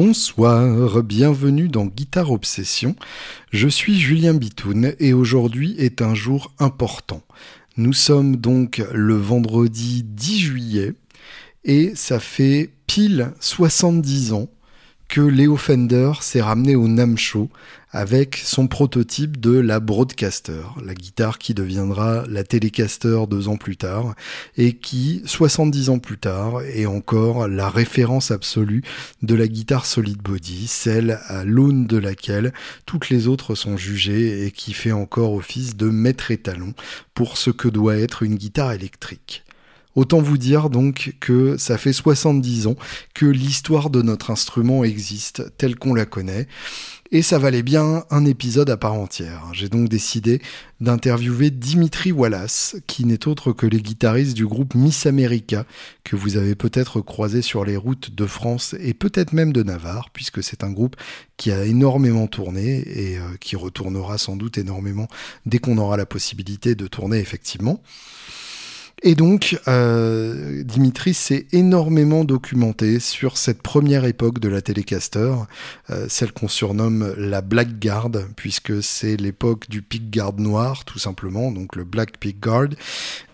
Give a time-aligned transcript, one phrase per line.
[0.00, 2.94] Bonsoir, bienvenue dans Guitare Obsession.
[3.50, 7.20] Je suis Julien Bitoun et aujourd'hui est un jour important.
[7.76, 10.94] Nous sommes donc le vendredi 10 juillet
[11.64, 14.48] et ça fait pile 70 ans
[15.08, 17.50] que Léo Fender s'est ramené au NAM Show
[17.90, 23.76] avec son prototype de la Broadcaster, la guitare qui deviendra la Telecaster deux ans plus
[23.76, 24.14] tard
[24.56, 28.82] et qui, 70 ans plus tard, est encore la référence absolue
[29.22, 32.52] de la guitare solid body, celle à l'aune de laquelle
[32.84, 36.74] toutes les autres sont jugées et qui fait encore office de maître étalon
[37.14, 39.44] pour ce que doit être une guitare électrique.
[39.98, 42.76] Autant vous dire donc que ça fait 70 ans
[43.14, 46.46] que l'histoire de notre instrument existe telle qu'on la connaît.
[47.10, 49.42] Et ça valait bien un épisode à part entière.
[49.54, 50.42] J'ai donc décidé
[50.82, 55.64] d'interviewer Dimitri Wallace, qui n'est autre que le guitariste du groupe Miss America,
[56.04, 60.10] que vous avez peut-être croisé sur les routes de France et peut-être même de Navarre,
[60.12, 60.96] puisque c'est un groupe
[61.38, 65.08] qui a énormément tourné et euh, qui retournera sans doute énormément
[65.46, 67.82] dès qu'on aura la possibilité de tourner effectivement.
[69.02, 75.34] Et donc, euh, Dimitri s'est énormément documenté sur cette première époque de la Telecaster,
[75.90, 81.76] euh, celle qu'on surnomme la Blackguard, puisque c'est l'époque du pickguard noir, tout simplement, donc
[81.76, 82.70] le Black Pickguard,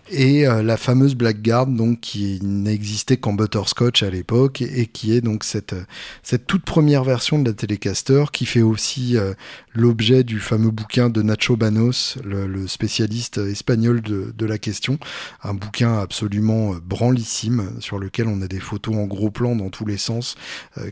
[0.09, 5.21] et euh, la fameuse Blackguard donc qui n'existait qu'en butterscotch à l'époque et qui est
[5.21, 5.75] donc cette
[6.21, 9.33] cette toute première version de la Telecaster qui fait aussi euh,
[9.73, 14.97] l'objet du fameux bouquin de Nacho Banos le, spécialiste espagnol de, de, la question.
[15.43, 19.69] Un bouquin absolument euh, branlissime sur lequel on a des photos en gros plan dans
[19.69, 20.35] tous les sens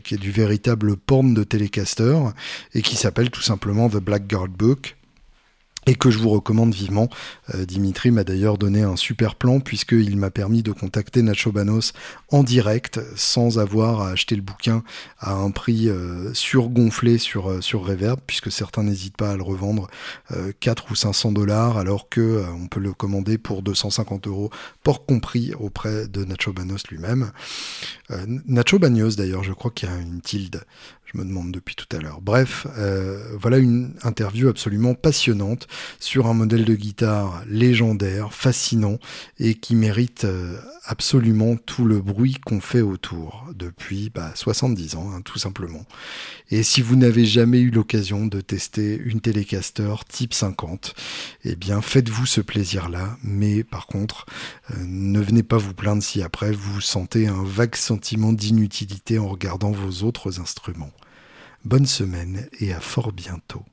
[0.02, 2.16] qui est du véritable porn de Telecaster
[2.74, 4.96] et qui s'appelle tout simplement The Blackguard Book
[5.86, 7.08] et que je vous recommande vivement.
[7.54, 11.92] Euh, Dimitri m'a d'ailleurs donné un super plan puisqu'il m'a permis de contacter Nacho Banos
[12.30, 14.82] en direct sans avoir à acheter le bouquin
[15.18, 19.42] à un prix euh, surgonflé sur, euh, sur Reverb puisque certains n'hésitent pas à le
[19.42, 19.88] revendre
[20.60, 24.50] 4 ou 500 dollars alors que on peut le commander pour 250 euros,
[24.82, 27.30] port compris auprès de Nacho Banos lui-même.
[28.46, 30.64] Nacho Banos d'ailleurs, je crois qu'il y a une tilde
[31.14, 32.20] je me demande depuis tout à l'heure.
[32.20, 35.68] Bref, euh, voilà une interview absolument passionnante
[36.00, 38.98] sur un modèle de guitare légendaire, fascinant
[39.38, 45.10] et qui mérite euh, absolument tout le bruit qu'on fait autour depuis bah, 70 ans,
[45.14, 45.84] hein, tout simplement.
[46.50, 50.94] Et si vous n'avez jamais eu l'occasion de tester une Telecaster type 50,
[51.44, 54.26] eh bien faites-vous ce plaisir-là, mais par contre,
[54.72, 59.28] euh, ne venez pas vous plaindre si après vous sentez un vague sentiment d'inutilité en
[59.28, 60.92] regardant vos autres instruments.
[61.64, 63.64] Bonne semaine et à fort bientôt.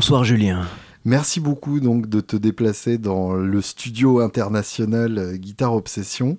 [0.00, 0.66] Bonsoir Julien.
[1.04, 6.38] Merci beaucoup donc de te déplacer dans le studio international euh, Guitare Obsession.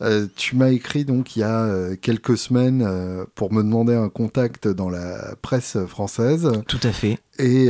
[0.00, 2.88] Euh, tu m'as écrit donc il y a euh, quelques semaines
[3.34, 6.50] pour me demander un contact dans la presse française.
[6.66, 7.18] Tout à fait.
[7.38, 7.68] Et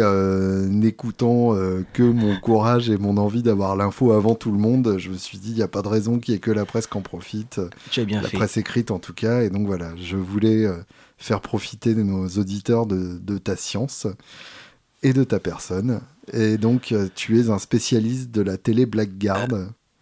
[0.68, 1.56] n'écoutant
[1.92, 5.38] que mon courage et mon envie d'avoir l'info avant tout le monde, je me suis
[5.38, 7.02] dit il n'y a pas de raison qu'il n'y ait que la presse qui en
[7.02, 7.60] profite.
[7.90, 8.36] Tu as bien la fait.
[8.36, 9.42] presse écrite en tout cas.
[9.42, 10.68] Et donc voilà, je voulais
[11.18, 14.06] faire profiter de nos auditeurs de, ta science
[15.04, 16.00] et de ta personne.
[16.32, 19.48] Et donc, euh, tu es un spécialiste de la télé Blackguard.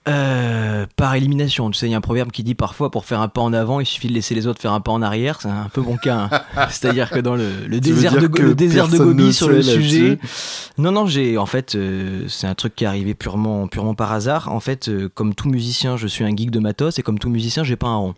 [0.08, 3.20] Euh, par élimination, tu sais, il y a un proverbe qui dit parfois pour faire
[3.20, 5.40] un pas en avant, il suffit de laisser les autres faire un pas en arrière.
[5.40, 6.28] C'est un peu mon cas.
[6.30, 6.66] Hein.
[6.70, 10.18] C'est-à-dire que dans le, désert, de, le désert de Gobi sur le sujet.
[10.78, 14.12] Non, non, j'ai en fait, euh, c'est un truc qui est arrivé purement, purement par
[14.12, 14.50] hasard.
[14.50, 17.62] En fait, comme tout musicien, je suis un geek de matos et comme tout musicien,
[17.62, 18.14] j'ai pas un rond.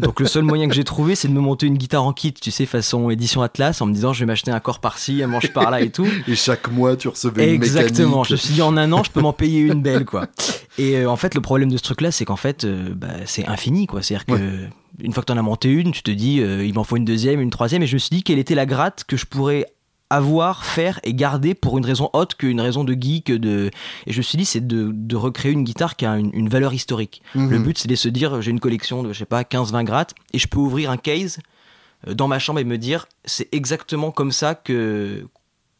[0.00, 2.32] Donc le seul moyen que j'ai trouvé, c'est de me monter une guitare en kit,
[2.32, 5.26] tu sais, façon édition Atlas, en me disant je vais m'acheter un corps par-ci, un
[5.26, 6.06] manche par-là et tout.
[6.26, 8.24] Et chaque mois, tu recevais une Exactement.
[8.24, 10.26] Je me suis dit en un an, je peux m'en payer une belle, quoi.
[10.78, 13.46] Et euh, en fait, le problème de ce truc-là, c'est qu'en fait, euh, bah, c'est
[13.46, 14.02] infini, quoi.
[14.02, 14.68] C'est-à-dire que
[15.00, 16.96] une fois que tu en as monté une, tu te dis euh, il m'en faut
[16.96, 19.26] une deuxième, une troisième, et je me suis dit quelle était la gratte que je
[19.26, 19.66] pourrais
[20.10, 23.30] avoir, faire et garder pour une raison haute qu'une raison de geek.
[23.30, 23.70] De...
[24.06, 27.22] Et je me suis dit, c'est de, recréer une guitare qui a une, valeur historique.
[27.34, 27.50] Mhm.
[27.50, 30.14] Le but, c'est de se dire, j'ai une collection de, je sais pas, 15-20 grattes,
[30.32, 31.38] et je peux ouvrir un case
[32.06, 35.26] dans ma chambre et me dire, c'est exactement comme ça que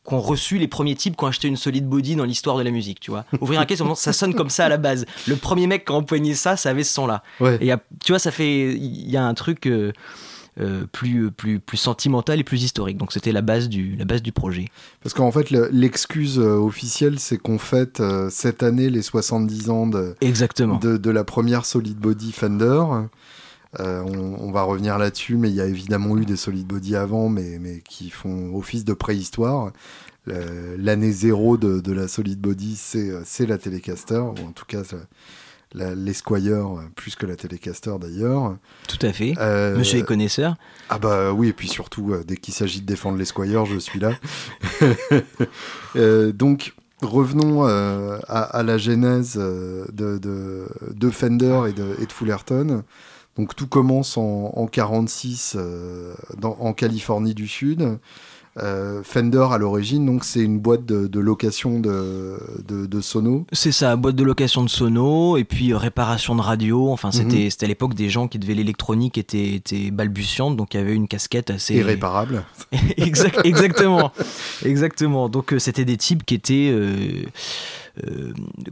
[0.08, 2.70] qu'ont reçu les premiers types qui ont acheté une solide body dans l'histoire de la
[2.70, 3.26] musique, tu vois.
[3.42, 5.04] Ouvrir un case, ça sonne comme ça à la base.
[5.26, 7.22] Le premier mec qui a empoigné ça, ça avait ce son-là.
[7.60, 7.70] Et
[8.02, 9.92] tu vois, ça fait, il y a un truc euh, euh,
[10.93, 12.96] plus, plus, plus sentimental et plus historique.
[12.96, 14.66] Donc c'était la base du, la base du projet.
[15.02, 20.14] Parce qu'en fait, l'excuse euh, officielle, c'est qu'on fête cette année les 70 ans de,
[20.20, 20.78] Exactement.
[20.78, 22.82] De, de la première solid body Fender.
[23.81, 27.28] Euh, on, va revenir là-dessus, mais il y a évidemment eu des solid body avant,
[27.28, 29.72] mais, mais qui font office de préhistoire.
[30.26, 34.82] L'année zéro de, la solid body, c'est la Telecaster, ou en tout cas
[35.75, 38.56] l'Esquire, plus que la Telecaster d'ailleurs.
[38.87, 39.35] Tout à fait.
[39.38, 40.56] Euh, Monsieur est connaisseur.
[40.88, 44.00] Ah bah oui, et puis surtout, euh, dès qu'il s'agit de défendre l'Esquire, je suis
[44.00, 44.12] là.
[46.32, 52.82] donc, revenons à, la genèse de, de, Fender et de, et de Fullerton.
[53.38, 56.12] Donc tout commence en, en 46 euh,
[56.43, 57.99] en Californie du Sud.
[58.62, 63.46] Euh, Fender à l'origine, donc c'est une boîte de, location de, de, sono.
[63.52, 66.90] C'est ça, boîte de location de sono et puis euh, réparation de radio.
[66.90, 67.50] Enfin, c'était mhm.
[67.62, 71.08] à l'époque des gens qui devaient l'électronique était, était balbutiante, donc il y avait une
[71.08, 72.44] casquette assez irréparable.
[72.96, 74.12] exactement,
[74.64, 75.28] exactement.
[75.28, 76.75] Donc c'était des types qui étaient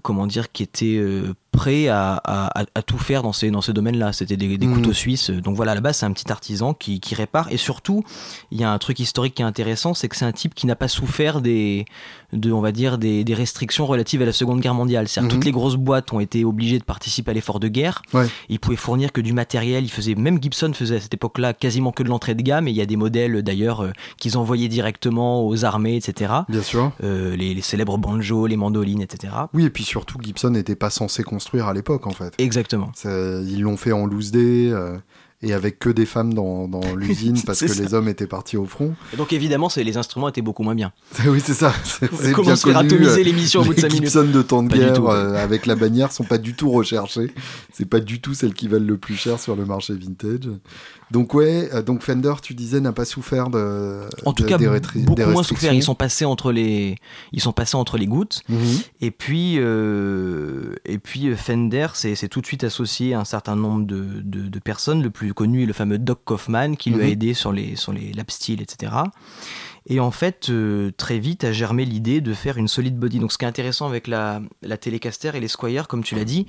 [0.02, 1.00] comment dire, qui étaient
[1.56, 2.22] prêt à,
[2.86, 4.12] tout faire dans ces, dans domaine-là.
[4.12, 4.74] C'était des, mhm.
[4.74, 5.30] couteaux suisses.
[5.30, 7.50] Donc voilà, à la base, c'est un petit artisan qui, répare.
[7.50, 8.04] Et surtout,
[8.50, 10.66] il y a un truc historique qui est intéressant, c'est que c'est un type qui
[10.66, 11.86] n'a pas souffert des,
[12.32, 15.08] de, on va dire, des, restrictions relatives à la Seconde Guerre mondiale.
[15.08, 15.30] cest mhm.
[15.30, 18.02] toutes les grosses boîtes ont été obligées de participer à l'effort de guerre.
[18.14, 18.26] Ouais.
[18.48, 19.84] Ils pouvaient fournir que du matériel.
[19.84, 22.68] Il faisait, même Gibson faisait à cette époque-là quasiment que de l'entrée de gamme.
[22.68, 26.32] Et il y a des modèles d'ailleurs euh, qu'ils envoyaient directement aux armées, etc.
[26.48, 26.92] Bien sûr.
[27.04, 29.34] Euh, les, les, célèbres banjos, les mandolines, etc.
[29.52, 32.34] Oui, et puis surtout, Gibson n'était pas censé construire à l'époque en fait.
[32.38, 32.92] Exactement.
[33.04, 34.70] Ils l'ont fait en loose day.
[34.70, 34.96] Euh,
[35.42, 38.66] et avec que des femmes dans, dans l'usine parce que les hommes étaient partis au
[38.66, 38.94] front.
[39.12, 40.92] Et donc évidemment, les instruments étaient beaucoup moins bien.
[41.26, 41.72] oui, c'est ça.
[42.34, 45.04] Comment se faire atomiser l'émission au bout de 5 minutes Les de temps de guerre
[45.06, 47.32] euh, avec la bannière sont pas du tout recherchées.
[47.72, 50.48] C'est pas du tout celles qui valent le plus cher sur le marché vintage.
[51.10, 54.02] Donc ouais, euh, donc Fender, tu disais, n'a pas souffert de.
[54.24, 55.72] En tout cas, beaucoup moins souffert.
[55.72, 56.96] Ils sont passés entre les,
[57.32, 58.42] ils sont passés entre les gouttes.
[58.48, 58.78] Mhm.
[59.00, 63.86] Et puis, euh, et puis Fender, c'est tout de suite associé à un certain nombre
[63.86, 65.02] de, de, personnes.
[65.02, 67.12] Le plus connu est le fameux Doc Kaufman qui lui a mhm.
[67.12, 68.92] aidé sur les sur les lap steel, etc.
[69.88, 73.20] Et en fait, euh, très vite a germé l'idée de faire une solide body.
[73.20, 76.24] Donc ce qui est intéressant avec la, la Telecaster et les Squire, comme tu l'as
[76.24, 76.46] dit,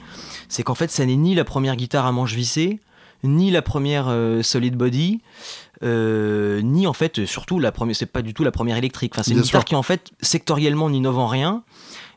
[0.50, 2.80] c'est qu'en fait, ça n'est ni la première guitare à manche vissée,
[3.24, 5.22] ni la première euh, solid body,
[5.84, 7.96] euh, ni en fait surtout la première.
[7.96, 9.14] C'est pas du tout la première électrique.
[9.16, 11.64] Enfin, c'est une guitare qui en fait sectoriellement n'innove en rien,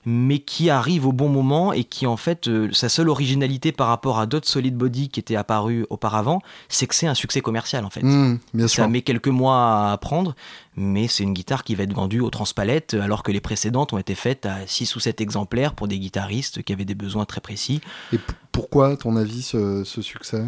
[0.07, 3.89] mais qui arrive au bon moment et qui en fait euh, sa seule originalité par
[3.89, 7.85] rapport à d'autres solid body qui étaient apparus auparavant, c'est que c'est un succès commercial
[7.85, 8.03] en fait.
[8.03, 10.35] Mmh, Ça met quelques mois à apprendre,
[10.77, 13.99] mais c'est une guitare qui va être vendue au transpalette alors que les précédentes ont
[13.99, 17.43] été faites à 6 ou 7 exemplaires pour des guitaristes qui avaient des besoins très
[17.43, 17.83] précis.
[18.13, 18.19] Et
[18.53, 20.45] pourquoi, à ton avis, ce succès?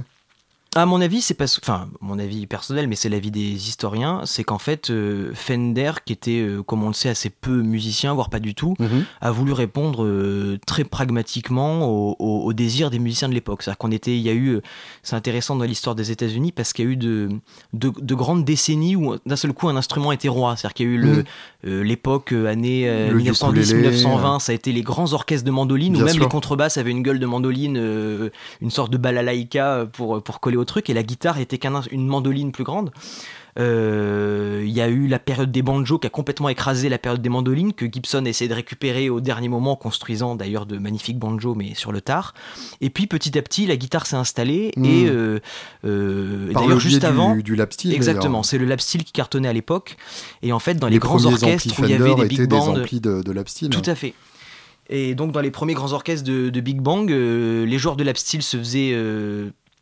[0.75, 4.43] À mon avis, c'est parce, enfin, mon avis personnel, mais c'est l'avis des historiens, c'est
[4.43, 8.31] qu'en fait, euh, Fender, qui était, euh, comme on le sait, assez peu musicien, voire
[8.31, 9.05] pas du tout, mhm.
[9.21, 13.63] a voulu répondre euh, très pragmatiquement au, au, désir des musiciens de l'époque.
[13.63, 14.61] C'est-à-dire qu'on était, il y a eu,
[15.03, 17.29] c'est intéressant dans l'histoire des États-Unis parce qu'il y a eu de,
[17.75, 20.57] de, grandes décennies où d'un seul coup un instrument était roi.
[20.57, 21.25] C'est-à-dire qu'il y a eu le, mhm.
[21.65, 26.77] L'époque année 1910-1920, ça a été les grands orchestres de mandoline, où même les contrebasses
[26.77, 31.03] avaient une gueule de mandoline, une sorte de balalaïka pour, pour coller truc et la
[31.03, 32.91] guitare était qu'une mandoline plus grande.
[33.59, 37.21] Euh, il y a eu la période des banjos qui a complètement écrasé la période
[37.21, 41.19] des mandolines que Gibson a essayé de récupérer au dernier moment, construisant d'ailleurs de magnifiques
[41.19, 42.35] banjos, mais sur le tard.
[42.81, 44.85] Et puis petit à petit, la guitare s'est installée hmm.
[44.85, 45.41] et euh,
[45.85, 49.53] euh, d'ailleurs juste avant, du, lap steel, exactement, c'est le lap steel qui cartonnait à
[49.53, 49.97] l'époque.
[50.43, 53.23] Et en fait, dans les, grands orchestres où il y avait des big bands, de,
[53.23, 53.71] de lap steel.
[53.71, 54.15] Tout à fait.
[54.89, 58.43] Et donc dans les premiers grands orchestres de, Big Bang, les joueurs de lap steel
[58.43, 58.95] se faisaient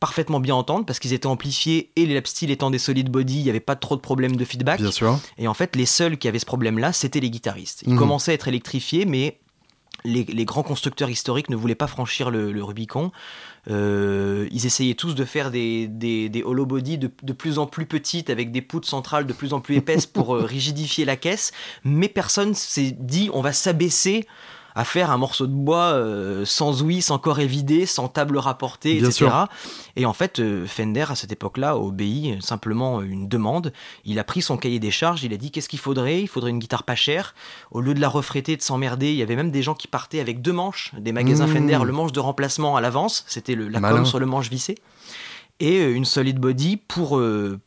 [0.00, 3.38] parfaitement bien entendre parce qu'ils étaient amplifiés et les lap steel étant des solid body,
[3.38, 4.80] il n'y avait pas trop de problèmes de feedback.
[4.80, 5.18] Bien sûr.
[5.38, 7.82] Et en fait, les seuls qui avaient ce problème-là, c'était les guitaristes.
[7.86, 7.98] Ils mhm.
[7.98, 9.38] commençaient à être électrifiés, mais
[10.04, 13.12] les, grands constructeurs historiques ne voulaient pas franchir le, Rubicon.
[13.68, 17.84] Euh, ils essayaient tous de faire des, des, des holobodies de, de, plus en plus
[17.84, 21.52] petites avec des poutres centrales de plus en plus épaisses pour euh, rigidifier la caisse,
[21.84, 24.26] mais personne s'est dit on va s'abaisser
[24.74, 28.98] à faire un morceau de bois euh, sans ouïe, sans corps évidé, sans table rapportée,
[28.98, 29.28] etc.
[29.96, 33.72] Et en fait, euh, Fender, à cette époque-là, obéit simplement une demande.
[34.04, 36.20] Il a pris son cahier des charges, il a dit qu'est-ce qu'il faudrait?
[36.20, 37.34] Il faudrait une guitare pas chère.
[37.70, 40.20] Au lieu de la refréter, de s'emmerder, il y avait même des gens qui partaient
[40.20, 41.52] avec deux manches, des magasins mmh.
[41.52, 44.76] Fender, le manche de remplacement à l'avance, c'était la com sur le manche vissé
[45.62, 47.20] et euh, une solid body pour,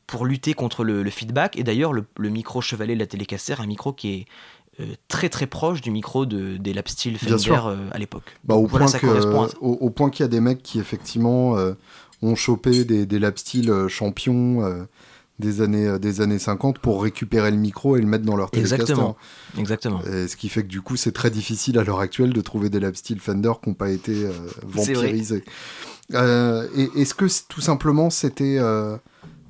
[0.07, 1.57] pour lutter contre le, feedback.
[1.57, 4.25] Et d'ailleurs, le, le, micro chevalet de la Telecaster, un micro qui est
[4.62, 4.62] euh,
[5.08, 8.38] très très proche du micro de, des lap steel Fender euh, à l'époque.
[8.44, 8.88] Bah, au, point
[9.62, 11.74] au, point qu'il y a des mecs qui effectivement euh,
[12.22, 14.88] ont chopé des, des lap steel champions
[15.39, 18.94] des années, des années 50 pour récupérer le micro et le mettre dans leur télécaster.
[19.58, 20.01] Exactement.
[20.06, 22.80] ce qui fait que du coup, c'est très difficile à l'heure actuelle de trouver des
[22.80, 24.27] lap steel Fender qui n'ont pas été
[24.63, 25.44] vampirisés.
[26.12, 28.60] Est-ce que tout simplement c'était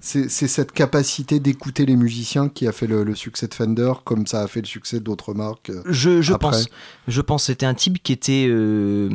[0.05, 4.41] c'est cette capacité d'écouter les musiciens qui a fait le, succès de Fender, comme ça
[4.41, 5.69] a fait le succès d'autres marques.
[5.69, 6.67] Euh, je, je pense.
[7.07, 7.45] Je pense.
[7.45, 9.09] C'était un type qui était, euh,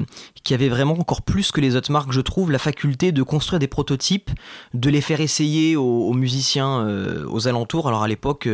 [0.45, 3.59] qui avait vraiment encore plus que les autres marques, je trouve, la faculté de construire
[3.59, 4.31] des prototypes,
[4.73, 7.87] de les faire essayer aux, musiciens euh, aux alentours.
[7.87, 8.49] Alors à l'époque,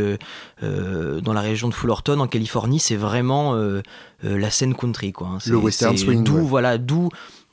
[0.60, 3.56] dans la région de Fullerton, en Californie, c'est vraiment
[4.22, 5.28] la scène country, quoi.
[5.34, 5.38] Hein.
[5.46, 6.24] Le western swing.
[6.24, 7.10] D'où, voilà, d'où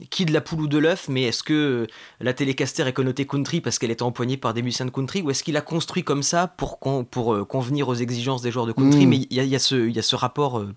[0.09, 1.87] qui de la poule ou de l'œuf, mais est-ce que
[2.19, 5.31] la Telecaster est connotée country parce qu'elle est empoignée par des musiciens de country, ou
[5.31, 8.73] est-ce qu'il a construit comme ça pour, pour euh, convenir aux exigences des joueurs de
[8.73, 9.05] country?
[9.05, 9.09] Mm.
[9.09, 10.73] Mais il y, a, ce rapport euh,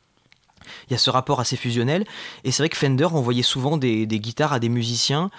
[0.89, 2.05] il y a ce rapport assez fusionnel.
[2.45, 5.31] Et c'est vrai que Fender envoyait souvent des, guitares à des musiciens.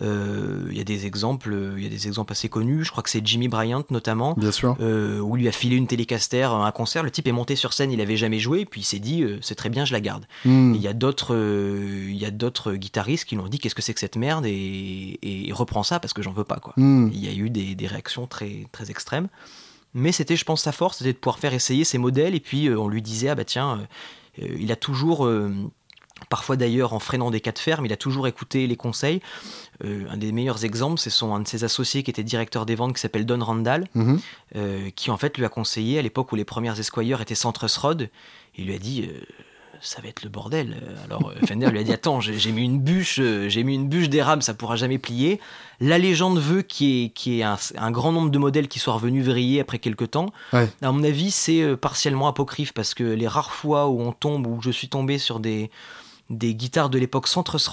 [0.00, 2.84] Euh, il y a des exemples, il y a des exemples assez connus.
[2.84, 4.76] Je crois que c'est Jimmy Bryant notamment, Bien sûr.
[4.80, 7.02] Euh, où il lui a filé une Telecaster à un concert.
[7.02, 9.38] Le type est monté sur scène, il avait jamais joué, puis il s'est dit euh,
[9.42, 10.26] c'est très bien, je la garde.
[10.44, 10.74] Hmm.
[10.74, 13.94] Il y a d'autres, il y a d'autres guitaristes qui l'ont dit qu'est-ce que c'est
[13.94, 14.46] que cette merde?
[14.46, 16.72] Et, et, reprend ça parce que j'en veux pas quoi.
[16.76, 17.10] Hmm.
[17.12, 19.28] Il y a eu des, des réactions très très extrêmes.
[19.94, 22.34] Mais c'était, je pense, sa force, c'était de pouvoir faire essayer ses modèles.
[22.34, 23.84] Et puis, on lui disait, ah bah tiens, euh,
[24.38, 25.52] il a toujours euh,
[26.30, 29.20] parfois d'ailleurs en freinant des cas de ferme, il a toujours écouté les conseils.
[29.84, 32.74] Euh, un des meilleurs exemples, c'est son, un de ses associés qui était directeur des
[32.74, 34.20] ventes, qui s'appelle Don Randall, mhm.
[34.94, 37.76] qui en fait lui a conseillé à l'époque où les premières Esquire étaient sans truss
[37.76, 38.08] rod,
[38.56, 39.08] il lui a dit
[39.82, 40.80] ça va être le bordel.
[41.04, 43.88] Alors euh, Fender lui a dit attends, j'ai mis une bûche, euh, j'ai mis une
[43.88, 45.40] bûche d'érable, ça pourra jamais plier.
[45.80, 48.94] La légende veut qu'il y ait, qu un, un, grand nombre de modèles qui soient
[48.94, 50.26] revenus vriller après quelques temps.
[50.52, 54.46] À mon avis, c'est euh, partiellement apocryphe parce que les rares fois où on tombe,
[54.46, 55.70] où je suis tombé sur des,
[56.30, 57.68] des guitares de l'époque sans truss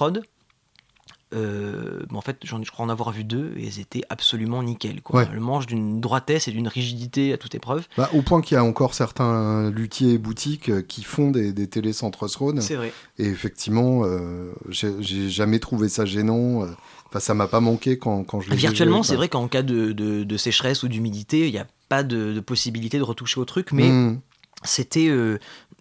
[1.35, 5.01] euh, en fait, je crois en avoir vu deux et elles étaient absolument nickel.
[5.01, 5.25] Quoi.
[5.25, 7.87] Le manche d'une droitesse et d'une rigidité à toute épreuve.
[7.97, 11.53] Bah, au point qu'il y a encore certains luthiers et boutiques euh, qui font des,
[11.53, 12.11] des télés sans
[12.59, 12.91] C'est vrai.
[13.19, 16.67] Et effectivement, euh, j'ai jamais trouvé ça gênant.
[17.07, 19.91] Enfin, ça m'a pas manqué quand, quand je l'ai Virtuellement, c'est vrai qu'en cas de,
[19.91, 23.89] de, sécheresse ou d'humidité, il n'y a pas de, possibilité de retoucher au truc, mais
[23.89, 24.19] hmm.
[24.63, 25.09] c'était.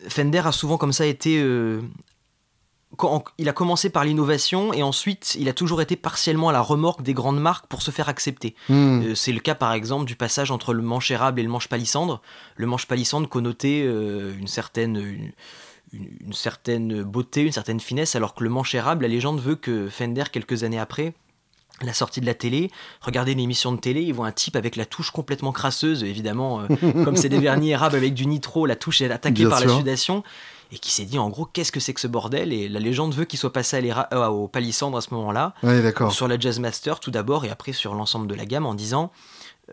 [0.08, 1.42] Fender a souvent comme ça été
[3.38, 7.02] il a commencé par l'innovation et ensuite il a toujours été partiellement à la remorque
[7.02, 8.54] des grandes marques pour se faire accepter.
[8.68, 9.02] Hmm.
[9.02, 11.68] Euh, c'est le cas par exemple du passage entre le manche érable et le manche
[11.68, 12.23] palissandre.
[12.57, 15.33] Le manche palissandre connotait euh, une certaine
[15.92, 19.88] une, certaine beauté, une certaine finesse, alors que le manche érable, la légende veut que
[19.88, 21.14] Fender quelques années après
[21.80, 24.75] la sortie de la télé, regardez une émission de télé, ils voient un type avec
[24.75, 26.66] la touche complètement crasseuse, évidemment, euh,
[27.04, 30.25] comme c'est des vernis érables avec du nitro, la touche est attaquée par la sudation
[30.72, 32.52] et qui s'est dit en gros qu'est-ce que c'est que ce bordel?
[32.52, 35.54] Et la légende veut qu'il soit passé à euh, au palissandre à ce moment-là.
[36.10, 39.10] Sur la Jazzmaster tout d'abord et après sur l'ensemble de la gamme en disant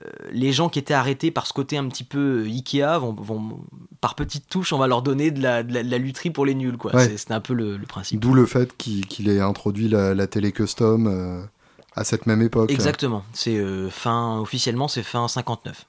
[0.04, 3.14] euh, les gens qui étaient arrêtés par ce côté un petit peu euh, Ikea vont,
[3.14, 3.60] vont
[4.02, 6.78] par petites touches on va leur donner de la, de la, lutherie pour les nuls
[6.78, 6.92] quoi.
[7.00, 8.20] C'est un peu le, principe.
[8.20, 11.48] D'où le fait qu'il ait introduit la, télé custom
[11.96, 13.24] à cette même époque exactement.
[13.34, 15.88] C'est fin officiellement c'est fin 59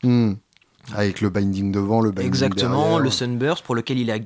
[0.95, 4.19] avec le binding devant, le binding Exactement, le Sunburst pour lequel il a,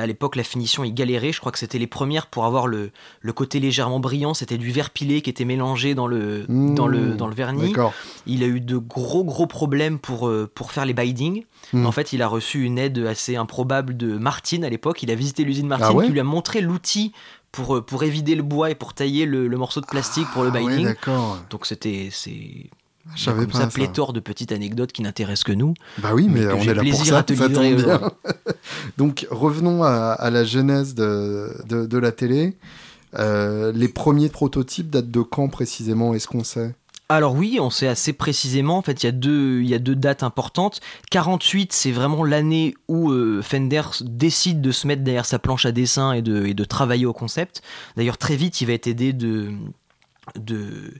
[0.00, 1.32] à l'époque la finition il galérait.
[1.32, 2.90] Je crois que c'était les premières pour avoir le,
[3.20, 4.34] le côté légèrement brillant.
[4.34, 7.16] C'était du verre pilé qui était mélangé dans le, dans le, mmh.
[7.16, 7.74] dans le vernis.
[8.26, 11.44] Il a eu de gros gros problèmes pour, euh, pour faire les bindings.
[11.72, 11.86] Mmh.
[11.86, 15.02] En fait, il a reçu une aide assez improbable de Martin à l'époque.
[15.02, 17.12] Il a visité l'usine Martin ah qui lui a montré l'outil
[17.52, 20.50] pour, euh, pour évider le bois et pour tailler le, morceau de plastique pour le
[20.50, 20.94] ah binding.
[21.50, 22.70] Donc c'était c'est
[23.14, 25.74] j'avais pas ça, pléthore de petites anecdotes qui n'intéressent que nous.
[25.98, 28.00] Bah oui, mais, on est là pour ça, ça bien.
[28.98, 32.56] Donc revenons à, la genèse de, de, la télé.
[33.18, 36.14] Euh, les premiers prototypes datent de quand précisément?
[36.14, 36.74] Est-ce qu'on sait?
[37.08, 38.78] Alors oui, on sait assez précisément.
[38.78, 40.80] En fait, il y a deux, il y a deux dates importantes.
[41.10, 45.72] 48, c'est vraiment l'année où euh, Fender décide de se mettre derrière sa planche à
[45.72, 47.62] dessin et de, et de travailler au concept.
[47.96, 49.52] D'ailleurs, très vite, il va être aidé de,
[50.34, 50.94] de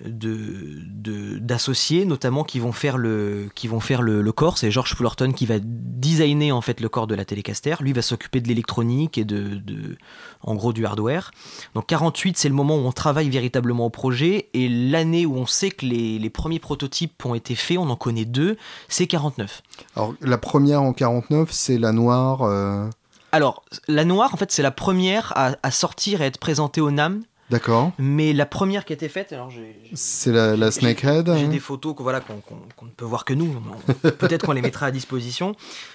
[0.00, 4.58] d'associés notamment qui vont faire le qui vont faire le, corps.
[4.58, 7.74] C'est George Fullerton qui va designer en fait le corps de la Telecaster.
[7.80, 9.60] Lui va s'occuper de l'électronique et de,
[10.42, 11.32] en gros du hardware.
[11.74, 14.48] Donc 48 c'est le moment où on travaille véritablement au projet.
[14.54, 18.26] Et l'année où on sait que les, premiers prototypes ont été faits on en connaît
[18.26, 19.62] deux c'est 49
[19.96, 22.86] alors la première en 49 c'est la noire euh,
[23.32, 26.82] alors la noire en fait c'est la première à, à sortir et à être présentée
[26.82, 27.92] au NAM D'accord.
[27.98, 29.50] Mais la première qui a été faite, alors
[29.94, 31.34] c'est la, la Snakehead.
[31.36, 32.34] J'ai des photos qu'on voilà, qu'on
[32.84, 33.56] ne peut voir que nous.
[34.02, 35.54] Peut-être qu'on les mettra à disposition.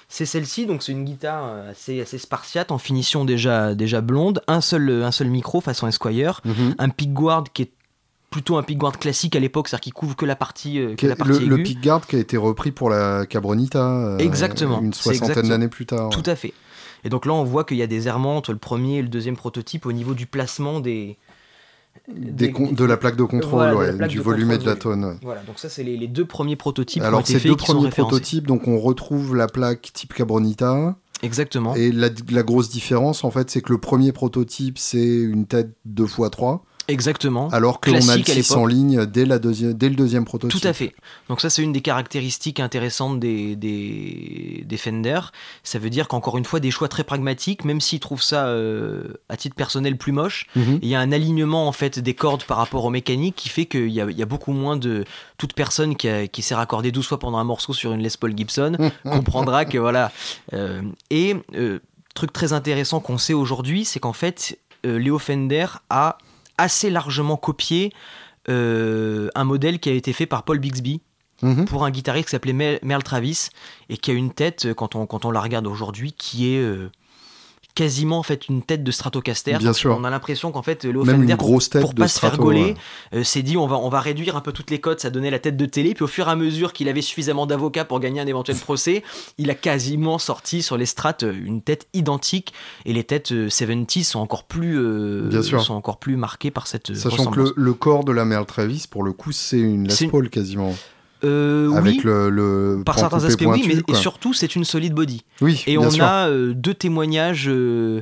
[0.09, 4.41] C'est celle-ci, donc c'est une guitare euh, assez, assez spartiate, en finition déjà, déjà blonde,
[4.47, 6.75] un seul, un seul micro façon Esquire, mhm.
[6.77, 7.71] un pickguard qui est
[8.29, 11.15] plutôt un pickguard classique à l'époque, c'est-à-dire qui couvre que la partie, euh, que la
[11.15, 13.79] partie le, le pickguard qui a été repris pour la Cabronita.
[13.79, 14.81] Euh, exactement.
[14.81, 16.09] Une soixantaine d'années plus tard.
[16.09, 16.53] Tout à fait.
[17.03, 19.07] Et donc là, on voit qu'il y a des errements entre le premier et le
[19.07, 21.17] deuxième prototype au niveau du placement des,
[22.07, 25.17] de la plaque de contrôle, du volume et de la tonne.
[25.21, 27.03] Voilà, donc ça c'est les, deux premiers prototypes.
[27.03, 30.95] Alors ces deux premiers prototypes, donc on retrouve la plaque type Cabronita.
[31.21, 31.73] Exactement.
[31.75, 35.69] Et la, la grosse différence en fait, c'est que le premier prototype c'est une tête
[35.87, 37.49] 2x3 Exactement.
[37.49, 40.59] Alors que l'on a le 6 en ligne dès, la dès le deuxième prototype.
[40.59, 40.93] Tout à fait.
[41.29, 45.19] Donc ça, c'est une des caractéristiques intéressantes des, des, Fender.
[45.63, 49.13] Ça veut dire qu'encore une fois, des choix très pragmatiques, même s'ils trouvent ça, euh,
[49.29, 50.79] à titre personnel, plus moche, mhm.
[50.81, 53.65] il y a un alignement en fait des cordes par rapport aux mécaniques qui fait
[53.65, 55.05] qu'il y, y a, beaucoup moins de...
[55.37, 58.35] Toute personne qui, qui s'est raccordée 12 fois pendant un morceau sur une Les Paul
[58.35, 60.11] Gibson comprendra que voilà.
[60.53, 61.35] Euh, et...
[61.55, 61.79] Euh,
[62.15, 66.19] truc très intéressant qu'on sait aujourd'hui, c'est qu'en fait, Léo Fender a
[66.57, 67.91] assez largement copié
[68.49, 71.01] euh, un modèle qui a été fait par Paul Bixby.
[71.41, 71.65] Mhm.
[71.65, 73.49] pour un guitariste qui s'appelait Merle Travis
[73.89, 76.89] et qui a une tête, quand on, quand on la regarde aujourd'hui, qui est euh,
[77.75, 79.57] quasiment en fait une tête de Stratocaster.
[79.57, 79.97] Bien sûr.
[79.99, 82.75] On a l'impression qu'en fait le Même une grosse tête pour, pas se faire gauler,
[83.13, 85.31] euh, s'est dit on va on va réduire un peu toutes les cotes, ça donnait
[85.31, 85.93] la tête de télé.
[85.93, 89.03] Puis au fur et à mesure qu'il avait suffisamment d'avocats pour gagner un éventuel procès,
[89.37, 92.53] il a quasiment sorti sur les strates euh, une tête identique.
[92.85, 94.77] Et les têtes 70 euh, sont encore plus
[95.41, 96.95] sont encore plus marquées par cette.
[96.95, 100.29] Sachant que le, corps de la Merle Travis pour le coup c'est une Les Paul
[100.29, 100.73] quasiment.
[101.23, 105.23] Euh, Avec oui, le, par certains aspects oui, mais et surtout c'est une solide body.
[105.41, 108.01] Oui, et on a euh, deux témoignages euh,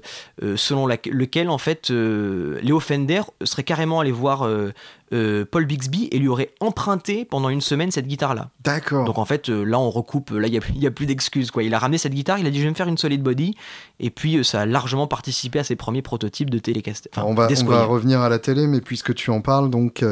[0.55, 4.49] selon lequel en fait Léo Fender serait carrément allé voir
[5.11, 8.49] Paul Bixby et lui aurait emprunté pendant une semaine cette guitare là.
[8.63, 9.05] D'accord.
[9.05, 11.63] Donc en fait là on recoupe, là il n'y a, a, plus d'excuses quoi.
[11.63, 13.55] Il a ramené cette guitare, il a dit je vais me faire une solide body
[13.99, 17.11] et puis ça a largement participé à ses premiers prototypes de télécaster.
[17.17, 20.03] on, va, on va revenir à la télé mais puisque tu en parles donc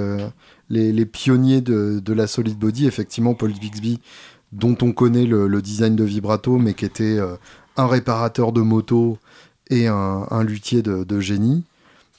[0.70, 4.00] les, pionniers de, la solid body, effectivement, Paul Bixby,
[4.52, 7.36] dont on connaît le, design de vibrato, mais qui était euh,
[7.78, 9.18] un réparateur de moto
[9.70, 11.64] et un, luthier de, génie,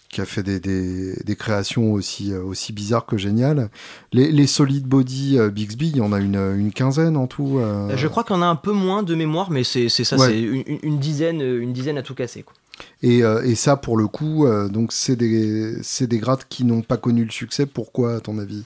[0.08, 3.70] qui a fait des, créations aussi, euh, aussi bizarres que géniales.
[4.12, 7.60] Les, solid body euh, Bixby, il y en a une, quinzaine en tout.
[7.94, 11.40] Je crois qu'on a un peu moins de mémoire, mais c'est ça, c'est une, dizaine,
[11.40, 12.42] une dizaine à tout casser.
[12.42, 12.54] Quoi.
[13.04, 16.96] Euh, et, ça, pour le coup, euh, donc c'est des, des grades qui n'ont pas
[16.96, 17.66] connu le succès.
[17.66, 18.64] Pourquoi, à ton avis?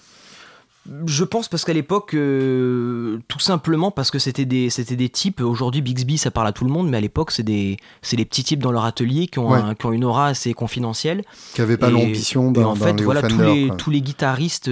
[1.07, 5.40] Je pense parce qu'à l'époque, euh, tout simplement parce que c'était des, des types.
[5.40, 7.79] Aujourd'hui, Bixby, ça parle à tout le monde, mais à l'époque, c'est des,
[8.12, 11.22] les petits types dans leur atelier qui ont, qui ont une aura assez confidentielle.
[11.55, 12.66] Qui n'avaient pas l'ambition d'un.
[12.66, 14.70] En fait, voilà, tous les, tous les guitaristes,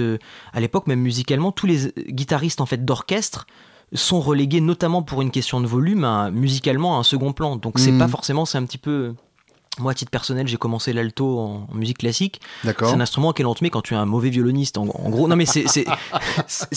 [0.53, 3.47] à l'époque, même musicalement, tous les guitaristes en fait d'orchestre
[3.95, 7.55] sont relégués, notamment pour une question de volume, musicalement à un second plan.
[7.55, 7.99] Donc, c'est hmm.
[7.99, 9.13] pas forcément, c'est un petit peu
[9.79, 12.41] moi, à titre personnel, j'ai commencé l'alto en, musique classique.
[12.63, 14.77] C'est un instrument auquel on te met quand tu es un mauvais violoniste.
[14.77, 15.85] En, gros, non, mais c'est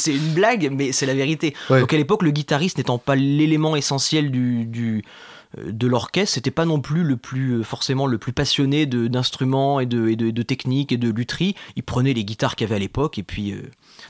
[0.07, 1.55] une blague, mais c'est la vérité.
[1.69, 5.05] Donc, à l'époque, le guitariste n'étant pas l'élément essentiel du, du
[5.64, 9.87] de l'orchestre, c'était pas non plus le plus euh, forcément le plus passionné d'instruments et
[9.87, 11.55] de, et, de, techniques et de lutherie.
[11.77, 13.62] Il prenait les guitares qu'il y avait à l'époque et puis euh,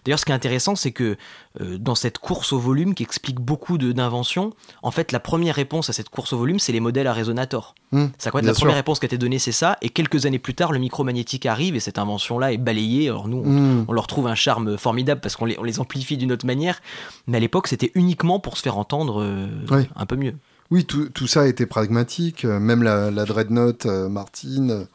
[0.05, 1.17] D'ailleurs, ce qui est intéressant, c'est que
[1.61, 5.91] euh, dans cette course au volume qui explique beaucoup d'inventions, en fait, la première réponse
[5.91, 7.75] à cette course au volume, c'est les modèles à résonator.
[7.93, 9.77] Mmh, ça quoi La première réponse qui a été donnée, c'est ça.
[9.83, 13.09] Et quelques années plus tard, le micro-magnétique arrive et cette invention-là est balayée.
[13.09, 13.87] Alors nous, on, mmh.
[13.93, 16.81] leur trouve un charme formidable parce qu'on les, on les, amplifie d'une autre manière.
[17.27, 20.35] Mais à l'époque, c'était uniquement pour se faire entendre euh, un peu mieux.
[20.71, 22.45] Oui, tout, tout, ça était pragmatique.
[22.45, 24.87] Euh, même la, la Dreadnought Martin,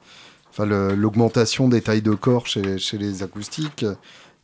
[0.50, 3.86] enfin l'augmentation des tailles de corps chez, chez les acoustiques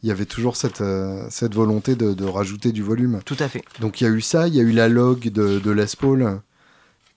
[0.04, 3.20] il y avait toujours cette, euh, cette volonté de, rajouter du volume.
[3.26, 3.64] Tout à fait.
[3.80, 5.86] Donc il y a eu ça, il y a eu la log de, de Les
[6.00, 6.40] Paul,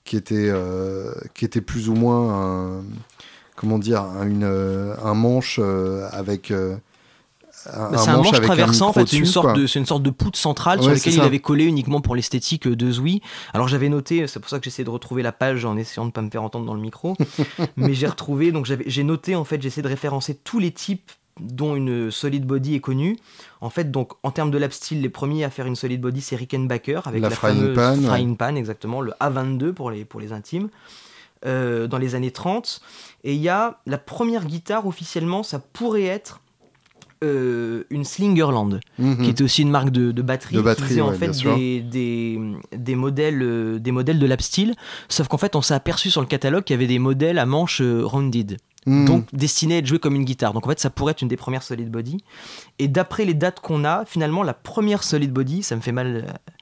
[0.05, 2.85] qui était, euh, qui était plus ou moins un,
[3.57, 5.61] comment dire, une, euh, un manche
[6.13, 6.53] avec,
[7.67, 10.39] un, c'est un manche, traversant, en fait, c'est une, sorte de, une sorte de poutre
[10.39, 13.23] centrale sur laquelle il avait collé uniquement pour l'esthétique de Zoui.
[13.53, 16.09] Alors j'avais noté, c'est pour ça que j'essaie de retrouver la page en essayant de
[16.09, 17.17] ne pas me faire entendre dans le micro,
[17.77, 21.75] mais j'ai retrouvé, donc j'ai noté en fait, j'essaie de référencer tous les types dont
[21.75, 23.17] une solid body est connue.
[23.61, 26.21] En fait, donc en termes de lap style, les premiers à faire une solid body,
[26.21, 30.33] c'est Rickenbacker avec la, frying fameuse frying pan, exactement, le A22 pour les, pour les
[30.33, 30.69] intimes,
[31.47, 32.81] euh, dans les années 30.
[33.25, 36.41] Et il y a la première guitare officiellement, ça pourrait être
[37.23, 39.23] euh, une Slingerland, mhm.
[39.23, 41.31] qui était aussi une marque de, batterie, de batterie qui faisait en fait
[41.91, 42.41] des,
[42.77, 44.75] des, modèles, euh, des modèles de lap style.
[45.09, 47.47] Sauf qu'en fait, on s'est aperçu sur le catalogue qu'il y avait des modèles à
[47.47, 48.59] manches rounded.
[48.87, 49.05] Hmm.
[49.05, 50.55] donc destiné à être joué comme une guitare.
[50.55, 52.19] Donc en fait, ça pourrait être une des premières solid body.
[52.79, 56.25] Et d'après les dates qu'on a, finalement, la première solid body, ça me fait mal
[56.27, 56.53] euh,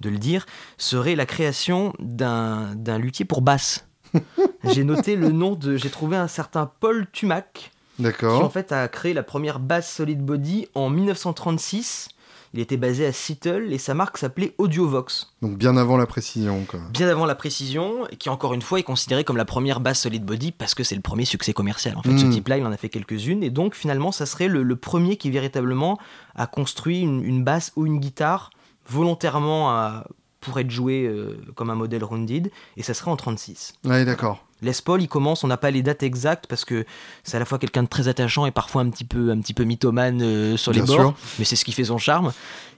[0.00, 0.44] de le dire,
[0.76, 3.86] serait la création d'un luthier pour basse.
[4.64, 5.76] j'ai noté le nom de.
[5.76, 7.70] J'ai trouvé un certain Paul Tumac.
[7.98, 8.38] D'accord.
[8.38, 12.08] Qui en fait a créé la première basse solid body en 1936
[12.54, 15.32] il était basé à Seattle et sa marque s'appelait Audiovox.
[15.42, 16.64] Donc bien avant la précision.
[16.66, 16.80] Quoi.
[16.90, 20.00] Bien avant la précision, et qui encore une fois est considéré comme la première basse
[20.00, 21.96] solid body parce que c'est le premier succès commercial.
[21.96, 22.30] En fait, ce hmm.
[22.30, 25.98] type-là, il en a fait quelques-unes, et donc finalement, ça serait le, premier qui véritablement
[26.36, 28.50] a construit une, basse ou une guitare
[28.88, 30.06] volontairement à,
[30.40, 33.74] pour être joué euh, comme un modèle rounded, et ça serait en 36.
[33.84, 34.44] Oui, d'accord.
[34.60, 36.84] Les Paul, il commence, on n'a pas les dates exactes parce que
[37.22, 39.54] c'est à la fois quelqu'un de très attachant et parfois un petit peu, un petit
[39.54, 42.32] peu mythomane euh, sur les bords, mais c'est ce qui fait son charme.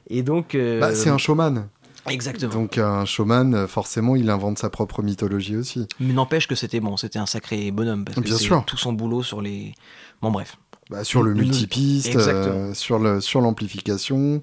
[0.09, 1.69] Et donc, euh, bah, c'est un showman.
[2.09, 2.53] Exactement.
[2.53, 5.87] Donc un showman, forcément, il invente sa propre mythologie aussi.
[6.01, 8.65] Mais n'empêche que c'était bon, c'était un sacré bonhomme parce Bien que sûr.
[8.65, 9.75] tout son boulot sur les.
[10.21, 10.57] Bon bref.
[10.91, 14.43] Bah, sur le multipiste, euh, sur le sur l'amplification,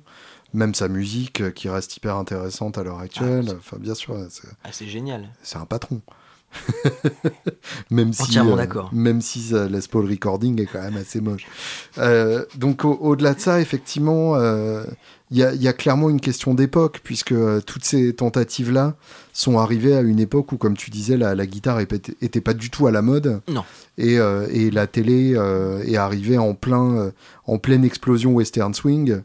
[0.53, 3.47] même sa musique qui reste hyper intéressante à l'heure actuelle.
[3.49, 4.15] Ah, enfin, bien sûr.
[4.29, 5.29] C'est ah, génial.
[5.43, 6.01] C'est un patron.
[7.91, 11.47] même si, euh, même si euh, Paul Recording est quand même assez moche.
[11.97, 14.35] Euh, donc au-delà de ça, effectivement,
[15.31, 18.95] il y, a clairement une question d'époque, puisque toutes ces tentatives-là
[19.33, 22.87] sont arrivées à une époque où, comme tu disais, la, guitare était pas du tout
[22.87, 23.41] à la mode.
[23.47, 23.63] Non.
[23.97, 25.31] Et, et la télé
[25.85, 27.11] est arrivée en, plein,
[27.45, 29.21] en pleine explosion western swing.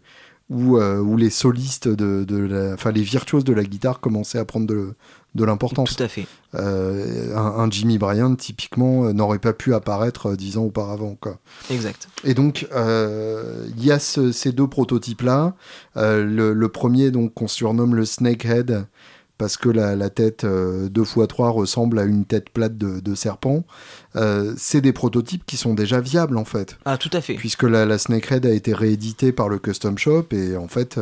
[0.50, 4.66] Où, où, les solistes, de, de enfin les virtuoses de la guitare commençaient à prendre
[4.66, 4.92] de,
[5.34, 5.96] de l'importance.
[5.96, 6.26] Tout à fait.
[6.54, 11.16] Euh, un, Jimmy Bryant, typiquement, euh, n'aurait pas pu apparaître euh, dix ans auparavant.
[11.18, 11.38] Quoi.
[11.70, 12.08] Exact.
[12.24, 15.54] Et donc, il y a ces deux prototypes-là.
[15.96, 18.86] Le, premier, donc, qu'on surnomme le Snakehead,
[19.38, 23.64] parce que la, tête 2x3 ressemble à une tête plate de, serpent.
[24.56, 26.78] c'est des prototypes qui sont déjà viables, en fait.
[26.84, 27.34] Ah, tout à fait.
[27.34, 30.98] Puisque la, la Snakehead a été rééditée par le Custom Shop, et en fait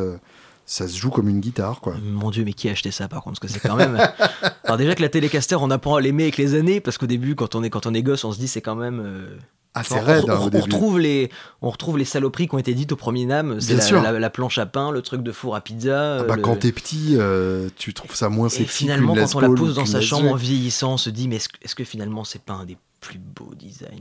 [0.70, 1.96] ça se joue comme une guitare, quoi.
[2.00, 3.40] Mon Dieu, mais qui a acheté ça, par contre?
[3.40, 3.98] Parce que c'est quand même.
[4.64, 7.34] Alors, déjà que la Telecaster, on apprend à l'aimer avec les années, parce qu'au début,
[7.34, 9.02] quand on est, quand on est gosse, on se dit c'est quand même.
[9.04, 9.36] Euh...
[9.74, 11.28] Ah, c'est raide, on, hein, on, retrouve les,
[11.60, 13.60] on retrouve les saloperies qui ont été dites au premier NAM.
[13.60, 16.18] C'est la, la, planche à pain, le truc de four à pizza.
[16.20, 18.62] Ah bah, Quand t'es petit, euh, tu trouves ça moins sexy.
[18.62, 21.36] Et finalement, quand on la pose dans sa chambre en vieillissant, on se dit mais
[21.36, 23.98] est-ce, est que finalement, c'est pas un des plus beaux designs?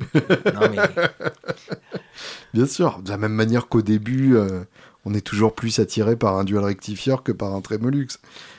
[0.54, 0.78] Non, mais...
[2.54, 4.64] Bien sûr, de la même manière qu'au début, euh,
[5.10, 8.08] on est toujours plus attiré par un dual rectifieur que par un Tremolux.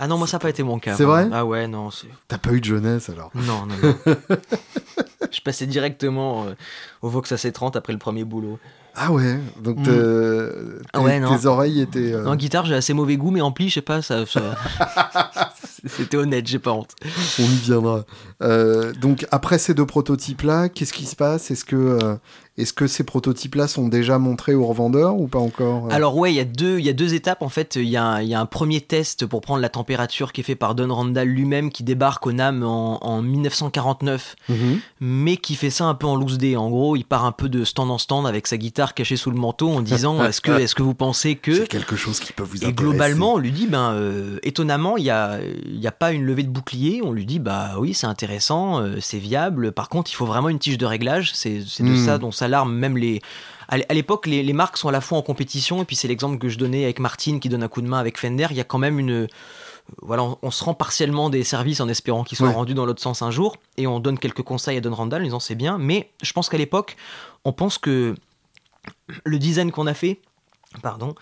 [0.00, 0.96] Ah non, moi ça n'a pas été mon cas.
[0.96, 1.28] C'est vrai?
[1.32, 1.90] Ah ouais, non.
[2.26, 3.30] T'as pas eu de jeunesse alors?
[3.34, 4.16] Non, non, non.
[5.30, 6.54] je passais directement euh,
[7.02, 8.58] au Vox AC30 après le premier boulot.
[8.96, 10.80] Ah ouais, donc mm.
[10.92, 12.12] ah tes oreilles étaient.
[12.12, 14.24] Euh, en guitare, j'ai assez mauvais goût, mais ampli, je sais pas, ça.
[15.86, 16.96] C'était honnête, j'ai pas honte.
[17.38, 18.04] On y viendra.
[18.42, 21.52] Euh, donc après ces deux prototypes-là, qu'est-ce qui se passe?
[21.52, 22.18] Est-ce que
[22.60, 26.36] est-ce que ces prototypes-là sont déjà montrés aux revendeurs ou pas encore Alors ouais, il
[26.36, 27.42] y, a deux, y a deux étapes.
[27.42, 30.54] En fait, il y, a un premier test pour prendre la température qui est fait
[30.54, 34.80] par Don Randall lui-même, qui débarque au NAM en, 1949, mhm.
[35.00, 36.56] mais qui fait ça un peu en loose day.
[36.56, 39.30] En gros, il part un peu de stand en stand avec sa guitare cachée sous
[39.30, 41.54] le manteau en disant est-ce que, est que vous pensez que...
[41.54, 42.72] C'est quelque chose qui peut vous intéresser.
[42.72, 46.24] Et globalement, on lui dit, ben, euh, étonnamment, il n'y a, y a pas une
[46.24, 47.00] levée de bouclier.
[47.02, 49.72] On lui dit, bah oui, c'est intéressant, euh, c'est viable.
[49.72, 51.32] Par contre, il faut vraiment une tige de réglage.
[51.34, 52.04] C'est de mhm.
[52.04, 53.20] ça dont ça même les.
[53.68, 56.48] À l'époque, les, marques sont à la fois en compétition, et puis c'est l'exemple que
[56.48, 58.48] je donnais avec Martine qui donne un coup de main avec Fender.
[58.50, 59.28] Il y a quand même une.
[60.02, 63.22] Voilà, on, se rend partiellement des services en espérant qu'ils soient rendus dans l'autre sens
[63.22, 66.10] un jour, et on donne quelques conseils à Don Randall en disant c'est bien, mais
[66.22, 66.96] je pense qu'à l'époque,
[67.44, 68.16] on pense que
[69.24, 70.20] le design qu'on a fait,
[70.82, 71.14] pardon,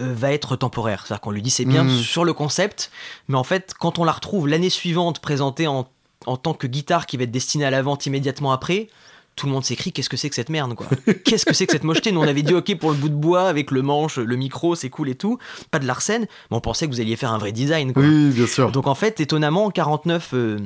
[0.00, 1.06] euh, va être temporaire.
[1.06, 1.98] C'est-à-dire qu'on lui dit c'est bien mmh.
[1.98, 2.90] sur le concept,
[3.28, 5.88] mais en fait, quand on la retrouve l'année suivante présentée en,
[6.26, 8.88] en tant que guitare qui va être destinée à la vente immédiatement après,
[9.36, 10.86] tout le monde s'écrit qu'est-ce que c'est que cette merde quoi?
[11.24, 12.10] Qu'est-ce que c'est que cette mocheté?
[12.10, 14.74] Nous on avait dit ok pour le bout de bois avec le manche, le micro,
[14.74, 15.38] c'est cool et tout,
[15.70, 18.02] pas de l'arsène, mais on pensait que vous alliez faire un vrai design quoi.
[18.02, 18.72] Oui, bien sûr.
[18.72, 20.58] Donc en fait, étonnamment en 49 euh,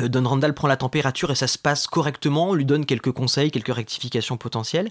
[0.00, 3.12] Euh, Don Randall prend la température et ça se passe correctement, on lui donne quelques
[3.12, 4.88] conseils, quelques rectifications potentielles.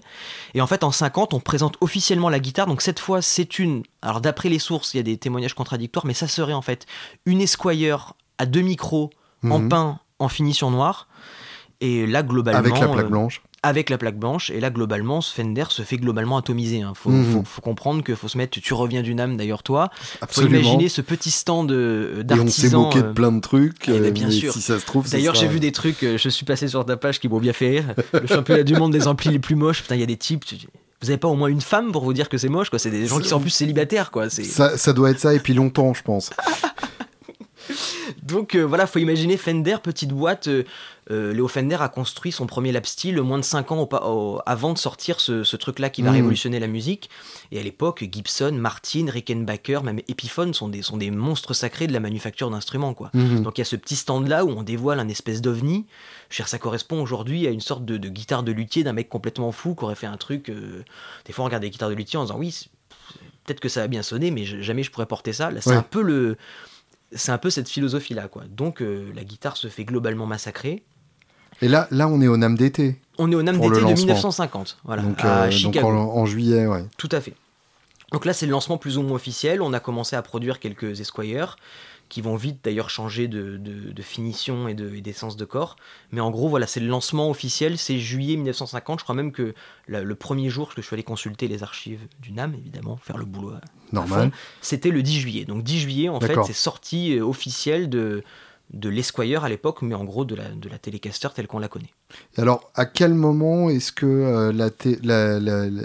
[0.54, 2.68] Et en fait, en 50, on présente officiellement la guitare.
[2.68, 3.82] Donc cette fois, c'est une.
[4.00, 6.86] Alors d'après les sources, il y a des témoignages contradictoires, mais ça serait en fait
[7.26, 9.10] une Esquire à deux micros
[9.50, 9.68] en Mhm.
[9.70, 11.08] peint en finition noire.
[11.84, 12.58] Et là, globalement.
[12.60, 13.42] Avec la plaque euh, blanche.
[13.64, 14.50] avec la plaque blanche.
[14.50, 16.80] Et là, globalement, Fender se fait globalement atomiser.
[16.82, 16.92] hein.
[16.94, 17.32] Faut, Mhm.
[17.32, 18.58] faut, faut comprendre qu'il faut se mettre.
[18.60, 19.90] Tu reviens d'une âme d'ailleurs, toi.
[19.94, 20.58] Faut Absolument.
[20.60, 23.88] imaginer ce petit stand euh, Et on s'est moqué de euh, plein de trucs.
[23.88, 24.52] eh ben, euh, bien sûr.
[24.52, 26.96] Si ça se trouve, D'ailleurs, sera- j'ai vu des trucs, je suis passé sur ta
[26.96, 27.94] page qui m'ont bien fait rire.
[28.12, 29.82] Le championnat du monde des amplis les plus moches.
[29.82, 30.44] Putain, il y a des types.
[30.44, 30.56] tu-
[31.02, 32.78] Vous avez pas au moins une femme pour vous dire que c'est moche, quoi.
[32.78, 34.30] C'est des gens qui sont en plus célibataires, quoi.
[34.30, 36.30] Ça, ça doit être ça, et puis longtemps, je pense.
[38.22, 40.48] Donc euh, voilà, faut imaginer Fender, petite boîte.
[40.48, 40.64] euh,
[41.10, 44.02] euh, Léo Fender a construit son premier lap steel moins de 5 ans au pa-
[44.06, 46.16] au- avant de sortir ce, ce truc-là qui va Mhm.
[46.16, 47.10] révolutionner la musique.
[47.50, 51.92] Et à l'époque, Gibson, Martin, Rickenbacker, même Epiphone sont des, sont des monstres sacrés de
[51.92, 53.10] la manufacture d'instruments, quoi.
[53.14, 53.42] Mhm.
[53.42, 55.86] Donc il y a ce petit stand-là où on dévoile un espèce d'ovni.
[56.30, 58.92] Je veux dire, ça correspond aujourd'hui à une sorte de, de guitare de luthier d'un
[58.92, 60.48] mec complètement fou qui aurait fait un truc.
[60.50, 60.82] euh,
[61.26, 62.68] Des fois, on regarde des guitares de luthier en disant oui,
[63.44, 65.50] peut-être que ça va bien sonner, mais je- jamais je pourrais porter ça.
[65.50, 65.76] Là, c'est Ouais.
[65.76, 66.36] un peu le,
[67.14, 68.44] c'est un peu cette philosophie-là, quoi.
[68.48, 70.82] Donc euh, la guitare se fait globalement massacrer.
[71.60, 73.00] Et là, là, on est au NAM d'été.
[73.18, 73.96] On est au NAM d'été de lancement.
[73.96, 76.84] 1950, voilà, donc, à euh, donc en, en juillet, ouais.
[76.96, 77.34] Tout à fait.
[78.10, 79.62] Donc là, c'est le lancement plus ou moins officiel.
[79.62, 81.56] On a commencé à produire quelques Esquire
[82.12, 85.76] qui vont vite d'ailleurs changer de, de- de finition et de- d'essence de corps.
[86.10, 87.78] Mais en gros, voilà, c'est le lancement officiel.
[87.78, 88.98] C'est juillet 1950.
[88.98, 89.54] Je crois même que
[89.88, 93.16] la- le premier jour que je suis allé consulter les archives du NAM, évidemment, faire
[93.16, 93.54] le boulot
[93.92, 94.30] Normal.
[94.60, 95.44] c'était le 10 juillet.
[95.46, 98.22] Donc 10 juillet, en fait, c'est sortie euh, officielle de,
[98.72, 101.68] de l'Esquire à l'époque, mais en gros de la, de la Telecaster telle qu'on la
[101.68, 101.90] connaît.
[102.36, 104.52] Alors, à quel moment est-ce que euh,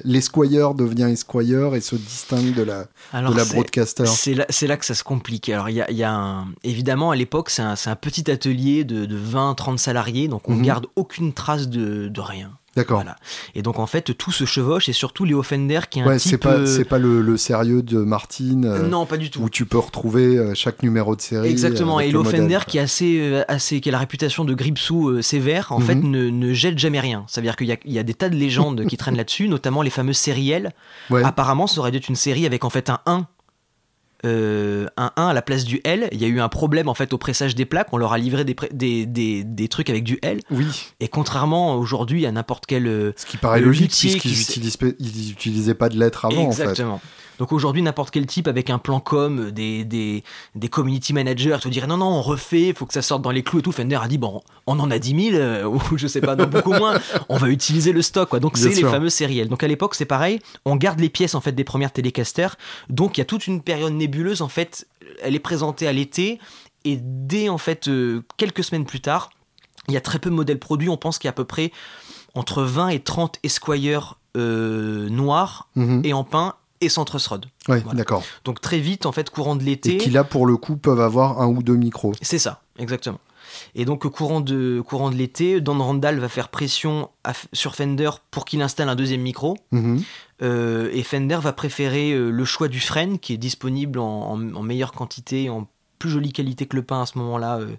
[0.04, 4.06] l'Esquire devient Esquire et se distingue de la, de la Broadcaster?
[4.06, 4.34] C'est
[4.68, 5.50] là, que ça se complique.
[5.50, 8.30] Alors, il y a, y a un- évidemment, à l'époque, c'est un, c'est un petit
[8.30, 10.64] atelier de, de 20-30 salariés, donc on Mhm.
[10.64, 12.52] garde aucune trace de, de rien.
[12.78, 13.00] D'accord.
[13.00, 13.18] Voilà.
[13.56, 16.18] Et donc, en fait, tout se chevauche, et surtout Léo Fender, qui est un Ouais,
[16.18, 16.30] type...
[16.32, 19.42] c'est pas, euh, c'est pas le, le sérieux de Martine euh, non, pas du tout.
[19.42, 21.50] où tu peux retrouver euh, chaque numéro de série.
[21.50, 25.22] Exactement, et Léo Fender qui, est assez, assez, qui a la réputation de gripsou euh,
[25.22, 25.86] sévère, en Mhm.
[25.86, 27.26] fait ne, ne jette jamais rien.
[27.28, 29.18] Ça veut dire qu'il y a, il y a des tas de légendes qui traînent
[29.18, 30.18] là-dessus, notamment les fameuses.
[31.10, 31.24] Ouais.
[31.24, 33.28] Apparemment, ça aurait dû être une série avec en fait un 1.
[34.26, 36.94] Euh, un 1 à la place du L, il y a eu un problème en
[36.94, 40.04] fait au pressage des plaques, on leur a livré des, des, des, des trucs avec
[40.04, 40.66] du L, Oui,
[41.00, 42.88] et contrairement aujourd'hui à n'importe quel...
[42.88, 46.48] euh, ce qui paraît logique puisqu'ils qui sait- utilisent, ils utilisaient pas de lettres avant
[46.48, 47.00] Exactement.
[47.40, 50.24] Donc aujourd'hui, n'importe quel type avec un plan com, des, des,
[50.56, 53.44] des community managers te dirait non, non, on refait, faut que ça sorte dans les
[53.44, 53.72] clous et tout.
[53.72, 56.48] Fender a dit bon, on en a 10 000, euh, ou je sais pas, non,
[56.48, 58.30] beaucoup moins, on va utiliser le stock.
[58.30, 58.40] Quoi.
[58.40, 59.50] Donc c'est les fameux sériels.
[59.50, 62.48] Donc à l'époque, c'est pareil, on garde les pièces en fait des premières Telecaster.
[62.90, 64.88] Donc il y a toute une période nébuleuse en fait,
[65.22, 66.40] elle est présentée à l'été
[66.86, 69.30] et dès en fait euh, quelques semaines plus tard,
[69.88, 70.90] il y a très peu de modèles produits.
[70.90, 71.72] On pense qu'il y a à peu près
[72.36, 75.70] entre 20 et 30 Esquire euh, noirs.
[75.76, 76.02] Mhm.
[76.04, 77.46] et en pain et sans truss rod.
[77.68, 77.98] Ouais, Voilà.
[77.98, 78.24] d'accord.
[78.46, 81.02] Donc très vite, en fait, courant de Et l'été, qui là, pour le coup, peuvent
[81.02, 82.14] avoir un ou deux micros.
[82.22, 83.20] c'est ça, exactement.
[83.76, 88.10] Et donc courant de, courant de l'été, Don Randall va faire pression à- sur Fender
[88.30, 89.58] pour qu'il installe un deuxième micro.
[89.72, 90.04] Mhm.
[90.44, 94.54] Euh, et Fender va préférer euh, le choix du frêne qui est disponible en, en-
[94.54, 97.76] en meilleure quantité, en plus jolie qualité que le pain à ce moment-là euh,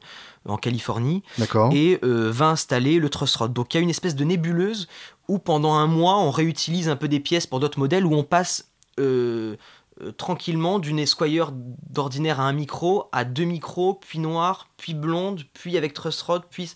[0.48, 1.22] en Californie.
[1.38, 1.70] D'accord.
[1.72, 3.52] et euh, va installer le truss rod.
[3.52, 4.88] Donc il y a une espèce de nébuleuse
[5.28, 8.24] où pendant un mois on réutilise un peu des pièces pour d'autres modèles où on
[8.24, 9.56] passe euh,
[10.02, 15.42] euh, tranquillement d'une Esquire d'ordinaire à un micro à deux micros, puis noir, puis blonde,
[15.54, 16.72] puis avec truss rod, puis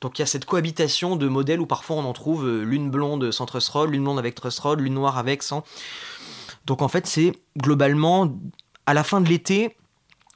[0.00, 2.90] donc il y a cette cohabitation de modèles où parfois on en trouve euh, l'une
[2.90, 5.62] blonde sans truss rod, l'une blonde avec truss rod, l'une noire avec sans.
[6.66, 8.32] Donc en fait c'est globalement
[8.86, 9.76] à la fin de l'été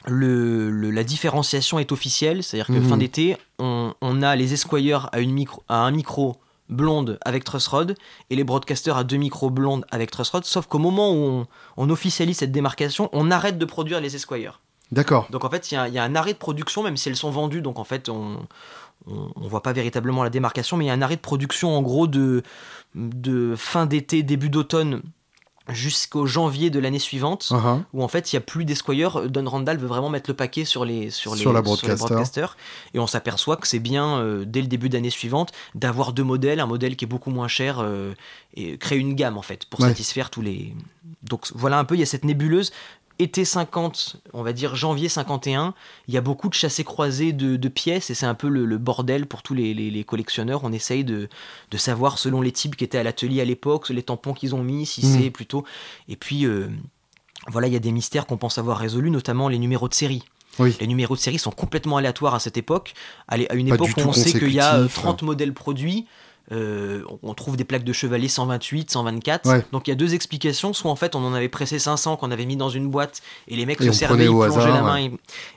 [0.06, 2.84] le, le- la différenciation est officielle, c'est-à-dire que Mhm.
[2.84, 6.36] fin d'été, on, on a les Esquire à, une micro, à un micro
[6.68, 7.96] blonde avec truss rod
[8.30, 11.46] et les broadcasters à deux micros blondes avec truss rod, sauf qu'au moment où on,
[11.76, 14.60] on officialise cette démarcation, on arrête de produire les Esquire.
[14.92, 15.26] D'accord.
[15.30, 17.08] Donc en fait, il y, a- il y a un arrêt de production, même si
[17.08, 18.38] elles sont vendues, donc en fait, on
[19.08, 21.76] on, on voit pas véritablement la démarcation, mais il y a un arrêt de production
[21.76, 22.42] en gros de,
[22.94, 25.02] de fin d'été, début d'automne
[25.68, 27.82] jusqu'au janvier de l'année suivante Uh-huh.
[27.92, 29.28] où en fait il y a plus d'Esquire.
[29.28, 31.96] Don Randall veut vraiment mettre le paquet sur les sur les, Sur la les broadcaster.
[32.06, 32.56] broadcasters.
[32.94, 36.60] et on s'aperçoit que c'est bien euh, dès le début d'année suivante d'avoir deux modèles,
[36.60, 38.14] un modèle qui est beaucoup moins cher euh,
[38.54, 39.88] et créer une gamme en fait pour Ouais.
[39.88, 40.74] satisfaire tous les.
[41.22, 42.72] Donc voilà un peu il y a cette nébuleuse.
[43.18, 45.72] Été 50, on va dire janvier 51,
[46.06, 48.66] il y a beaucoup de chassés croisés de, de pièces et c'est un peu le,
[48.66, 50.64] le bordel pour tous les, les- les collectionneurs.
[50.64, 51.28] On essaye de,
[51.70, 54.62] de savoir selon les types qui étaient à l'atelier à l'époque, les tampons qu'ils ont
[54.62, 55.18] mis, si Mhm.
[55.22, 55.64] c'est plutôt.
[56.10, 56.68] Et puis euh,
[57.48, 60.22] voilà, il y a des mystères qu'on pense avoir résolus, notamment les numéros de série.
[60.80, 62.92] Les numéros de série sont complètement aléatoires à cette époque.
[63.28, 66.06] À une époque où on sait qu'il y a 30 modèles produits,
[66.52, 69.70] euh, on trouve des plaques de chevalier 128, 124.
[69.72, 70.72] Donc il y a deux explications.
[70.72, 73.56] Soit en fait on en avait pressé 500 qu'on avait mis dans une boîte et
[73.56, 74.98] les mecs se servaient, ils plongeaient la main.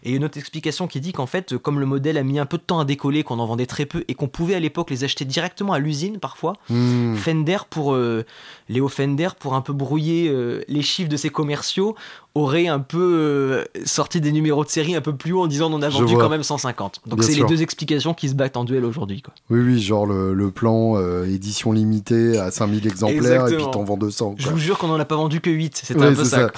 [0.04, 0.12] Et...
[0.12, 2.64] une autre explication qui dit qu'en fait comme le modèle a mis un peu de
[2.64, 5.26] temps à décoller, qu'on en vendait très peu et qu'on pouvait à l'époque les acheter
[5.26, 7.16] directement à l'usine parfois, hmm.
[7.16, 8.26] Fender pour euh,
[8.70, 11.96] Léo Fender pour un peu brouiller euh, les chiffres de ses commerciaux
[12.36, 15.74] aurait un peu euh, sorti des numéros de série un peu plus haut en disant
[15.74, 17.02] on a vendu quand même 150.
[17.08, 19.24] Donc c'est les deux explications qui se battent en duel aujourd'hui.
[19.50, 23.98] Oui, oui, genre le, plan euh, édition limitée à 5000 exemplaires et puis t'en vends
[23.98, 24.36] 200.
[24.38, 26.52] Je vous jure qu'on en a pas vendu que 8, c'était un peu ça.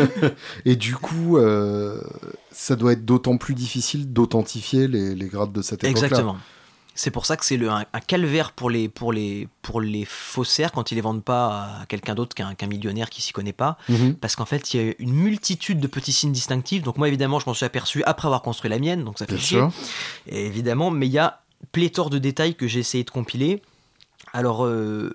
[0.64, 1.38] et du coup,
[2.50, 6.06] ça doit être d'autant plus difficile d'authentifier les, les, grades de cette époque-là.
[6.06, 6.36] Exactement.
[6.96, 10.72] C'est pour ça que c'est un, un, calvaire pour les, pour, les, pour les faussaires
[10.72, 13.78] quand ils les vendent pas à quelqu'un d'autre qu'un millionnaire qui s'y connaît pas.
[13.88, 14.14] Mhm.
[14.14, 16.82] Parce qu'en fait, il y a une multitude de petits signes distinctifs.
[16.82, 19.04] Donc, moi, évidemment, je m'en suis aperçu après avoir construit la mienne.
[19.04, 19.62] Donc, ça fait chier.
[20.26, 23.62] évidemment, mais il y a pléthore de détails que j'ai essayé de compiler.
[24.32, 25.12] Alors, euh,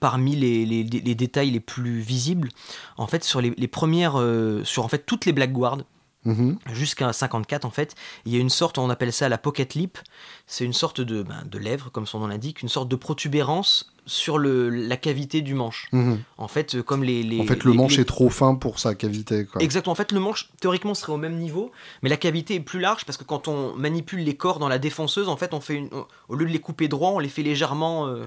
[0.00, 2.48] parmi les, les, les, détails les plus visibles,
[2.96, 5.84] en fait, sur les, premières, euh, sur en fait toutes les Blackguards,
[6.24, 6.58] Mhm.
[6.72, 9.98] Jusqu'à 54, en fait, il y a une sorte, on appelle ça la pocket lip,
[10.46, 13.92] c'est une sorte de, ben, de lèvre, comme son nom l'indique, une sorte de protubérance
[14.06, 15.88] sur le, la cavité du manche.
[15.92, 16.20] Mhm.
[16.38, 19.44] En fait, euh, comme les, En fait, le manche est trop fin pour sa cavité.
[19.46, 19.62] Quoi.
[19.62, 19.92] Exactement.
[19.92, 21.70] En fait, le manche, théoriquement, serait au même niveau,
[22.02, 24.78] mais la cavité est plus large parce que quand on manipule les corps dans la
[24.78, 25.90] défonceuse, en fait, on fait une...
[26.28, 28.06] au lieu de les couper droit, on les fait légèrement.
[28.06, 28.26] Euh,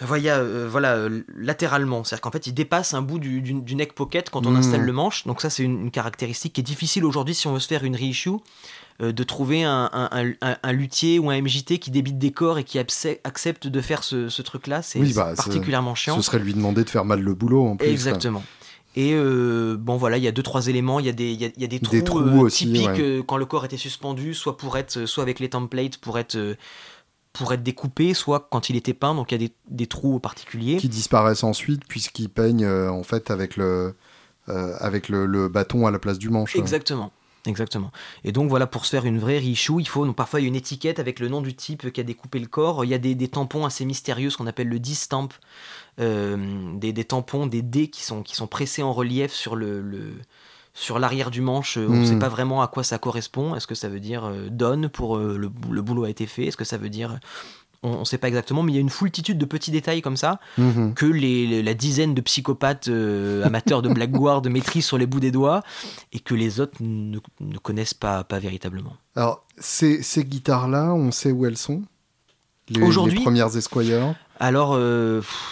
[0.00, 2.04] voilà, euh, voilà euh, latéralement.
[2.04, 4.56] C'est-à-dire qu'en fait, il dépasse un bout du, du, neck pocket quand on mmh.
[4.56, 5.26] installe le manche.
[5.26, 7.96] Donc ça, c'est une, caractéristique qui est difficile aujourd'hui si on veut se faire une
[7.96, 8.32] reissue,
[9.00, 12.64] euh, de trouver un, un, un, luthier ou un MJT qui débite des corps et
[12.64, 14.82] qui accepte de faire ce, ce truc-là.
[14.82, 16.16] C'est bah, particulièrement chiant.
[16.16, 17.88] Ce serait lui demander de faire mal le boulot en plus.
[17.88, 18.42] Exactement.
[18.98, 21.64] Et bon voilà, il y a deux trois éléments, il y a des, il y
[21.64, 25.50] a, des trous, typiques quand le corps était suspendu, soit pour être, soit avec les
[25.50, 26.56] templates pour être
[27.38, 30.76] pour être découpé, soit quand il était peint, donc il y a des, trous particuliers.
[30.76, 33.94] Qui disparaissent ensuite puisqu'ils peignent euh, en fait avec, le,
[34.48, 36.56] euh, avec le, bâton à la place du manche.
[36.56, 37.12] Exactement.
[37.46, 37.92] Exactement.
[38.24, 40.98] Et donc voilà, pour se faire une vraie reissue, il faut donc, parfois une étiquette
[40.98, 42.84] avec le nom du type qui a découpé le corps.
[42.84, 45.28] Il y a des, tampons assez mystérieux, ce qu'on appelle le D-stamp,
[46.00, 50.18] euh, des, tampons, des dés qui sont, qui sont pressés en relief sur le,
[50.76, 52.18] sur l'arrière du manche, on ne sait hmm.
[52.18, 53.56] pas vraiment à quoi ça correspond.
[53.56, 56.44] Est-ce que ça veut dire euh, donne pour euh, le, boulot a été fait?
[56.44, 57.18] Est-ce que ça veut dire
[57.82, 60.16] on ne sait pas exactement, mais il y a une foultitude de petits détails comme
[60.16, 60.92] ça hmm.
[60.92, 65.30] que les, la dizaine de psychopathes euh, amateurs de Blackguard maîtrisent sur les bouts des
[65.30, 65.62] doigts
[66.12, 67.18] et que les autres ne,
[67.62, 68.96] connaissent pas, pas véritablement.
[69.14, 71.82] Alors, ces, ces guitares-là, on sait où elles sont?
[72.82, 74.78] Aujourd'hui, les premières Esquire alors,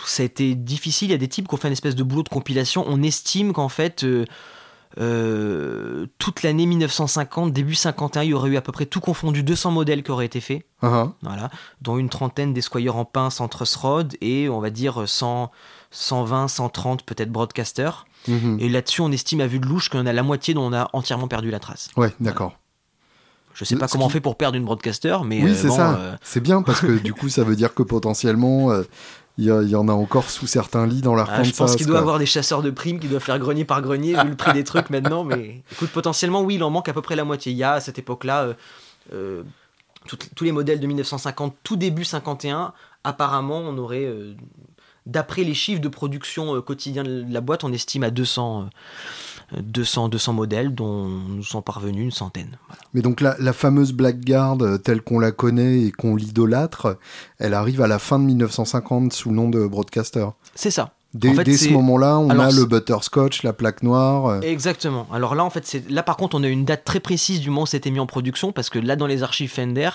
[0.04, 1.08] ça a été difficile.
[1.08, 2.84] Il y a des types qui ont fait une espèce de boulot de compilation.
[2.86, 4.26] On estime qu'en fait, euh,
[4.96, 9.70] toute l'année 1950, début 51, il y aurait eu à peu près tout confondu 200
[9.70, 11.10] modèles qui auraient été faits, uh-huh.
[11.22, 11.50] voilà,
[11.82, 15.50] dont une trentaine d'esquires en pince en truss rod et on va dire 100,
[15.90, 17.90] 120, 130 peut-être broadcaster.
[18.28, 18.60] Mm-hmm.
[18.60, 20.88] Et là-dessus, on estime à vue de louche qu'on a la moitié dont on a
[20.92, 21.88] entièrement perdu la trace.
[21.96, 22.58] Ouais, d'accord.
[23.54, 25.94] Je sais pas comment on fait pour perdre une broadcaster, mais oui, euh, c'est ça.
[25.94, 28.72] Euh, c'est bien parce que du coup, ça veut dire que potentiellement,
[29.36, 31.98] il y, en a encore sous certains lits dans leur ah, Je pense qu'il doit
[31.98, 34.62] avoir des chasseurs de primes qui doivent faire grenier par grenier vu le prix des
[34.62, 35.24] trucs maintenant.
[35.24, 37.50] Mais écoute, potentiellement, oui, il en manque à peu près la moitié.
[37.50, 38.54] Il y a à cette époque-là euh,
[39.12, 39.42] euh,
[40.06, 42.72] tous les modèles de 1950, tout début 51.
[43.02, 44.34] Apparemment, on aurait, euh,
[45.04, 48.68] d'après les chiffres de production quotidien de la boîte, on estime à 200.
[49.58, 52.58] 200, 200 modèles dont nous sont parvenus une centaine.
[52.92, 56.98] Mais donc la, la fameuse Blackguard euh, telle qu'on la connaît et qu'on l'idolâtre,
[57.38, 60.26] elle arrive à la fin de 1950 sous le nom de Broadcaster.
[60.54, 60.94] C'est ça.
[61.14, 64.26] Dès, ce moment-là, on a le butterscotch, la plaque noire.
[64.26, 64.40] Euh.
[64.40, 65.06] Exactement.
[65.12, 67.62] Alors là, en fait, là par contre, on a une date très précise du moment
[67.62, 69.90] où c'était mis en production parce que là, dans les archives Fender,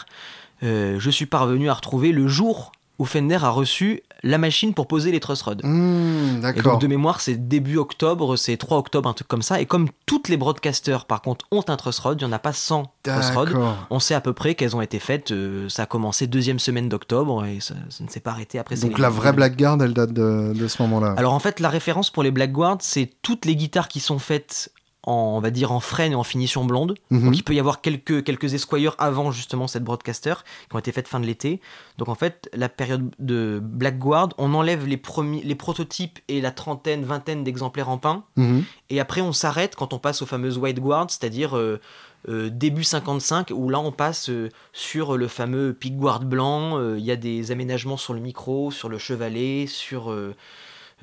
[0.63, 4.87] euh, je suis parvenu à retrouver le jour où Fender a reçu la machine pour
[4.87, 5.55] poser les truss rods.
[5.63, 9.61] Mmh, et donc de mémoire, c'est début octobre, c'est 3 octobre, un truc comme ça.
[9.61, 12.39] Et comme toutes les broadcasters, par contre, ont un truss rod, il n'y en a
[12.39, 15.31] pas 100 truss rods, on sait à peu près qu'elles ont été faites.
[15.31, 18.75] Euh, ça a commencé deuxième semaine d'octobre et ça, ne s'est pas arrêté après.
[18.75, 21.15] Donc la vraie Blackguard, elle date de, de ce moment-là.
[21.17, 24.71] Alors en fait, la référence pour les Blackguards, c'est toutes les guitares qui sont faites
[25.03, 26.95] en, on va dire en freine et en finition blonde.
[27.09, 27.25] Mhm.
[27.25, 30.33] Donc il peut y avoir quelques, quelques esquires avant justement cette broadcaster
[30.69, 31.61] qui ont été faites fin de l'été.
[31.97, 36.51] Donc en fait, la période de Blackguard, on enlève les, premiers, les prototypes et la
[36.51, 38.23] trentaine, vingtaine d'exemplaires en pain.
[38.35, 38.63] Mhm.
[38.89, 41.79] Et après, on s'arrête quand on passe aux fameuses White Guard, c'est-à-dire euh,
[42.27, 46.95] euh, début 55, où là on passe euh, sur le fameux Guard blanc.
[46.95, 50.11] Il y a des aménagements sur le micro, sur le chevalet, sur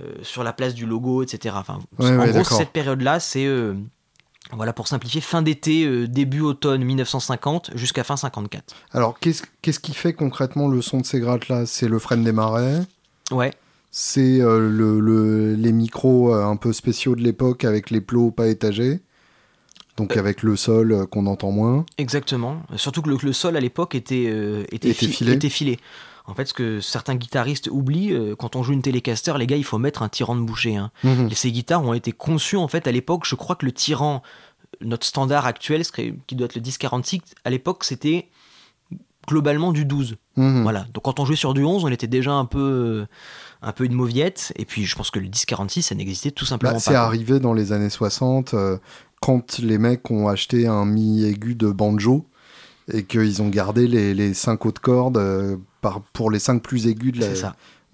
[0.03, 1.55] euh, sur la place du logo, etc.
[1.59, 3.73] Enfin, en gros, cette période-là, c'est euh,
[4.53, 8.75] Voilà, pour simplifier, fin d'été, début automne 1950 jusqu'à fin 54.
[8.93, 11.67] Alors, qu'est-ce qui fait concrètement le son de ces grattes-là?
[11.67, 12.83] C'est le frein des marais?
[13.31, 13.53] Ouais.
[13.91, 19.01] C'est le, les micros un peu spéciaux de l'époque avec les plots pas étagés?
[19.97, 21.87] Donc avec le sol qu'on entend moins?
[21.99, 22.63] Exactement.
[22.77, 25.33] Surtout que le, sol à l'époque était, était, filé.
[25.33, 25.79] était, filé.
[26.27, 29.57] En fait, ce que certains guitaristes oublient, euh, quand on joue une Telecaster, les gars,
[29.57, 30.77] il faut mettre un tirant de boucher.
[30.77, 30.91] Hein.
[31.05, 31.31] Mhm.
[31.31, 34.23] ces guitares ont été conçues, en fait, à l'époque, je crois que le tirant,
[34.81, 38.29] notre standard actuel, qui doit être le 1046, à l'époque, c'était
[39.27, 40.17] globalement du 12.
[40.37, 40.63] Mhm.
[40.63, 40.87] Voilà.
[40.95, 43.07] Donc quand on jouait sur du 11, on était déjà un peu
[43.63, 46.75] un peu une mauviette et puis je pense que le 1046 ça n'existait tout simplement
[46.75, 46.81] bah, pas.
[46.81, 48.79] C'est arrivé dans les années 60 euh,
[49.21, 52.27] quand les mecs ont acheté un mi aigu de banjo
[52.93, 55.57] et qu'ils ont gardé les, les cinq hautes cordes euh,
[55.87, 57.25] par, pour les cinq plus aigus de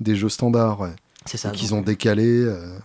[0.01, 0.89] des jeux standards.
[1.27, 1.51] C'est ça.
[1.51, 2.79] Qu'ils ont décalé euh,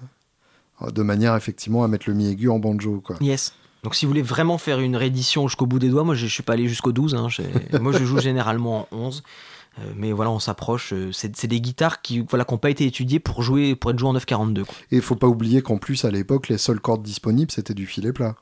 [0.92, 3.02] de manière effectivement à mettre le mi aigu en banjo.
[3.04, 3.16] Quoi.
[3.22, 3.54] Yes.
[3.84, 6.30] Donc si vous voulez vraiment faire une réédition jusqu'au bout des doigts, moi je, ne
[6.30, 7.28] suis pas allé jusqu'au 12, hein,
[7.82, 9.24] moi je joue généralement en 11.
[9.80, 10.94] Euh, mais voilà, on s'approche.
[11.14, 14.14] C'est des guitares qui voilà n'ont pas été étudiées pour jouer pour être jouées en
[14.14, 14.64] 942.
[14.92, 17.86] Et il faut pas oublier qu'en plus à l'époque, les seules cordes disponibles c'était du
[17.86, 18.36] filet plat.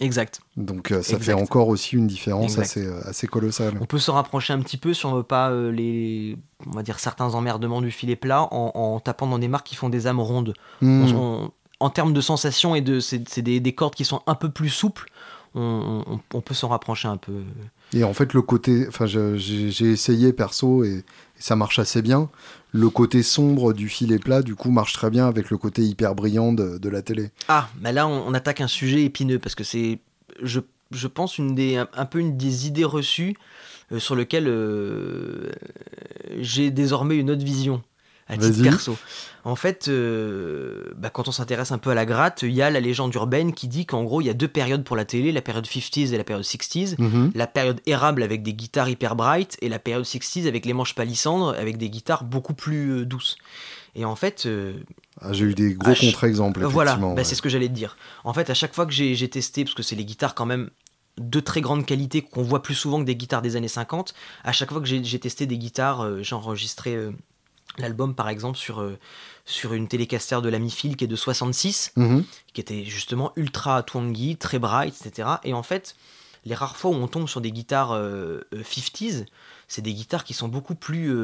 [0.00, 0.40] Exact.
[0.56, 3.74] Donc euh, ça fait encore aussi une différence assez, euh, assez, colossale.
[3.80, 6.82] On peut se rapprocher un petit peu si on veut pas euh, les, on va
[6.82, 10.20] dire certains emmerdements du filet plat en, tapant dans des marques qui font des âmes
[10.20, 10.54] rondes.
[10.80, 11.48] Hmm.
[11.80, 14.70] en termes de sensation et de, c'est des, des, cordes qui sont un peu plus
[14.70, 15.10] souples.
[15.54, 17.42] On, on peut s'en rapprocher un peu.
[17.92, 21.04] Et en fait, le côté, enfin, j'ai essayé perso et,
[21.40, 22.28] ça marche assez bien.
[22.72, 26.14] Le côté sombre du filet plat, du coup, marche très bien avec le côté hyper
[26.14, 27.30] brillant de, la télé.
[27.48, 29.98] Ah, mais là, on, attaque un sujet épineux parce que c'est,
[30.42, 33.36] je, pense, une des, un, peu une des idées reçues
[33.90, 35.50] euh, sur lequel euh,
[36.38, 37.82] j'ai désormais une autre vision
[38.30, 38.96] à titre perso.
[39.44, 42.70] En fait, euh, bah, quand on s'intéresse un peu à la gratte, il y a
[42.70, 45.32] la légende urbaine qui dit qu'en gros, il y a deux périodes pour la télé,
[45.32, 46.96] la période 50s et la période 60s.
[46.98, 47.32] Mhm.
[47.34, 50.94] La période érable avec des guitares hyper bright et la période 60s avec les manches
[50.94, 53.36] palissandres avec des guitares beaucoup plus euh, douces.
[53.94, 54.44] Et en fait...
[54.44, 54.74] Euh,
[55.22, 56.62] ah, j'ai eu des gros contre-exemples.
[56.64, 57.96] Voilà, bah, c'est ce que j'allais te dire.
[58.24, 60.70] En fait, à chaque fois que j'ai testé, parce que c'est les guitares quand même
[61.18, 64.14] de très grande qualité qu'on voit plus souvent que des guitares des années 50,
[64.44, 66.96] à chaque fois que j'ai testé des guitares, j'ai enregistré
[67.80, 68.98] l'album par exemple sur, euh,
[69.44, 72.24] sur une télécaster de l'ami Phil qui est de 66, mhm.
[72.52, 75.28] qui était justement ultra twangy, très bright, etc.
[75.44, 75.96] Et en fait,
[76.44, 79.24] les rares fois où on tombe sur des guitares 50s, euh, euh,
[79.68, 81.14] c'est des guitares qui sont beaucoup plus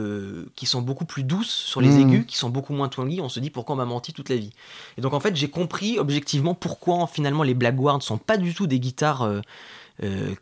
[0.55, 2.01] qui sont beaucoup plus douces sur les mhm.
[2.01, 3.21] aigus, qui sont beaucoup moins twangy.
[3.21, 4.53] On se dit pourquoi on m'a menti toute la vie?
[4.99, 8.55] Et donc en fait, j'ai compris objectivement pourquoi finalement les Blackguard ne sont pas du
[8.55, 9.29] tout des guitares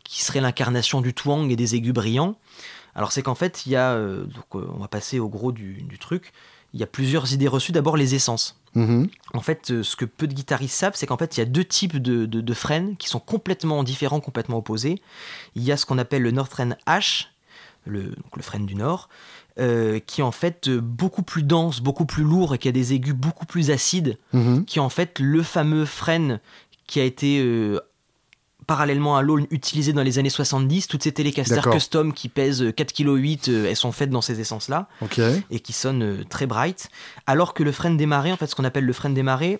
[0.03, 2.35] qui seraient l'incarnation du twang et des aigus brillants.
[2.95, 5.51] Alors c'est qu'en fait, il y a, euh, donc, euh, on va passer au gros
[5.51, 6.31] du, truc,
[6.73, 7.71] il y a plusieurs idées reçues.
[7.71, 8.59] D'abord les essences.
[8.75, 9.09] Mm-hmm.
[9.33, 11.45] En fait, euh, ce que peu de guitaristes savent, c'est qu'en fait, il y a
[11.45, 15.01] deux types de, de, frênes qui sont complètement différents, complètement opposés.
[15.55, 17.27] Il y a ce qu'on appelle le Northern H,
[17.85, 19.09] le, le frêne du Nord,
[19.57, 23.15] qui est en fait beaucoup plus dense, beaucoup plus lourd et qui a des aigus
[23.15, 24.65] beaucoup plus acides, mm-hmm.
[24.65, 26.41] qui est en fait le fameux frêne
[26.87, 27.41] qui a été
[28.65, 33.37] parallèlement à l'aulne utilisé dans les années 70, toutes ces télécasters custom qui pèsent 4,8
[33.37, 34.87] kg, elles sont faites dans ces essences-là
[35.51, 36.89] et qui sonnent euh, très bright.
[37.27, 39.59] Alors que le frein démarré, en fait, ce qu'on appelle le frein démarré,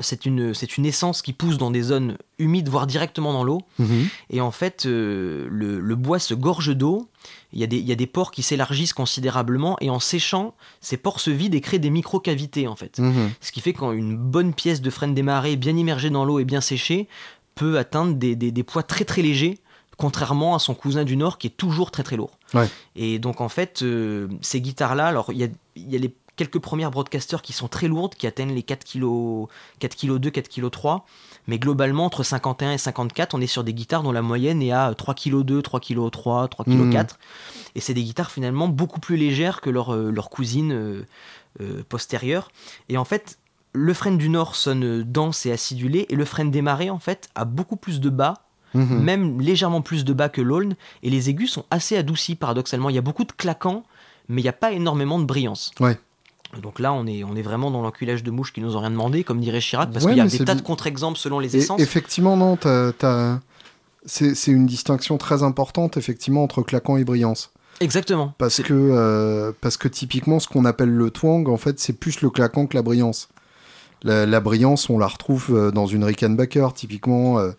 [0.00, 3.62] c'est une, c'est une essence qui pousse dans des zones humides, voire directement dans l'eau.
[3.78, 4.08] Mhm.
[4.30, 7.08] Et en fait, euh, le, bois se gorge d'eau.
[7.52, 9.76] Il y, a des, il y a des pores qui s'élargissent considérablement.
[9.80, 12.98] Et en séchant, ces pores se vident et créent des micro-cavités, en fait.
[12.98, 13.30] Mhm.
[13.40, 16.60] Ce qui fait qu'une bonne pièce de frein démarré, bien immergée dans l'eau et bien
[16.60, 17.08] séchée,
[17.58, 19.58] peut atteindre des, des, poids très très légers,
[19.96, 22.38] contrairement à son cousin du Nord qui est toujours très très lourd.
[22.94, 26.60] Et donc en fait, euh, ces guitares-là, alors il y a, y a les quelques
[26.60, 29.48] premières broadcasters qui sont très lourdes, qui atteignent les 4 kg,
[29.80, 31.04] 4 kg 2, 4 kg 3.
[31.48, 34.70] Mais globalement, entre 51 et 54, on est sur des guitares dont la moyenne est
[34.70, 37.18] à 3 kg 2, 3 kg 3, 3 kg 4.
[37.74, 40.72] Et c'est des guitares finalement beaucoup plus légères que leurs leur euh, cousines
[41.60, 42.52] euh, postérieures.
[42.88, 43.38] Et en fait,
[43.78, 47.28] le frein du Nord sonne dense et acidulé, et le frein des marées, en fait,
[47.34, 48.34] a beaucoup plus de bas,
[48.74, 49.02] mhm.
[49.02, 52.90] même légèrement plus de bas que l'Aulne, et les aigus sont assez adoucis, paradoxalement.
[52.90, 53.84] Il y a beaucoup de claquants,
[54.28, 55.72] mais il n'y a pas énormément de brillance.
[55.80, 55.98] Ouais.
[56.60, 58.90] Donc là, on est, on est vraiment dans l'enculage de mouche qui nous ont rien
[58.90, 61.80] demandé, comme dirait Chirac, parce qu'il y a des tas de contre-exemples selon les essences.
[61.80, 62.58] effectivement, non,
[64.06, 67.52] c'est une distinction très importante, effectivement, entre claquant et brillance.
[67.80, 68.34] Exactement.
[68.38, 72.22] Parce que, euh, parce que typiquement, ce qu'on appelle le twang, en fait, c'est plus
[72.22, 73.28] le claquant que la brillance.
[74.02, 77.50] La, brillance, on la retrouve euh, dans une Rickenbacker, typiquement, euh,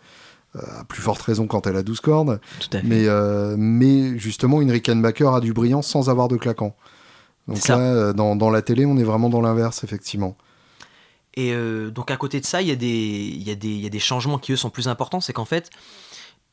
[0.56, 2.40] euh, à plus forte raison quand elle a 12 cordes.
[2.84, 3.08] Mais,
[3.58, 6.76] mais justement, une Rickenbacker a du brillant sans avoir de claquant.
[7.48, 10.36] Donc là, dans, la télé, on est vraiment dans l'inverse, effectivement.
[11.36, 11.54] Et
[11.92, 14.52] donc à côté de ça, il y, a des, y, y a des changements qui
[14.52, 15.22] eux sont plus importants.
[15.22, 15.70] C'est qu'en fait,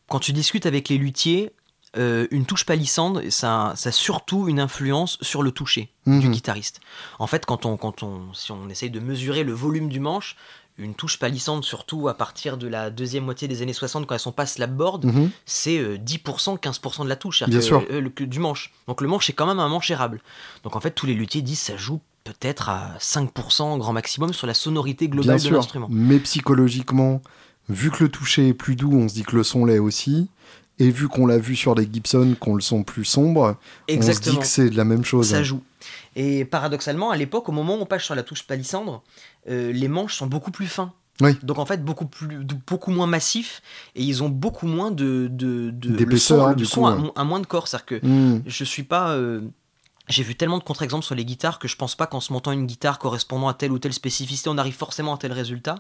[0.08, 1.52] quand tu discutes avec les luthiers,
[1.98, 6.32] euh, une touche palissandre, ça, ça a surtout une influence sur le toucher du mhm.
[6.32, 6.80] guitariste.
[7.18, 10.36] En fait, quand on, quand on, si on essaye de mesurer le volume du manche,
[10.78, 14.20] une touche palissandre, surtout à partir de la deuxième moitié des années 60, quand elles
[14.20, 15.30] sont pas slapboard, mhm.
[15.46, 17.84] c'est 10%, euh, 15% de la touche, Bien sûr.
[17.90, 18.72] Euh, du manche.
[18.86, 20.20] Donc le manche est quand même un manche érable.
[20.64, 24.46] Donc en fait, tous les luthiers disent ça joue peut-être à 5% grand maximum sur
[24.46, 25.88] la sonorité globale de l'instrument.
[25.90, 27.22] Mais psychologiquement,
[27.68, 30.28] vu que le toucher est plus doux, on se dit que le son l'est aussi.
[30.78, 33.56] Et vu qu'on l'a vu sur les Gibson, qu'on le son plus sombre,
[33.90, 35.30] on se dit que c'est de la même chose.
[35.30, 35.62] Ça joue.
[36.16, 39.02] Et paradoxalement, à l'époque, au moment où on passe sur la touche palissandre,
[39.48, 40.92] euh, les manches sont beaucoup plus fins.
[41.22, 41.30] Oui.
[41.42, 43.62] Donc en fait beaucoup plus beaucoup moins massifs
[43.94, 47.68] et ils ont beaucoup moins de de, d'épaisseur le son, hein, a, moins de corps
[47.68, 48.42] c'est à dire que hmm.
[48.44, 49.40] je suis pas euh,
[50.08, 52.52] j'ai vu tellement de contre-exemples sur les guitares que je pense pas qu'en se montant
[52.52, 55.76] une guitare correspondant à telle ou telle spécificité, on arrive forcément à tel résultat.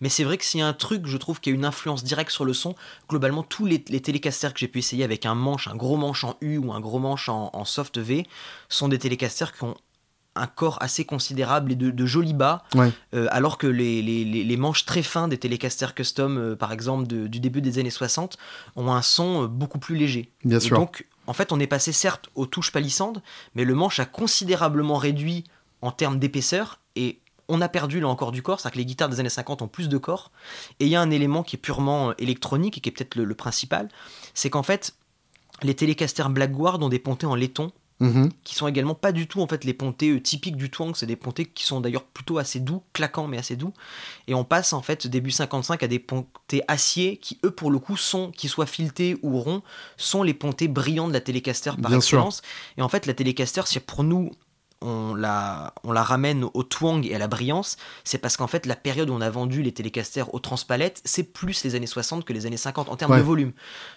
[0.00, 2.04] Mais c'est vrai que s'il y a un truc, je trouve, qui a une influence
[2.04, 2.74] directe sur le son,
[3.08, 6.24] globalement, tous les, les télécasters que j'ai pu essayer avec un manche, un gros manche
[6.24, 8.26] en U ou un gros manche en, soft V,
[8.68, 9.76] sont des télécasters qui ont
[10.36, 12.64] un corps assez considérable et de, de jolis bas,
[13.14, 17.06] euh, alors que les, les, les, manches très fins des télécasters custom, euh, par exemple
[17.06, 18.36] du début des années 60,
[18.74, 20.32] ont un son euh, beaucoup plus léger.
[20.44, 20.76] Bien sûr.
[20.76, 23.22] Donc en fait, on est passé certes aux touches palissandes,
[23.54, 25.44] mais le manche a considérablement réduit
[25.82, 29.08] en termes d'épaisseur et on a perdu là encore du corps, c'est-à-dire que les guitares
[29.08, 30.30] des années 50 ont plus de corps.
[30.80, 33.16] Et il y a un élément qui est purement euh, électronique et qui est peut-être
[33.16, 33.88] le, principal,
[34.32, 34.94] c'est qu'en fait,
[35.62, 38.30] les télécasters Blackguard ont des pontées en laiton Mhm.
[38.42, 41.06] qui sont également pas du tout en fait les pontés euh, typiques du twang, c'est
[41.06, 43.72] des pontés qui sont d'ailleurs plutôt assez doux, claquants mais assez doux.
[44.26, 47.78] Et on passe en fait début 55 à des pontés acier qui eux pour le
[47.78, 49.62] coup sont, qu'ils soient filetés ou ronds,
[49.96, 52.42] sont les pontés brillants de la Telecaster par excellence.
[52.76, 54.32] Et en fait la Telecaster c'est pour nous
[54.84, 58.66] on la, on la ramène au twang et à la brillance, c'est parce qu'en fait,
[58.66, 62.24] la période où on a vendu les télécasters aux transpalettes, c'est plus les années 60
[62.24, 63.52] que les années 50 en termes de volume.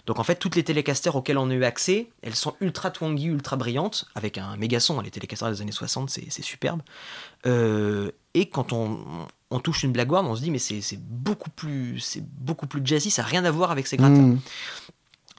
[0.06, 3.26] Donc en fait, toutes les télécasters auxquelles on a eu accès, elles sont ultra twangy,
[3.26, 5.02] ultra brillantes, avec un méga son.
[5.02, 6.82] Les télécasters des années 60, c'est superbe.
[7.46, 9.00] Euh, et quand on,
[9.52, 13.24] on, touche une Blackguard, on se dit, mais c'est beaucoup, plus, beaucoup plus jazzy, ça
[13.24, 14.22] n'a rien à voir avec ces grattins.
[14.22, 14.40] Mmh.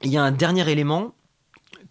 [0.03, 1.13] Il y a un dernier élément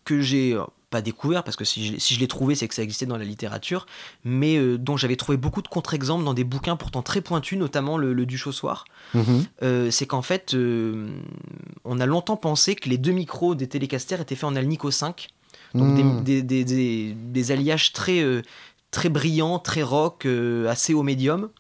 [0.05, 0.59] que j'ai
[0.91, 3.19] pas découvert, parce que si je, si je l'ai trouvé, c'est que ça existait dans
[3.19, 3.87] la littérature,
[4.25, 7.99] mais euh, dont j'avais trouvé beaucoup de contre-exemples dans des bouquins pourtant très pointus, notamment
[7.99, 8.85] le, le Duchossoir.
[9.15, 9.45] Mhm.
[9.63, 11.09] Euh, c'est qu'en fait, euh,
[11.85, 15.29] on a longtemps pensé que les deux micros des télécasters étaient faits en Alnico 5,
[15.75, 16.25] donc mhm.
[16.25, 18.25] des, des, des, des, alliages très,
[18.91, 20.27] très brillants, très rock,
[20.67, 21.51] assez haut médium.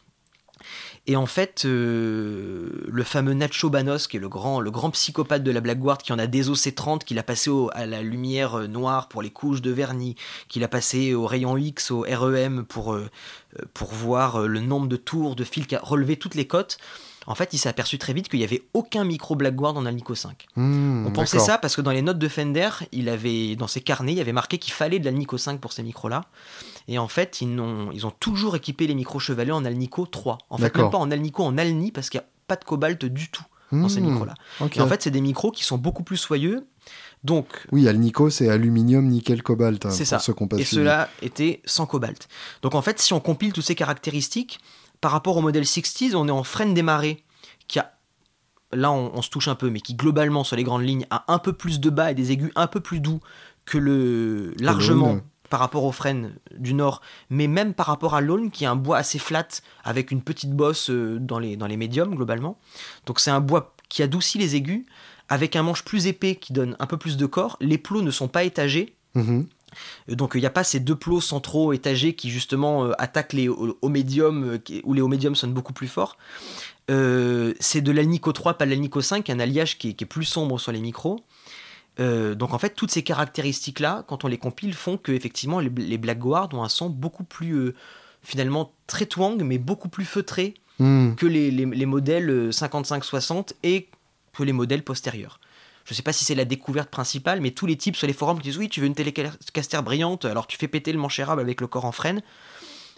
[1.10, 5.42] Et en fait, euh, le fameux Nacho Banos, qui est le grand, le grand psychopathe
[5.42, 8.66] de la Blackguard, qui en a des C30, qu'il a passé à la lumière euh,
[8.66, 10.16] noire pour les couches de vernis,
[10.48, 13.08] qu'il a passé au rayon X, au REM pour, euh,
[13.72, 16.76] pour voir le nombre de tours, de fils, qui a relevé toutes les cotes.
[17.26, 20.14] En fait, il s'est aperçu très vite qu'il n'y avait aucun micro Blackguard en Alnico
[20.14, 20.46] 5.
[20.56, 23.80] Hmm, On pensait ça parce que dans les notes de Fender, il avait, dans ses
[23.80, 26.22] carnets, il avait marqué qu'il fallait de l'Alnico 5 pour ces micros-là.
[26.88, 30.38] Et en fait, ils ont, ils ont toujours équipé les micros chevalets en Alnico 3.
[30.50, 33.04] En fait, même pas en Alnico, en Alni, parce qu'il n'y a pas de cobalt
[33.04, 34.34] du tout dans ces hmm, micros-là.
[34.74, 36.66] Et en fait, c'est des micros qui sont beaucoup plus soyeux.
[37.24, 39.84] Donc, oui, Alnico, c'est aluminium, nickel, cobalt.
[39.84, 40.20] Hein, c'est ça.
[40.56, 42.28] et cela était sans cobalt.
[42.62, 44.58] Donc en fait, si on compile toutes ces caractéristiques,
[45.00, 47.22] par rapport au modèle 60s, on est en freine démarré
[47.66, 47.92] qui a
[48.72, 51.38] là on, se touche un peu, mais qui globalement sur les grandes lignes a un
[51.38, 53.20] peu plus de bas et des aigus un peu plus doux
[53.64, 58.50] que le largement par rapport aux freines du nord, mais même par rapport à l'aulne
[58.50, 59.48] qui est un bois assez flat
[59.84, 62.58] avec une petite bosse euh, dans les, dans les médiums globalement.
[63.06, 64.84] Donc c'est un bois qui adoucit les aigus
[65.28, 67.56] avec un manche plus épais qui donne un peu plus de corps.
[67.60, 68.94] Les plots ne sont pas étagés.
[69.14, 69.46] Mhm.
[70.08, 73.34] Euh, donc il n'y a pas ces deux plots centraux étagés qui justement euh, attaquent
[73.34, 76.16] les hauts médiums, où les hauts médiums sonnent beaucoup plus fort.
[76.90, 80.72] Euh, c'est de l'Alnico 3, pas l'Alnico 5, un alliage qui est, plus sombre sur
[80.72, 81.20] les micros.
[82.00, 85.70] Euh, donc en fait, toutes ces caractéristiques-là, quand on les compile, font que effectivement les,
[85.70, 87.74] les Blackguard ont un son beaucoup plus euh,
[88.22, 91.14] finalement très twang, mais beaucoup plus feutré hmm.
[91.14, 93.88] que les, modèles 55-60 et
[94.32, 95.40] que les modèles postérieurs.
[95.84, 98.12] Je ne sais pas si c'est la découverte principale, mais tous les types sur les
[98.12, 101.18] forums qui disent oui, tu veux une télécaster brillante, alors tu fais péter le manche
[101.18, 102.20] érable avec le corps en freine,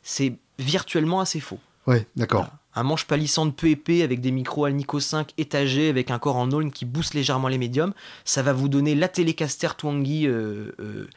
[0.03, 1.61] c'est virtuellement assez faux.
[1.91, 6.19] Ouais, d'accord un manche palissande peu épais avec des micros Alnico 5 étagés avec un
[6.19, 7.93] corps en aulne qui booste légèrement les médiums,
[8.25, 11.09] ça va vous donner la télécaster twangy euh, euh,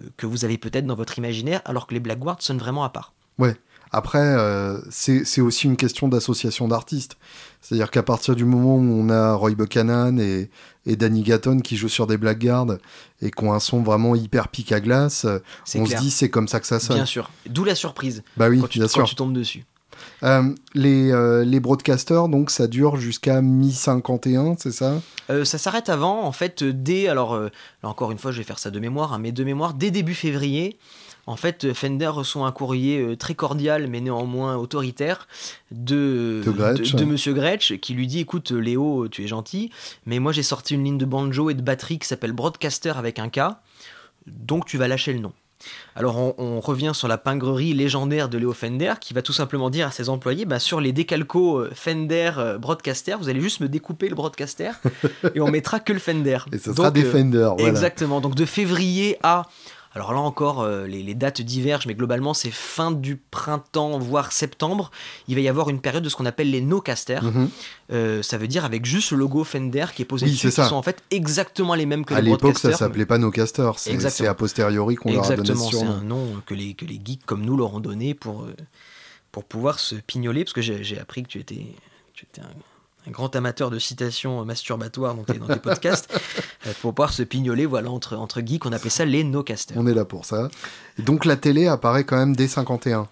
[0.00, 2.90] euh, que vous avez peut-être dans votre imaginaire, alors que les Blackguard sonnent vraiment à
[2.90, 3.12] part.
[3.38, 3.56] Ouais.
[3.92, 4.36] Après,
[4.88, 7.16] c'est aussi une question d'association d'artistes.
[7.60, 10.48] C'est-à-dire qu'à partir du moment où on a Roy Buchanan et,
[10.86, 12.76] Danny Gatton qui jouent sur des Blackguard
[13.20, 15.26] et qui ont un son vraiment hyper pic à glace,
[15.74, 16.98] on se dit c'est comme ça que ça sonne.
[16.98, 17.32] Bien sûr.
[17.46, 18.22] D'où la surprise.
[18.36, 19.64] Bah oui, quand tu, bien quand tu tombes dessus.
[20.74, 25.00] Les, les broadcasters, donc ça dure jusqu'à mi-51, c'est ça?
[25.28, 27.50] Ça s'arrête avant, en fait, dès, alors là
[27.82, 30.14] encore une fois, je vais faire ça de mémoire, hein, mais de mémoire, dès début
[30.14, 30.78] février,
[31.26, 35.28] en fait, Fender reçoit un courrier euh, très cordial, mais néanmoins autoritaire,
[35.70, 39.70] de, de, Monsieur Gretsch, qui lui dit Écoute, Léo, tu es gentil,
[40.06, 43.18] mais moi j'ai sorti une ligne de banjo et de batterie qui s'appelle Broadcaster avec
[43.18, 43.40] un K,
[44.26, 45.32] donc tu vas lâcher le nom.
[45.96, 49.86] Alors on, revient sur la pingrerie légendaire de Léo Fender qui va tout simplement dire
[49.86, 53.68] à ses employés bah, sur les décalcos euh, Fender euh, Broadcaster, vous allez juste me
[53.68, 54.70] découper le Broadcaster
[55.34, 56.38] et on mettra que le Fender.
[56.52, 57.50] Et ça sera des Fender.
[57.58, 58.20] Exactement.
[58.20, 59.46] Donc de février à
[59.92, 64.92] alors là encore, euh, les, dates divergent, mais globalement, c'est fin du printemps, voire septembre.
[65.26, 67.24] Il va y avoir une période de ce qu'on appelle les no-casters.
[67.24, 67.50] Mhm.
[67.92, 70.76] Euh, ça veut dire avec juste le logo Fender qui est posé dessus, qui sont
[70.76, 72.44] en fait exactement les mêmes que les broadcasters.
[72.44, 73.78] À l'époque, ça s'appelait pas no-casters.
[73.78, 77.00] C'est a posteriori qu'on leur a donné ce c'est un nom que les, que les
[77.04, 78.54] geeks comme nous leur ont donné pour, euh,
[79.32, 81.66] pour pouvoir se pignoler, parce que j'ai appris que tu étais,
[82.14, 82.54] tu étais un
[83.10, 86.08] grand amateur de citations masturbatoires dans tes, dans tes podcasts,
[86.66, 89.76] euh, pour pouvoir se pignoler voilà, entre, entre geeks, on appelait ça les no-casters.
[89.78, 90.48] On est là pour ça.
[90.98, 93.08] donc la télé apparaît quand même dès 51.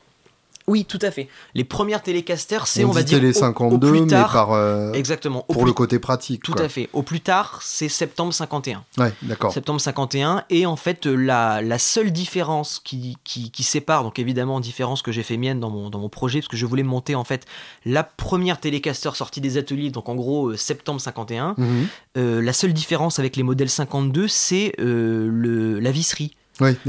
[0.69, 1.29] Oui, tout à fait.
[1.55, 5.45] Les premières télécasters, c'est on, va dire télé 52, plus tard, mais par euh, exactement
[5.49, 6.43] pour le côté pratique.
[6.43, 6.91] Tout à fait.
[6.93, 8.85] Au plus tard, c'est septembre 51.
[8.99, 9.51] Ouais, d'accord.
[9.51, 14.61] Septembre 51 et en fait la, la seule différence qui, qui, qui, sépare, donc évidemment
[14.61, 17.15] différence que j'ai fait mienne dans mon, dans mon projet parce que je voulais monter
[17.15, 17.47] en fait
[17.87, 21.55] la première télécaster sortie des ateliers, donc en gros euh, septembre 51.
[21.57, 21.87] Mhm.
[22.19, 26.35] Euh, la seule différence avec les modèles 52, c'est le la visserie.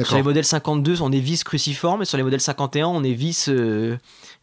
[0.04, 3.14] Sur les modèles 52, on est vis cruciforme, et sur les modèles 51, on est
[3.14, 3.98] vis, euh,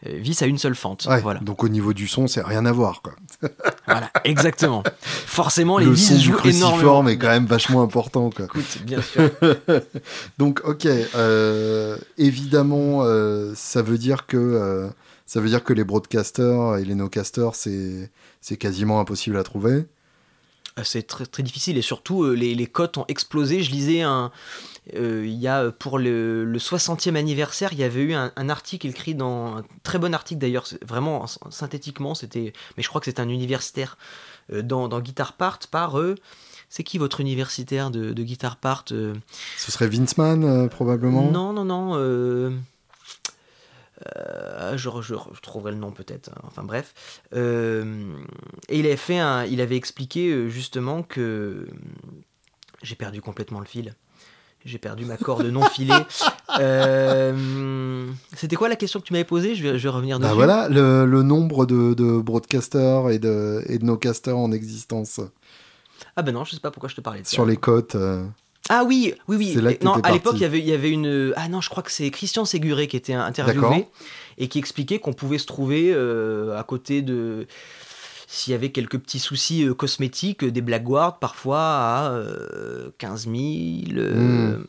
[0.04, 1.08] vis à une seule fente.
[1.22, 1.40] voilà.
[1.40, 3.02] Donc au niveau du son, c'est rien à voir.
[3.02, 3.14] Quoi.
[3.86, 4.82] voilà, exactement.
[5.00, 8.30] Forcément, les le vis jouent cruciforme est quand même vachement important.
[8.30, 8.46] Quoi.
[8.46, 9.30] Écoute, bien sûr.
[10.38, 14.90] Donc, ok, euh, évidemment, euh, ça veut dire que
[15.26, 19.84] ça veut dire que les broadcasters et les no-casters, c'est quasiment impossible à trouver.
[20.84, 23.62] C'est très, très difficile et surtout les, les cotes ont explosé.
[23.62, 24.28] Je lisais un, euh,
[24.94, 29.56] il y a pour le, 60e anniversaire, il y avait eu un, article écrit dans
[29.56, 33.98] un très bon article d'ailleurs, vraiment synthétiquement, c'était, mais je crois que c'est un universitaire
[34.52, 36.14] euh, dans, dans, Guitar Part par eux.
[36.68, 39.14] C'est qui votre universitaire de, de Guitar Part euh?
[39.56, 41.30] Ce serait Vinceman probablement.
[41.30, 41.94] Non non non.
[44.76, 46.30] je, je, trouverai le nom peut-être.
[46.30, 46.40] Hein.
[46.44, 46.92] Enfin bref.
[47.32, 51.68] et il avait fait un, il avait expliqué justement que
[52.82, 53.94] j'ai perdu complètement le fil.
[54.66, 55.94] J'ai perdu ma corde non filée.
[56.58, 59.54] Euh, c'était quoi la question que tu m'avais posée?
[59.54, 60.36] Je vais, je vais revenir bah dessus.
[60.36, 65.20] voilà, le, nombre de, de, broadcasters et de, et de no-casters en existence.
[66.14, 67.94] Ah ben non, je sais pas pourquoi je te parlais de Sur les cotes.
[67.94, 68.24] Euh,
[68.70, 69.54] ah oui, oui, oui.
[69.60, 71.34] Là non, à l'époque, il y avait, il y avait une.
[71.36, 73.86] Ah non, je crois que c'est Christian Séguré qui était interviewé
[74.38, 77.46] et qui expliquait qu'on pouvait se trouver euh, à côté de
[78.26, 82.22] s'il y avait quelques petits soucis euh, cosmétiques, des Blackguards parfois à
[82.98, 83.98] 15 euh, 000.
[83.98, 84.66] Euh, hmm.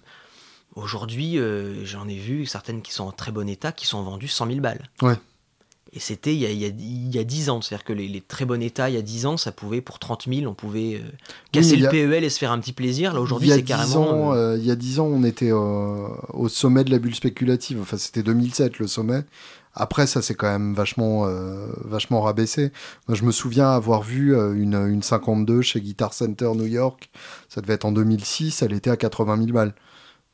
[0.76, 1.40] Aujourd'hui,
[1.86, 4.60] j'en ai vu certaines qui sont en très bon état qui sont vendues 100 000
[4.60, 4.84] balles.
[5.02, 5.16] Ouais.
[5.92, 7.62] Et c'était il, il, y a 10 ans.
[7.64, 10.28] C'est-à-dire que les, très bons états, il y a 10 ans, ça pouvait, pour 30
[10.32, 11.02] 000, on pouvait
[11.52, 13.12] casser le PEL et se faire un petit plaisir.
[13.12, 14.36] Là, aujourd'hui, c'est carrément.
[14.54, 17.80] il y a 10 ans, on était au sommet de la bulle spéculative.
[17.82, 19.24] Enfin, c'était 2007 le sommet.
[19.80, 22.72] Après, ça c'est quand même vachement, euh, vachement rabaissé.
[23.08, 27.10] Moi, je me souviens avoir vu euh, une, une 52 chez Guitar Center New York.
[27.48, 28.64] Ça devait être en 2006.
[28.64, 29.76] Elle était à 80 000 balles.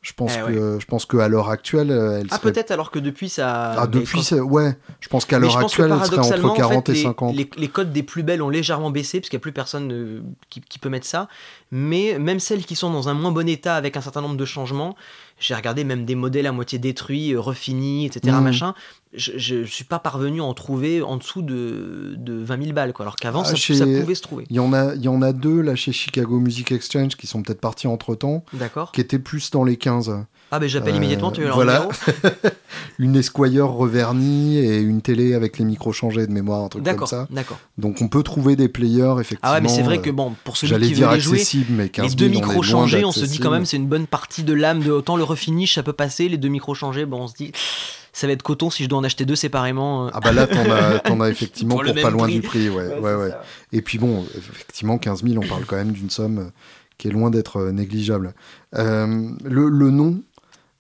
[0.02, 3.00] Je pense eh que je pense qu'à l'heure actuelle, euh, elle ah peut-être alors que
[3.00, 3.72] depuis ça.
[3.78, 4.78] Ah depuis ouais.
[5.00, 7.36] Je pense qu'à l'heure actuelle, elle serait entre 40 et 50.
[7.36, 10.24] Les, les, codes des plus belles ont légèrement baissé parce qu'il n'y a plus personne
[10.50, 11.30] qui, qui, peut mettre ça.
[11.72, 14.44] Mais même celles qui sont dans un moins bon état avec un certain nombre de
[14.44, 14.98] changements,
[15.44, 18.36] j'ai regardé même des modèles à moitié détruits, refinis, etc.
[18.36, 18.44] Mmh.
[18.44, 18.74] Machin
[19.16, 22.94] je ne suis pas parvenu à en trouver en dessous de, de 20 000 balles.
[22.94, 23.06] Quoi.
[23.06, 24.46] Alors qu'avant, ah, ça, pouvait se trouver.
[24.50, 27.28] Il y, en a, il y en a deux là chez Chicago Music Exchange qui
[27.28, 28.44] sont peut-être partis entre temps.
[28.54, 28.92] D'accord.
[28.92, 30.26] Qui étaient plus dans les 15.
[30.56, 31.88] Ah, ben j'appelle immédiatement, tu veux leur Voilà.
[33.00, 37.08] une Esquire revernie et une télé avec les micros changés de mémoire, un truc comme
[37.08, 37.28] ça.
[37.32, 37.58] D'accord.
[37.80, 39.40] Donc on peut trouver des players, effectivement.
[39.42, 41.42] Ah, ouais, mais c'est vrai que bon, pour celui qui veut les jouer,
[41.72, 44.54] mais les deux micros changés, on se dit quand même, c'est une bonne partie de
[44.54, 46.30] l'âme de autant le refinish, ça peut passer.
[46.30, 47.52] Les deux micros changés, bon, on se dit
[48.12, 50.06] ça va être coton si je dois en acheter deux séparément.
[50.06, 50.10] Euh.
[50.14, 52.70] Ah bah là, t'en as, as, effectivement pour, pas loin du prix.
[52.70, 53.32] Ouais, ouais, ouais.
[53.72, 56.52] Et puis bon, effectivement, 15 000, on parle quand même d'une somme
[57.00, 58.34] qui est loin d'être euh, négligeable.
[58.76, 60.22] Euh, le, le, nom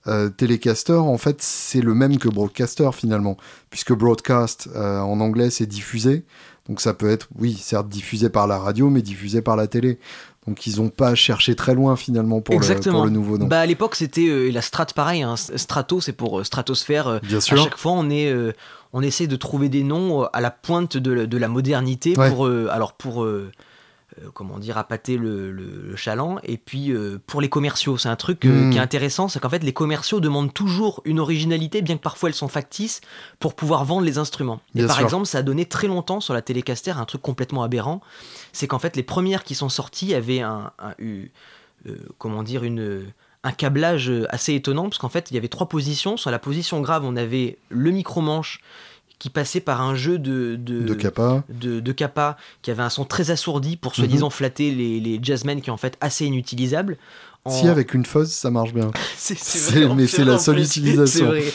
[0.05, 3.37] Telecaster, en fait, c'est le même que Broadcaster finalement,
[3.69, 6.25] puisque Broadcast en anglais c'est diffusé.
[6.69, 9.99] Donc ça peut être, oui, certes diffusé par la radio, mais diffusé par la télé.
[10.47, 13.47] Donc ils n'ont pas cherché très loin finalement pour, Le, nouveau nom.
[13.47, 15.35] Bah à l'époque c'était euh, la Strat pareil, hein.
[15.37, 17.07] Strato c'est pour euh, stratosphère.
[17.07, 17.59] Euh, Bien sûr.
[17.59, 18.33] À chaque fois on est
[18.91, 23.23] on essaie de trouver des noms à la pointe de, la modernité pour, alors pour
[23.23, 23.51] euh,
[24.33, 26.37] comment dire, appâter le, le, chaland.
[26.43, 28.69] Et puis euh, pour les commerciaux, c'est un truc euh, hmm.
[28.71, 32.29] qui est intéressant, c'est qu'en fait les commerciaux demandent toujours une originalité, bien que parfois
[32.29, 33.01] elles sont factices,
[33.39, 34.59] pour pouvoir vendre les instruments.
[34.75, 38.01] et par exemple, ça a donné très longtemps sur la Télécaster un truc complètement aberrant,
[38.51, 40.71] c'est qu'en fait les premières qui sont sorties avaient un,
[42.17, 43.05] comment dire, une
[43.45, 46.15] un câblage assez étonnant, parce qu'en fait, il y avait trois positions.
[46.15, 48.61] Sur la position grave, on avait le micro-manche
[49.23, 51.45] qui passait par un jeu de de, de kappa.
[51.47, 54.31] De, de qui avait un son très assourdi pour soi-disant mhm.
[54.33, 56.97] flatter les, les jazzmen qui est en fait assez inutilisable.
[57.47, 58.91] Si avec une fuzz ça marche bien.
[59.15, 61.27] c'est mais c'est la seule utilisation.
[61.27, 61.45] Vrai.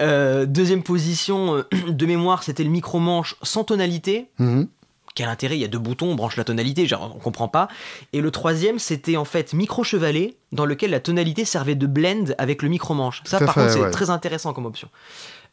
[0.00, 4.26] Euh, deuxième position euh, de mémoire, c'était le micro manche sans tonalité.
[4.40, 4.66] Mhm.
[5.14, 7.68] Quel intérêt Il y a deux boutons, on branche la tonalité, genre on comprend pas.
[8.12, 12.34] Et le troisième, c'était en fait micro chevalet, dans lequel la tonalité servait de blend
[12.38, 13.22] avec le micro manche.
[13.24, 14.88] Ça, par contre, c'est très intéressant comme option.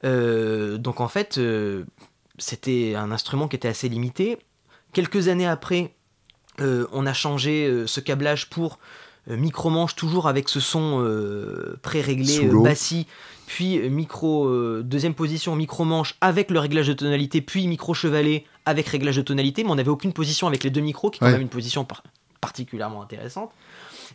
[0.03, 1.85] Euh, donc en fait, euh,
[2.37, 4.37] c'était un instrument qui était assez limité.
[4.93, 5.93] Quelques années après,
[6.59, 8.79] euh, on a changé ce câblage pour
[9.27, 11.05] micro-manche, toujours avec ce son
[11.83, 13.05] pré-réglé, bassi,
[13.45, 14.49] puis micro,
[14.81, 19.69] deuxième position, micro-manche avec le réglage de tonalité, puis micro-chevalet avec réglage de tonalité, mais
[19.69, 21.85] on n'avait aucune position avec les deux micros, qui est quand même une position
[22.41, 23.51] particulièrement intéressante.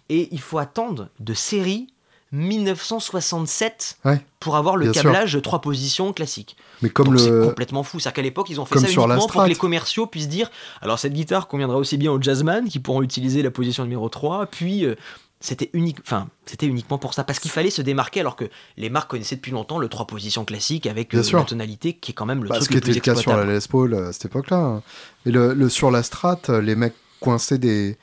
[0.09, 1.87] Et il faut attendre de série
[2.32, 3.98] 1967
[4.40, 6.56] pour avoir le câblage trois positions classique.
[6.82, 7.18] Mais comme le...
[7.18, 8.00] c'est complètement fou.
[8.00, 10.50] C'est qu'à l'époque, ils ont fait ça uniquement pour que les commerciaux puissent dire
[10.82, 14.46] alors cette guitare conviendra aussi bien aux jazzman qui pourront utiliser la position numéro 3,
[14.46, 14.94] puis euh,
[15.40, 18.46] c'était unique enfin c'était uniquement pour ça parce qu'il fallait se démarquer alors que
[18.76, 22.14] les marques connaissaient depuis longtemps le trois positions classique avec euh, la tonalité qui est
[22.14, 24.12] quand même le bah, truc le plus était le cas sur la Les Paul à
[24.12, 24.56] cette époque-là.
[24.56, 24.82] Hein.
[25.26, 27.96] Et le, sur la Strat, les mecs coinçaient des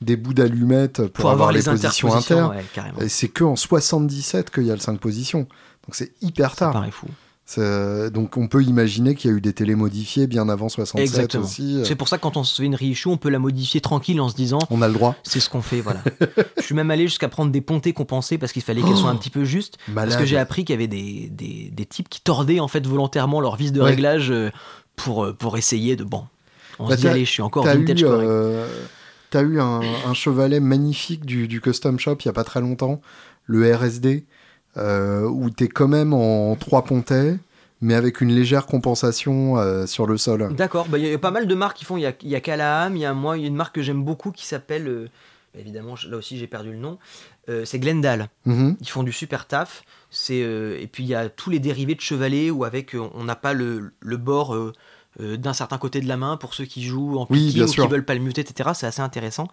[0.00, 2.48] des bouts d'allumettes pour, avoir, les, positions inter.
[3.00, 5.40] et c'est que en 77 qu'il y a le 5 positions.
[5.86, 6.72] Donc c'est hyper tard.
[6.72, 7.06] Ça paraît fou.
[7.56, 11.80] Donc on peut imaginer qu'il y a eu des télés modifiées bien avant 67 aussi.
[11.84, 14.20] C'est pour ça que quand on se fait une reissue, on peut la modifier tranquille
[14.20, 14.60] en se disant.
[14.70, 15.16] On a le droit.
[15.22, 16.02] C'est ce qu'on fait, voilà.
[16.58, 19.16] je suis même allé jusqu'à prendre des pontées compensées parce qu'il fallait qu'elles soient un
[19.16, 19.78] petit peu justes.
[19.94, 22.86] Parce que j'ai appris qu'il y avait des, des, des, types qui tordaient en fait
[22.86, 24.50] volontairement leur vis de réglage euh,
[24.96, 26.04] pour, euh, pour essayer de.
[26.04, 26.24] Bon,
[26.78, 28.06] on bah se dit, allez, je suis encore vintage eu,
[29.30, 29.80] T'as eu un,
[30.12, 33.00] chevalet magnifique du, Custom Shop il y a pas très longtemps,
[33.46, 34.24] le RSD,
[34.76, 37.36] euh, où t'es quand même en trois pontets,
[37.80, 40.52] mais avec une légère compensation euh, sur le sol.
[40.56, 41.96] D'accord, bah, il y a pas mal de marques qui font.
[41.96, 43.82] Il y a, y a il y a moi, il y a une marque que
[43.82, 44.88] j'aime beaucoup qui s'appelle.
[44.88, 45.08] Euh,
[45.56, 46.98] évidemment, là aussi j'ai perdu le nom.
[47.64, 48.28] c'est Glendale.
[48.46, 48.76] Mm-hmm.
[48.80, 49.82] Ils font du super taf.
[50.28, 53.52] Et puis il y a tous les dérivés de chevalet où avec on n'a pas
[53.52, 54.56] le, le bord
[55.20, 57.86] euh, d'un certain côté de la main pour ceux qui jouent en picking ou qui
[57.88, 58.70] veulent pas le muter, etc.
[58.74, 59.48] C'est assez intéressant.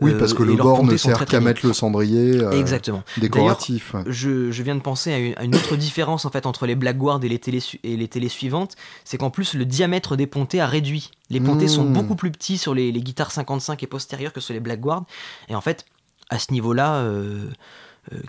[0.00, 3.02] Oui, parce que euh, le bord ne sert qu'à mettre le cendrier euh, Exactement.
[3.16, 3.94] décoratif.
[4.06, 7.28] Je, je, viens de penser à une, autre différence en fait entre les Blackguard et
[7.28, 11.10] les télés, et les télés suivantes, c'est qu'en plus le diamètre des pontées a réduit.
[11.30, 11.92] Les pontées sont hmm.
[11.92, 15.04] beaucoup plus petits sur les, les, guitares 55 et postérieures que sur les Blackguard.
[15.48, 15.84] Et en fait,
[16.30, 17.04] à ce niveau-là,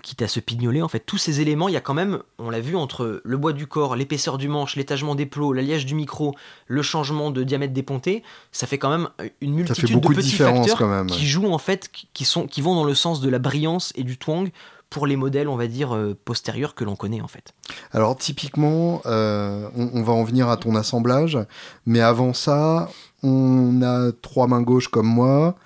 [0.02, 2.50] quitte à se pignoler, en fait, tous ces éléments, il y a quand même, on
[2.50, 5.94] l'a vu, entre le bois du corps, l'épaisseur du manche, l'étagement des plots, l'alliage du
[5.94, 6.34] micro,
[6.66, 8.22] le changement de diamètre des pontées,
[8.52, 9.08] ça fait quand même
[9.40, 12.94] une multitude de petits facteurs qui jouent en fait, qui, sont, qui vont dans le
[12.94, 14.50] sens de la brillance et du twang
[14.90, 17.54] pour les modèles, on va dire, euh, postérieurs que l'on connaît en fait.
[17.92, 21.38] Alors typiquement, euh, on, va en venir à ton assemblage,
[21.86, 22.90] mais avant ça,
[23.22, 25.56] on a trois mains gauches comme moi,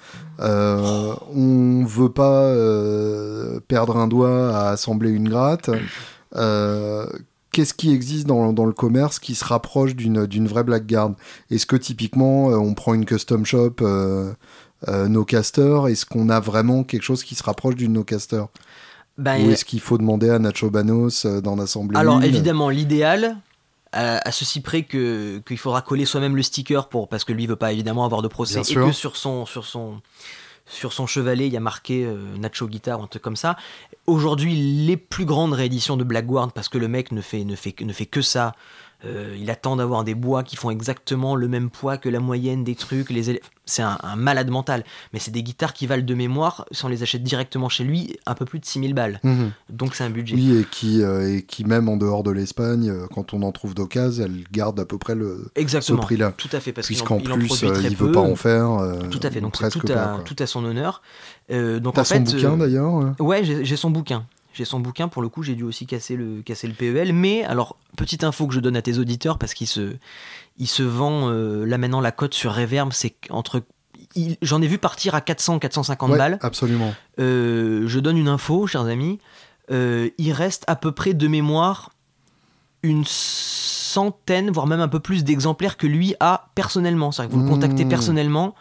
[0.41, 5.71] euh, on veut pas euh, perdre un doigt à assembler une gratte.
[6.35, 7.07] Euh,
[7.53, 11.13] qu'est-ce qui existe dans, le commerce qui se rapproche d'une vraie blackguard
[11.51, 13.77] Est-ce que typiquement on prend une custom shop
[14.89, 18.45] no caster Est-ce qu'on a vraiment quelque chose qui se rapproche d'une no caster?
[19.17, 23.37] Ben, Ou est-ce qu'il faut demander à Nacho Banos d'en assembler Alors évidemment, l'idéal,
[23.95, 27.57] à, ceci près que qu'il faudra coller soi-même le sticker pour parce que lui veut
[27.57, 30.01] pas évidemment avoir de procès et que sur son sur son
[30.67, 33.57] sur son chevalet il y a marqué euh, Nacho Guitar ou un truc comme ça.
[34.07, 37.75] Aujourd'hui, les plus grandes rééditions de Blackguard parce que le mec ne fait ne fait
[37.81, 38.55] ne fait que ça
[39.05, 42.65] euh, il attend d'avoir des bois qui font exactement le même poids que la moyenne
[42.65, 43.11] des trucs.
[43.11, 44.85] Les c'est un, malade mental.
[45.13, 48.17] Mais c'est des guitares qui valent de mémoire, si on les achète directement chez lui,
[48.27, 49.21] un peu plus de 6000 balles.
[49.23, 49.53] Mhm.
[49.71, 50.37] Donc c'est un budget.
[50.37, 53.53] Oui, et qui, euh, et qui même en dehors de l'Espagne, euh, quand on en
[53.53, 56.01] trouve d'occasion, elle garde à peu près le, Exactement.
[56.01, 56.33] ce prix-là.
[56.37, 58.99] Tout à fait, parce qu'en plus, il ne veut pas en faire.
[59.11, 61.03] tout à fait, donc tout, tout, à son honneur.
[61.51, 65.43] donc T'as son bouquin d'ailleurs Ouais, j'ai son bouquin j'ai son bouquin, pour le coup,
[65.43, 67.13] j'ai dû aussi casser le, casser le PEL.
[67.13, 69.95] Mais, alors, petite info que je donne à tes auditeurs, parce qu'il se,
[70.59, 73.63] il se vend, euh, là maintenant, la cote sur Reverb, c'est entre.
[74.43, 76.39] J'en ai vu partir à 400-450 balles.
[76.41, 76.95] Absolument.
[77.19, 79.19] Euh, je donne une info, chers amis.
[79.71, 81.91] Euh, il reste à peu près de mémoire
[82.83, 87.13] une centaines, voire même un peu plus d'exemplaires que lui a personnellement.
[87.13, 87.89] C'est-à-dire que vous le contactez mmh.
[87.89, 88.55] personnellement.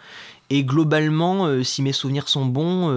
[0.50, 2.89] Et globalement, euh, si mes souvenirs sont bons,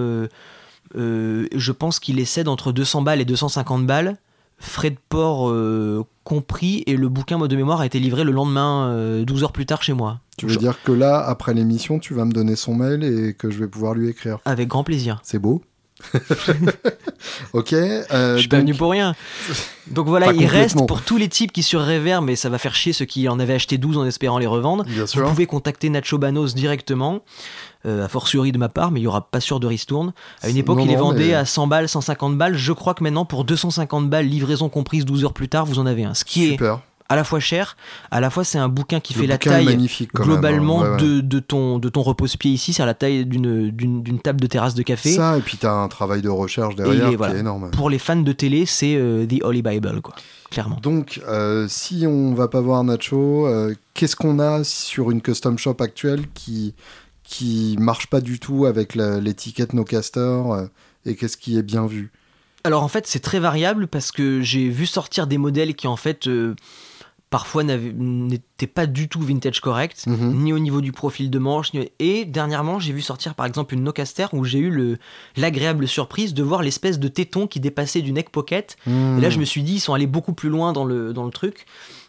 [0.95, 4.17] euh, euh, je pense qu'il essaie d'entre 200 balles et 250 balles,
[4.57, 5.53] frais de port
[6.23, 9.65] compris, et le bouquin mode de mémoire a été livré le lendemain, 12 heures plus
[9.65, 10.19] tard chez moi.
[10.37, 13.49] Tu veux dire que là, après l'émission, tu vas me donner son mail et que
[13.49, 14.39] je vais pouvoir lui écrire?
[14.45, 15.19] Avec grand plaisir.
[15.23, 15.61] C'est beau.
[17.53, 17.73] ok.
[17.73, 19.15] Euh, je suis pas venu pour rien.
[19.87, 22.75] Donc voilà, il reste pour tous les types qui sur Rever, mais ça va faire
[22.75, 24.85] chier ceux qui en avaient acheté 12 en espérant les revendre.
[24.87, 27.21] Vous pouvez contacter Nacho Banos directement,
[27.85, 30.13] euh, a fortiori de ma part, mais il y aura pas sûr de ristourne.
[30.41, 32.55] À une époque, il les vendait à 100 balles, 150 balles.
[32.55, 35.85] Je crois que maintenant, pour 250 balles, livraison comprise 12 heures plus tard, vous en
[35.85, 36.13] avez un.
[36.13, 36.73] Ce qui Super.
[36.75, 36.79] est
[37.09, 37.77] à la fois cher,
[38.11, 39.77] à la fois c'est un bouquin qui fait la taille
[40.13, 40.97] globalement hein.
[40.97, 44.83] De, ton, de ton repose-pied ici, c'est à la taille d'une table de terrasse de
[44.83, 45.11] café.
[45.11, 47.71] Ça, et puis tu as un travail de recherche derrière qui est énorme.
[47.71, 50.15] Pour les fans de télé, c'est euh, The Holy Bible, quoi,
[50.49, 50.77] clairement.
[50.81, 55.57] Donc, euh, si on va pas voir Nacho, euh, qu'est-ce qu'on a sur une custom
[55.57, 56.73] shop actuelle qui,
[57.23, 60.41] qui marche pas du tout avec l'étiquette No Caster
[61.05, 62.11] et qu'est-ce qui est bien vu?
[62.63, 65.95] Alors en fait c'est très variable parce que j'ai vu sortir des modèles qui en
[65.95, 66.27] fait
[67.29, 70.43] parfois n'était pas du tout vintage correct, mhm.
[70.43, 71.71] ni au niveau du profil de manche.
[71.99, 74.97] Et dernièrement, j'ai vu sortir par exemple une Nocaster où j'ai eu
[75.35, 78.77] l'agréable surprise de voir l'espèce de téton qui dépassait du neck pocket.
[78.87, 81.25] Et là, je me suis dit, ils sont allés beaucoup plus loin dans le, dans
[81.25, 81.65] le truc.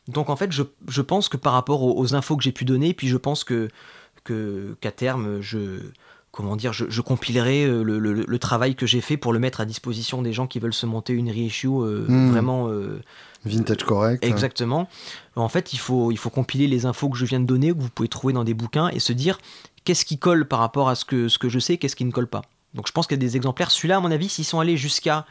[0.06, 2.94] Donc en fait, je, je pense que par rapport aux, infos que j'ai pu donner,
[2.94, 3.68] puis je pense que
[4.80, 5.80] qu'à terme, je
[6.38, 10.22] comment dire, je, compilerai euh, le, travail que j'ai fait pour le mettre à disposition
[10.22, 12.30] des gens qui veulent se monter une reissue euh, hmm.
[12.30, 13.02] vraiment euh,
[13.44, 14.24] Vintage correct.
[14.24, 14.88] Exactement.
[15.36, 17.78] En fait, il faut, il faut compiler les infos que je viens de donner, que
[17.78, 19.38] vous pouvez trouver dans des bouquins, et se dire
[19.84, 22.10] qu'est-ce qui colle par rapport à ce que, ce que je sais, qu'est-ce qui ne
[22.10, 22.42] colle pas.
[22.74, 23.70] Donc je pense qu'il y a des exemplaires.
[23.70, 25.24] Celui-là, à mon avis, s'ils sont allés jusqu'à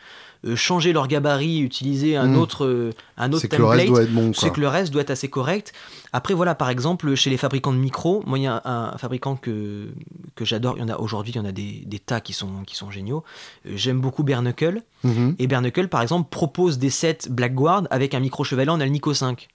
[0.55, 2.37] changer leur gabarit, utiliser un hmm.
[2.37, 3.89] autre, euh, un autre template,
[4.33, 5.73] c'est que le reste doit être assez correct.
[6.13, 9.35] Après, voilà, par exemple, chez les fabricants de micros, moi, il y a un, fabricant
[9.35, 9.89] que,
[10.35, 10.75] que j'adore.
[10.77, 12.75] Il y en a aujourd'hui, il y en a des, des, tas qui sont, qui
[12.75, 13.23] sont géniaux.
[13.65, 14.81] Euh, j'aime beaucoup Bernuckle.
[15.03, 15.35] Mhm.
[15.39, 19.47] Et Bernuckle, par exemple, propose des sets Blackguard avec un micro chevalet en Alnico 5.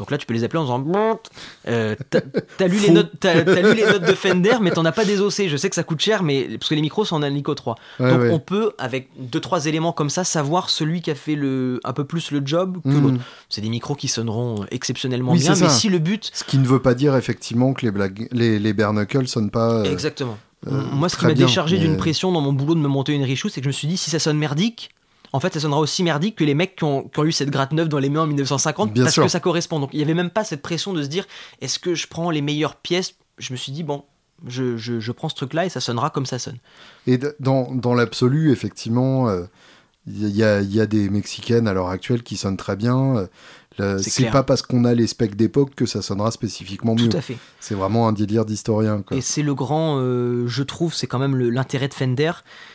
[0.00, 1.20] Donc là, tu peux les appeler en disant
[1.68, 5.50] euh, T'as lu, les notes, lu les notes de Fender, mais t'en as pas désossé.
[5.50, 7.74] Je sais que ça coûte cher, mais parce que les micros sont en Alnico 3.
[7.98, 11.80] Donc on peut, avec deux trois éléments comme ça, savoir celui qui a fait le,
[11.84, 13.02] un peu plus le job que hmm.
[13.02, 13.18] l'autre.
[13.50, 16.30] C'est des micros qui sonneront exceptionnellement bien, mais si le but.
[16.32, 19.50] Ce qui ne veut pas dire effectivement que les, blagues, les, les bare knuckles sonnent
[19.50, 19.80] pas.
[19.80, 20.38] Euh, Exactement.
[20.66, 23.24] Euh, Moi, ce qui m'a déchargé d'une pression dans mon boulot de me monter une
[23.24, 24.90] richou, c'est que je me suis dit si ça sonne merdique,
[25.32, 27.88] en fait, ça sonnera aussi merdique que les mecs qui ont, eu cette gratte neuve
[27.88, 29.78] dans les mains en 1950 parce que ça correspond.
[29.78, 31.26] Donc il n'y avait même pas cette pression de se dire
[31.60, 33.14] est-ce que je prends les meilleures pièces?
[33.38, 34.04] Je me suis dit bon,
[34.46, 36.58] je, prends ce truc-là et ça sonnera comme ça sonne.
[37.06, 39.44] Et dans, dans l'absolu, effectivement, euh,
[40.06, 43.28] il y, a, y, a, des Mexicaines à l'heure actuelle qui sonnent très bien.
[43.80, 47.08] Euh, c'est pas parce qu'on a les specs d'époque que ça sonnera spécifiquement mieux.
[47.08, 47.36] Tout à fait.
[47.60, 49.02] C'est vraiment un délire d'historien.
[49.10, 52.32] Et c'est le grand, euh, je trouve, c'est quand même l'intérêt de Fender,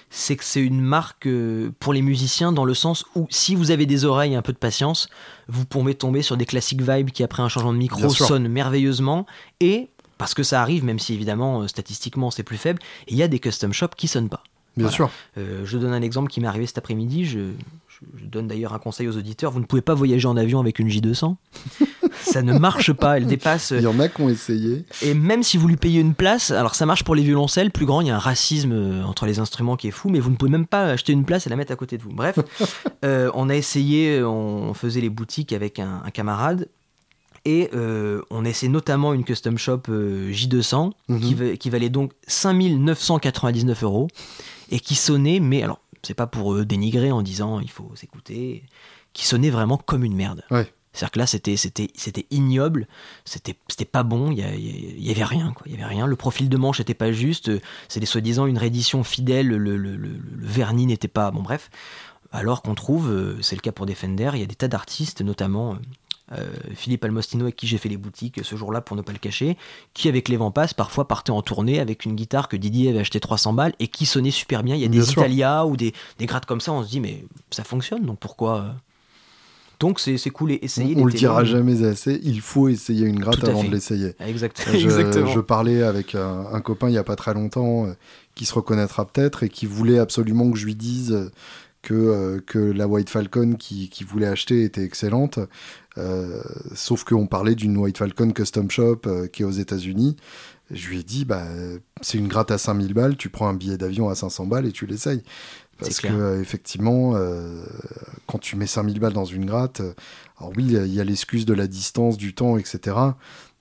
[0.10, 3.72] c'est que c'est une marque euh, pour les musiciens dans le sens où si vous
[3.72, 5.10] avez des oreilles et un peu de patience,
[5.48, 9.26] vous pouvez tomber sur des classiques vibes qui après un changement de micro sonnent merveilleusement
[9.60, 13.24] et parce que ça arrive, même si évidemment euh, statistiquement c'est plus faible, il y
[13.24, 14.44] a des custom shops qui sonnent pas.
[14.78, 15.10] Bien sûr.
[15.38, 17.24] je donne un exemple qui m'est arrivé cet après-midi.
[17.24, 17.52] Je,
[18.16, 20.80] je donne d'ailleurs un conseil aux auditeurs, vous ne pouvez pas voyager en avion avec
[20.80, 21.36] une J200.
[22.22, 23.72] ça ne marche pas, elle dépasse.
[23.76, 24.86] Il y en a qui ont essayé.
[25.02, 27.86] Et même si vous lui payez une place, alors ça marche pour les violoncelles, plus
[27.86, 30.30] grand, il y a un racisme euh, entre les instruments qui est fou, mais vous
[30.30, 32.12] ne pouvez même pas acheter une place et la mettre à côté de vous.
[32.12, 32.40] Bref,
[33.06, 36.70] euh, on a essayé, on faisait les boutiques avec un, camarade.
[37.48, 41.58] Et euh, on essaie notamment une custom shop J200 qui, mhm.
[41.58, 44.08] qui, valait donc 5999 euros
[44.72, 48.64] et qui sonnait, mais alors c'est pas pour eux dénigrer en disant il faut s'écouter,
[49.14, 50.44] qui sonnait vraiment comme une merde.
[50.96, 52.88] C'est-à-dire que là, c'était, c'était, c'était ignoble,
[53.26, 55.64] c'était, c'était pas bon, il y, avait rien, quoi.
[55.66, 56.08] Il y avait rien.
[56.08, 57.52] Le profil de manche n'était pas juste,
[57.90, 59.98] c'était soi-disant une réédition fidèle, le, le,
[60.38, 61.32] vernis n'était pas.
[61.32, 61.70] Bon, bref.
[62.32, 65.22] Alors qu'on trouve, euh, c'est le cas pour Defender, il y a des tas d'artistes,
[65.22, 65.78] notamment
[66.32, 69.20] euh, Philippe Almostino avec qui j'ai fait les boutiques ce jour-là pour ne pas le
[69.20, 69.58] cacher,
[69.94, 73.20] qui avec les Vampas parfois partait en tournée avec une guitare que Didier avait acheté
[73.20, 74.76] 300 balles et qui sonnait super bien.
[74.76, 77.24] Il y a des Italia ou des, des grattes comme ça, on se dit mais
[77.52, 78.72] ça fonctionne donc pourquoi euh
[79.80, 80.96] donc c'est cool et essayer.
[80.98, 84.14] On, on le dira jamais assez, il faut essayer une gratte avant de l'essayer.
[84.26, 85.28] Exactement.
[85.28, 87.94] Je, parlais avec un, copain il y a pas très longtemps euh,
[88.36, 91.30] qui se reconnaîtra peut-être et qui voulait absolument que je lui dise
[91.86, 95.40] que, euh, que la White Falcon qui voulait acheter était excellente.
[95.98, 96.42] Euh,
[96.74, 100.18] sauf qu'on parlait d'une White Falcon Custom Shop euh, qui est aux États-Unis.
[100.72, 101.46] je lui ai dit, bah,
[102.02, 104.72] c'est une gratte à 5000 balles, tu prends un billet d'avion à 500 balles et
[104.72, 105.24] tu l'essayes.
[105.78, 107.66] Parce que euh, effectivement, euh,
[108.28, 109.82] quand tu mets 5000 balles dans une gratte,
[110.38, 112.98] alors oui, il y a l'excuse de la distance, du temps, etc.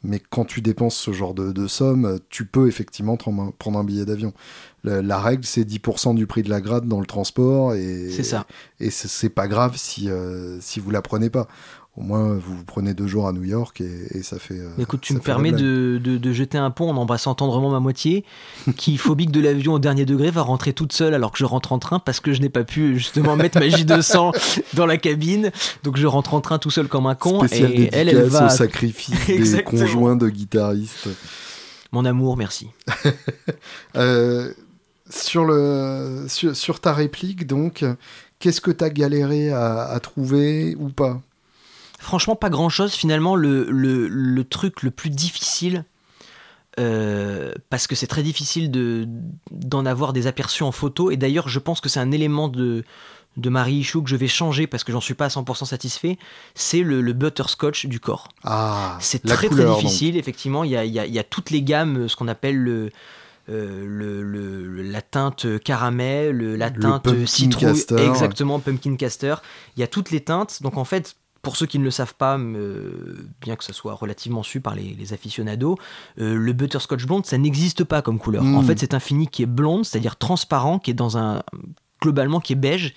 [0.04, 4.04] Mais quand tu dépenses ce genre de, de somme, tu peux effectivement prendre un billet
[4.04, 4.32] d'avion.
[4.84, 7.74] La, règle, c'est 10% du prix de la gratte dans le transport.
[7.74, 8.46] Et, c'est ça.
[8.80, 10.08] Et c'est pas grave si,
[10.60, 11.48] si vous la prenez pas
[11.96, 14.58] au moins vous, vous prenez deux jours à New York et, ça fait.
[14.58, 18.24] Euh, Écoute, tu me permets de, de, jeter un pont en embrassant tendrement ma moitié,
[18.76, 21.72] qui, phobique de l'avion au dernier degré, va rentrer toute seule alors que je rentre
[21.72, 25.52] en train parce que je n'ai pas pu justement mettre ma J200 dans la cabine.
[25.84, 27.44] Donc je rentre en train tout seul comme un con.
[27.52, 28.46] et elle, elle va.
[28.46, 31.08] au sacrifice des conjoints de guitaristes.
[31.92, 32.70] Mon amour, merci.
[33.96, 34.52] euh,
[35.14, 37.84] sur, le, sur, sur, ta réplique, donc,
[38.38, 41.20] qu'est-ce que tu as galéré à, à trouver ou pas?
[42.04, 42.92] Franchement, pas grand-chose.
[42.92, 45.84] Finalement, le, le, truc le plus difficile,
[46.78, 49.08] euh, parce que c'est très difficile de,
[49.50, 52.84] d'en avoir des aperçus en photo, et d'ailleurs, je pense que c'est un élément de,
[53.38, 56.18] de Marie Ichou que je vais changer parce que j'en suis pas à 100% satisfait,
[56.54, 58.28] c'est le, butterscotch du corps.
[58.44, 60.62] Ah, c'est très très difficile, effectivement.
[60.62, 62.90] Il y a, y a, toutes les gammes, ce qu'on appelle le,
[63.48, 69.34] euh, le, la teinte caramel, la teinte citrouille, exactement, pumpkin caster.
[69.76, 70.62] Il y a toutes les teintes.
[70.62, 74.42] Donc en fait, pour ceux qui ne le savent pas, bien que ça soit relativement
[74.42, 75.78] su par les, aficionados,
[76.18, 78.42] euh, le butterscotch blonde, ça n'existe pas comme couleur.
[78.42, 78.64] En hmm.
[78.64, 81.42] fait, c'est un fini qui est blonde, c'est-à-dire transparent, qui est dans un
[82.00, 82.94] globalement qui est beige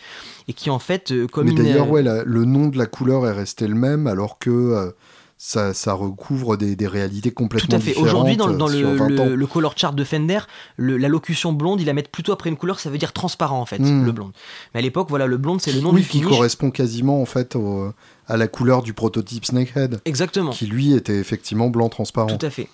[0.48, 3.32] et qui en fait euh, comme Mais d'ailleurs, ouais, le nom de la couleur est
[3.32, 4.92] resté le même alors que euh,
[5.38, 7.96] ça, ça, recouvre des, des, réalités complètement différentes.
[7.96, 8.10] Tout à fait.
[8.10, 10.40] Aujourd'hui, dans, dans le, le, color chart de Fender,
[10.78, 13.66] la locution blonde, il la met plutôt après une couleur, ça veut dire transparent en
[13.66, 14.06] fait, hmm.
[14.06, 14.32] le blonde.
[14.74, 17.26] Mais à l'époque, voilà, le blonde, c'est le nom oui, du qui correspond quasiment en
[17.26, 17.94] fait au,
[18.28, 20.02] à la couleur du prototype Snakehead.
[20.06, 20.52] Exactement.
[20.52, 22.36] Qui lui était effectivement blanc transparent.
[22.36, 22.68] Tout à fait.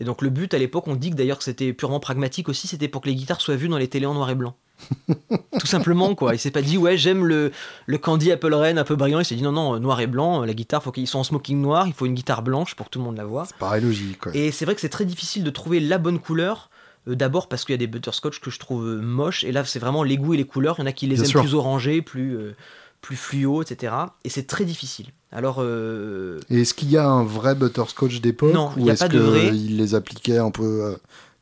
[0.00, 2.66] Et donc le but à l'époque, on dit que d'ailleurs que c'était purement pragmatique aussi,
[2.66, 4.56] c'était pour que les guitares soient vues dans les télés en noir et blanc.
[5.60, 6.34] Tout simplement quoi.
[6.34, 7.52] Il s'est pas dit ouais j'aime le,
[7.84, 9.20] le Candy Apple Rain un peu brillant.
[9.20, 10.42] Il s'est dit non non noir et blanc.
[10.44, 11.86] La guitare faut qu'ils soient en smoking noir.
[11.86, 13.44] Il faut une guitare blanche pour que tout le monde la voit.
[13.44, 14.18] C'est pareil logique.
[14.32, 16.70] Et c'est vrai que c'est très difficile de trouver la bonne couleur.
[17.08, 19.44] Euh, d'abord parce qu'il y a des butterscotch que je trouve euh, moches.
[19.44, 20.76] Et là c'est vraiment les goûts et les couleurs.
[20.78, 22.56] Il y en a qui les aiment plus orangés, plus euh,
[23.00, 23.94] plus fluo, etc.
[24.24, 25.06] Et c'est très difficile.
[25.32, 25.56] Alors.
[25.60, 26.40] Euh...
[26.50, 29.48] est-ce qu'il y a un vrai butterscotch d'époque Non, il n'y a pas de vrai.
[29.48, 30.84] Il les appliquait un peu.
[30.84, 30.96] Euh,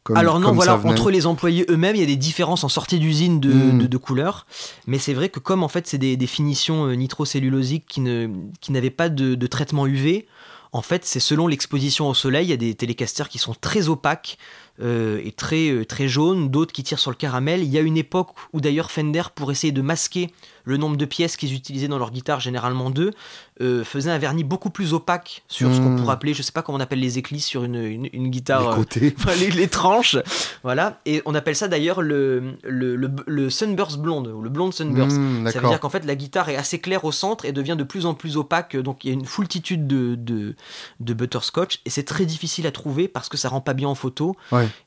[0.04, 2.98] comme, Alors non, voilà, entre les employés eux-mêmes, il y a des différences en sortie
[2.98, 3.88] d'usine de, hmm.
[3.88, 4.46] de, couleurs,
[4.86, 8.28] mais c'est vrai que comme en fait c'est des, des, finitions euh, nitrocellulosiques qui ne
[8.62, 10.26] qui n'avaient pas de, de, traitement UV,
[10.72, 13.88] en fait c'est selon l'exposition au soleil, il y a des télécasters qui sont très
[13.88, 14.38] opaques,
[14.80, 17.62] euh, et très, très jaune, d'autres qui tirent sur le caramel.
[17.64, 20.30] Il y a une époque où d'ailleurs Fender, pour essayer de masquer
[20.68, 23.12] le nombre de pièces qu'ils utilisaient dans leur guitare, généralement deux,
[23.60, 25.96] euh, faisait un vernis beaucoup plus opaque sur ce qu'on hmm.
[25.96, 28.70] pourrait appeler, je sais pas comment on appelle les éclisses sur une, une, guitare.
[28.70, 29.16] Les côtés.
[29.56, 30.16] les, tranches.
[30.62, 31.00] Voilà.
[31.06, 35.16] Et on appelle ça d'ailleurs le, le, le, sunburst blonde, ou le blonde sunburst.
[35.16, 37.76] Hmm, ça veut dire qu'en fait la guitare est assez claire au centre et devient
[37.76, 38.76] de plus en plus opaque.
[38.76, 40.54] Donc il y a une foultitude de, de,
[41.00, 43.94] de butterscotch et c'est très difficile à trouver parce que ça rend pas bien en
[43.94, 44.36] photo.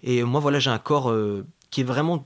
[0.03, 2.25] Et moi, voilà, j'ai un corps euh, qui est vraiment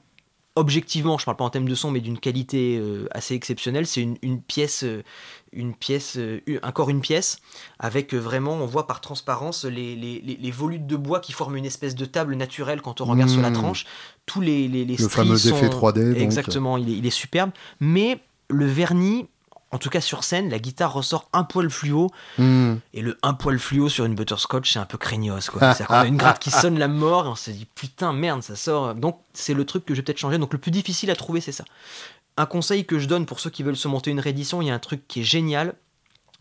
[0.56, 3.86] objectivement, je parle pas en termes de son, mais d'une qualité euh, assez exceptionnelle.
[3.86, 5.04] C'est une, pièce, euh,
[5.52, 6.18] une pièce,
[6.64, 7.40] encore une pièce,
[7.80, 11.96] avec vraiment, on voit par transparence les, les, volutes de bois qui forment une espèce
[11.96, 13.54] de table naturelle quand on regarde sur la mmh.
[13.54, 13.86] tranche.
[14.26, 16.16] Tous les, les, Le fameux effet 3D.
[16.16, 17.52] Exactement, il, est, il est superbe.
[17.80, 19.28] Mais le vernis
[19.76, 22.10] en tout cas sur scène, la guitare ressort un poil fluo.
[22.38, 22.76] Hmm.
[22.94, 25.50] Et le un poil fluo sur une butterscotch, c'est un peu craignos.
[25.50, 25.60] Quoi.
[25.74, 28.42] C'est-à-dire qu'on a une gratte qui sonne la mort et on se dit putain, merde,
[28.42, 28.96] ça sort.
[28.96, 30.38] Donc c'est le truc que je vais peut-être changer.
[30.38, 31.66] Donc le plus difficile à trouver, c'est ça.
[32.38, 34.72] Un conseil que je donne pour ceux qui veulent se monter une réédition, il y
[34.72, 35.74] a un truc qui est génial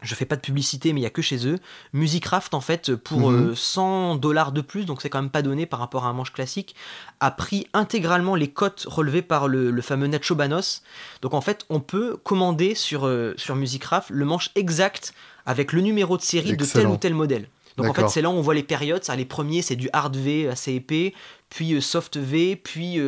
[0.04, 1.58] je fais pas de publicité, mais il y a que chez eux.
[1.92, 4.16] Musicraft, en fait, pour 100 mhm.
[4.16, 6.32] euh, dollars de plus, donc c'est quand même pas donné par rapport à un manche
[6.32, 6.74] classique,
[7.20, 10.82] a pris intégralement les cotes relevées par le, fameux Nacho Banos.
[11.22, 15.14] Donc en fait, on peut commander sur, euh, sur Musicraft le manche exact
[15.46, 17.48] avec le numéro de série de tel ou tel modèle.
[17.76, 19.02] Donc en fait, c'est là où on voit les périodes.
[19.02, 21.12] Ça, les premiers, c'est du hard V assez épais,
[21.50, 23.00] puis euh, soft V, puis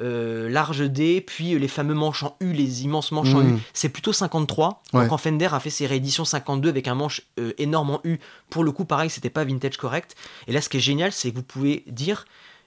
[0.00, 3.52] euh, large D, puis les fameux manches en U, les immenses manches en U.
[3.52, 3.60] Hmm.
[3.74, 4.82] C'est plutôt 53.
[4.92, 8.18] Donc en Fender a fait ses rééditions 52 avec un manche euh, énorme en U.
[8.48, 10.16] Pour le coup, pareil, c'était pas vintage correct.
[10.46, 12.24] Et là, ce qui est génial, c'est que vous pouvez dire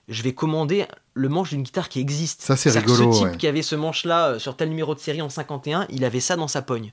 [0.08, 2.42] je vais commander le manche d'une guitare qui existe.
[2.42, 3.12] Ça, c'est rigolo.
[3.12, 6.06] Ce type qui avait ce manche-là euh, sur tel numéro de série en 51, il
[6.06, 6.92] avait ça dans sa pogne.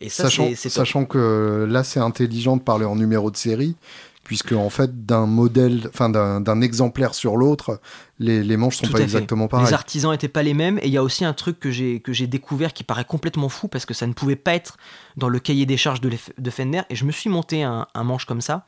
[0.00, 3.76] Et ça, sachant, sachant que là, c'est intelligent de parler en numéro de série,
[4.24, 7.80] puisque en fait d'un modèle, enfin d'un exemplaire sur l'autre,
[8.18, 9.66] les, les, manches sont pas exactement pareilles.
[9.66, 12.00] Les artisans étaient pas les mêmes, et il y a aussi un truc que j'ai
[12.00, 14.76] que j'ai découvert qui paraît complètement fou parce que ça ne pouvait pas être
[15.16, 18.24] dans le cahier des charges de, de Fender, et je me suis monté un, manche
[18.24, 18.66] comme ça.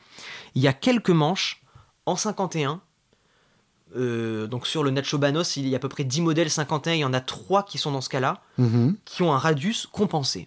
[0.54, 1.62] Il y a quelques manches
[2.06, 2.80] en 51
[3.94, 7.00] donc sur le Nacho Banos, il y a à peu près 10 modèles 51, il
[7.00, 8.96] y en a 3 qui sont dans ce cas-là, Mhm.
[9.04, 10.46] qui ont un radius compensé.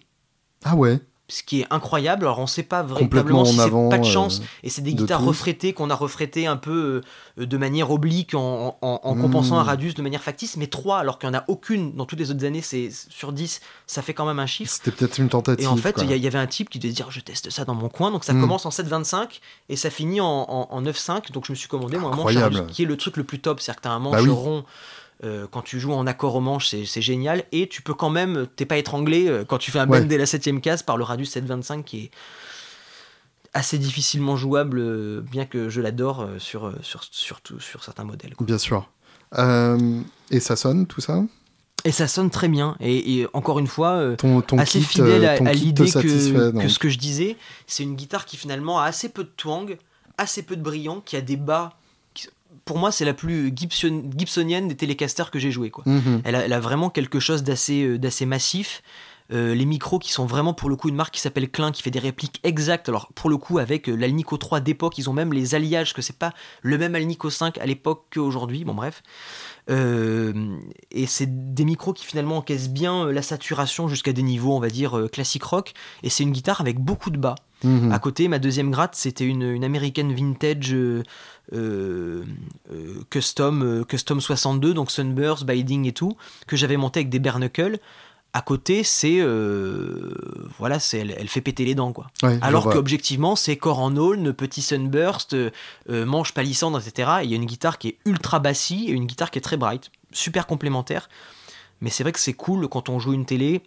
[0.64, 1.00] Ah ouais.
[1.28, 4.40] Ce qui est incroyable, alors on ne sait pas véritablement si c'est pas de chance,
[4.40, 5.26] euh, et c'est des de guitares tout.
[5.26, 7.02] refrétées qu'on a refrétées un peu
[7.40, 10.98] euh, de manière oblique en, en- en compensant un radius de manière factice, mais 3
[10.98, 14.02] alors qu'il n'y en a aucune dans toutes les autres années, c'est sur 10, ça
[14.02, 14.70] fait quand même un chiffre.
[14.72, 15.64] C'était peut-être une tentative.
[15.64, 17.74] Et en fait, il y, avait un type qui devait dire je teste ça dans
[17.74, 18.12] mon coin.
[18.12, 18.40] Donc ça Mm.
[18.42, 21.32] commence en 7,25 et ça finit en, en, en 9,5.
[21.32, 23.58] Donc je me suis commandé moi, un manche qui est le truc le plus top.
[23.60, 24.30] C'est-à-dire que tu as un manche Bah oui.
[24.30, 24.64] rond.
[25.24, 27.44] Euh, quand tu joues en accord au manche, c'est génial.
[27.52, 30.00] Et tu peux quand même, t'es pas étranglé euh, quand tu fais un Ouais.
[30.00, 32.10] bend dès la 7ème case par le radius 7,25 qui est
[33.54, 38.34] assez difficilement jouable, euh, bien que je l'adore sur, sur, sur, tout- sur certains modèles.
[38.34, 38.46] quoi.
[38.46, 38.88] Bien sûr.
[40.30, 41.22] Et ça sonne tout ça?
[41.84, 42.76] Et ça sonne très bien.
[42.80, 46.68] Et, et encore une fois, euh, Ton, ton assez kit, fidèle à, l'idée que, que
[46.68, 47.36] ce que je disais,
[47.66, 49.76] c'est une guitare qui finalement a assez peu de twang,
[50.18, 51.74] assez peu de brillant, qui a des bas.
[52.66, 55.70] Pour moi, c'est la plus Gibson, gibsonienne des télécasters que j'ai joué.
[55.70, 55.84] Quoi.
[55.86, 56.20] Mhm.
[56.24, 58.82] Elle, a, elle a vraiment quelque chose d'assez euh, d'assez massif.
[59.32, 61.82] Euh, les micros qui sont vraiment pour le coup une marque qui s'appelle Klein qui
[61.82, 62.88] fait des répliques exactes.
[62.88, 66.02] Alors pour le coup avec euh, l'Alnico 3 d'époque ils ont même les alliages que
[66.02, 68.64] c'est pas le même Alnico 5 à l'époque qu'aujourd'hui.
[68.64, 69.02] Bon bref.
[69.68, 70.56] Euh,
[70.92, 74.68] et c'est des micros qui finalement encaissent bien la saturation jusqu'à des niveaux on va
[74.68, 75.74] dire classique rock.
[76.02, 77.34] Et c'est une guitare avec beaucoup de bas.
[77.64, 77.90] Mhm.
[77.90, 81.02] à côté, ma deuxième gratte, c'était une, une American Vintage euh,
[81.52, 82.24] euh,
[82.70, 86.16] euh, custom, euh, custom 62, donc Sunburst, Biding et tout,
[86.46, 87.38] que j'avais monté avec des bare.
[88.32, 90.14] À côté, c'est euh,
[90.58, 92.06] voilà, c'est elle, elle fait péter les dents quoi.
[92.42, 95.50] Alors qu'objectivement, c'est corps en aulne, petit sunburst, euh,
[95.88, 97.10] euh, manche palissandre, etc.
[97.20, 99.42] Et il y a une guitare qui est ultra bassie et une guitare qui est
[99.42, 101.08] très bright, super complémentaire.
[101.80, 103.62] Mais c'est vrai que c'est cool quand on joue une télé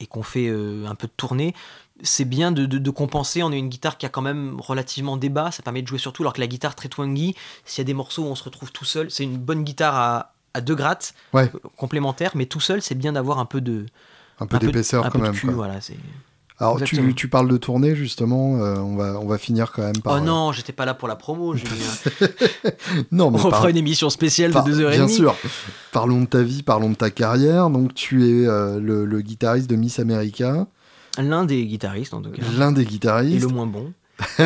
[0.00, 1.54] et qu'on fait euh, un peu de tournée.
[2.02, 3.42] C'est bien de, de- de compenser.
[3.42, 5.50] On a une guitare qui a quand même relativement des bas.
[5.50, 6.22] Ça permet de jouer surtout.
[6.22, 7.34] Alors que la guitare très twangy,
[7.64, 9.96] s'il y a des morceaux où on se retrouve tout seul, c'est une bonne guitare
[9.96, 11.50] à, à deux grattes Ouais.
[11.54, 12.32] euh, complémentaires.
[12.34, 13.86] Mais tout seul, c'est bien d'avoir un peu de
[14.40, 15.32] Un peu d'épaisseur quand même.
[15.32, 15.78] cul, voilà,
[16.60, 19.98] Alors tu, tu parles de tournée justement, euh, on, va, on va finir quand même
[19.98, 20.14] par...
[20.14, 21.54] Oh non, j'étais pas là pour la promo.
[21.56, 21.72] Julien.
[23.12, 24.90] Non, mais On par- fera une émission spéciale par- de 2h30.
[24.90, 25.36] Bien sûr.
[25.92, 27.70] Parlons de ta vie, parlons de ta carrière.
[27.70, 30.66] Donc tu es euh, le, le guitariste de Miss America,
[31.20, 32.42] L'un des guitaristes, en tout cas.
[32.56, 33.42] l'un des Et guitaristes.
[33.42, 33.92] le moins bon.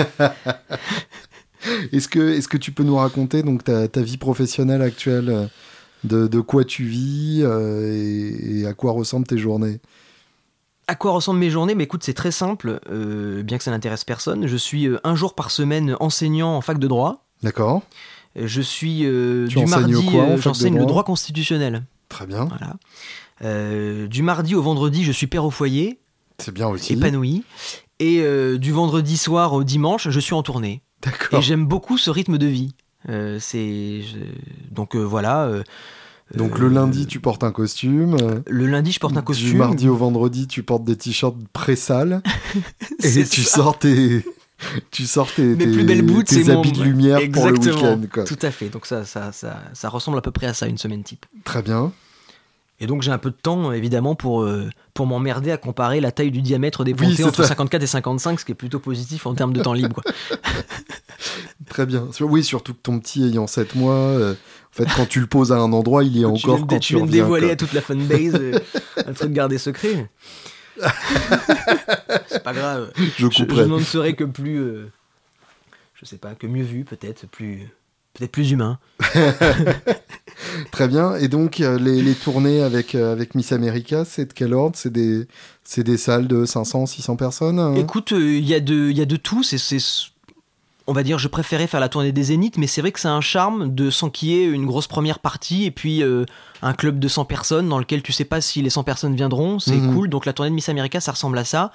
[1.92, 5.46] Est-ce que, est que tu peux nous raconter donc ta, ta vie professionnelle actuelle euh,
[6.04, 9.80] de, de quoi tu vis euh, et, et à quoi ressemblent tes journées
[10.88, 11.74] À quoi ressemblent mes journées?
[11.74, 14.46] Mais écoute, c'est très simple, euh, bien que ça n'intéresse personne.
[14.46, 17.24] Je suis euh, un jour par semaine enseignant en fac de droit.
[17.42, 17.82] D'accord
[18.36, 19.94] Je suis euh, du mardi,
[20.38, 21.04] j'enseigne le droit?
[21.04, 21.84] constitutionnel.
[22.08, 22.46] Très bien.
[22.46, 22.76] Voilà.
[24.06, 25.98] Du mardi au vendredi, je suis père au foyer,
[26.38, 26.92] C'est bien aussi.
[26.92, 27.42] épanoui.
[27.98, 28.22] Et
[28.58, 30.82] du vendredi soir au dimanche, je suis en tournée.
[31.02, 31.38] D'accord.
[31.38, 32.74] Et j'aime beaucoup ce rythme de vie.
[33.08, 34.00] Euh, c'est
[34.70, 35.44] donc euh, voilà.
[35.44, 35.62] euh,
[36.36, 38.16] Donc le lundi, tu portes un costume.
[38.48, 39.58] Le lundi, je porte un Du costume.
[39.58, 42.22] mardi au vendredi, tu portes des t-shirts pré-sales.
[43.02, 43.56] et tu ça.
[43.56, 44.24] sors tes.
[44.92, 47.46] Tu sors tes, Mes tes- plus belles boots, tes c'est mon- habits de lumière pour
[47.48, 48.24] le week-end.
[48.24, 48.68] Tout à fait.
[48.68, 51.26] Donc ça, ça, ça, ça ressemble à peu près à ça, une semaine type.
[51.42, 51.92] Très bien.
[52.82, 56.10] Et donc j'ai un peu de temps, évidemment, pour, euh, pour m'emmerder à comparer la
[56.10, 57.48] taille du diamètre des Oui, entre ça.
[57.50, 60.02] 54 et 55, ce qui est plutôt positif en termes de temps libre.
[60.02, 60.12] quoi.
[61.68, 62.08] Très bien.
[62.20, 65.52] Oui, surtout que ton petit ayant 7 mois, euh, en fait, quand tu le poses
[65.52, 67.52] à un endroit, il est tu encore de- quand tu tu viens de dévoiler quoi.
[67.52, 68.58] à toute la fanbase euh,
[69.06, 70.10] un truc gardé secret.
[72.26, 72.90] C'est pas grave.
[73.16, 74.58] Je Je, je n'en serais que plus...
[74.58, 74.90] euh,
[75.94, 77.68] je sais pas, que mieux vu peut-être, plus...
[78.14, 78.78] Peut-être plus humain.
[80.70, 81.14] Très bien.
[81.16, 84.76] Et donc, euh, les, les tournées avec, euh, avec Miss America, c'est de quel ordre?
[84.76, 85.26] C'est des,
[85.64, 88.96] c'est des salles de 500, 600 personnes hein Écoute, euh, il y, a de- il
[88.96, 89.42] y a de tout.
[89.42, 90.10] C'est, c'est-
[90.88, 93.08] on va dire, je préférais faire la tournée des Zéniths, mais c'est vrai que c'est
[93.08, 96.24] un charme de s'enquiller une grosse première partie et puis euh,
[96.60, 99.58] un club de 100 personnes dans lequel tu sais pas si les 100 personnes viendront.
[99.60, 99.94] C'est Mhm.
[99.94, 100.08] cool.
[100.08, 101.70] Donc la tournée de Miss America, ça ressemble à ça.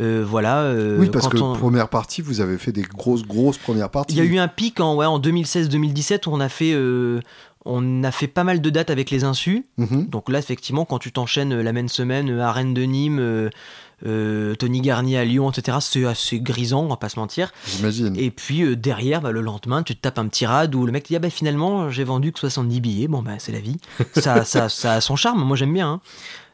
[0.00, 0.58] Euh, voilà.
[0.62, 3.90] euh, Oui, parce quand que on- première partie, vous avez fait des grosses, grosses premières
[3.90, 4.14] parties.
[4.14, 6.72] Il y a eu un pic en, ouais, en 2016-2017 où on a fait.
[6.72, 7.20] euh,
[7.64, 9.66] on a fait pas mal de dates avec les insus.
[9.76, 10.06] Mhm.
[10.06, 13.50] Donc là, effectivement, quand tu t'enchaînes la même semaine à Rennes de Nîmes,
[14.06, 17.52] euh, Tony Garnier à Lyon, etc., c'est assez grisant, on va pas se mentir.
[17.66, 18.14] J'imagine.
[18.16, 20.92] Et puis euh, derrière, bah, le lendemain, tu te tapes un petit rad où le
[20.92, 23.08] mec te dit Ah bah finalement, j'ai vendu que 70 billets.
[23.08, 23.76] Bon, bah c'est la vie.
[24.12, 25.88] Ça, ça, ça a son charme, moi j'aime bien.
[25.94, 26.00] hein.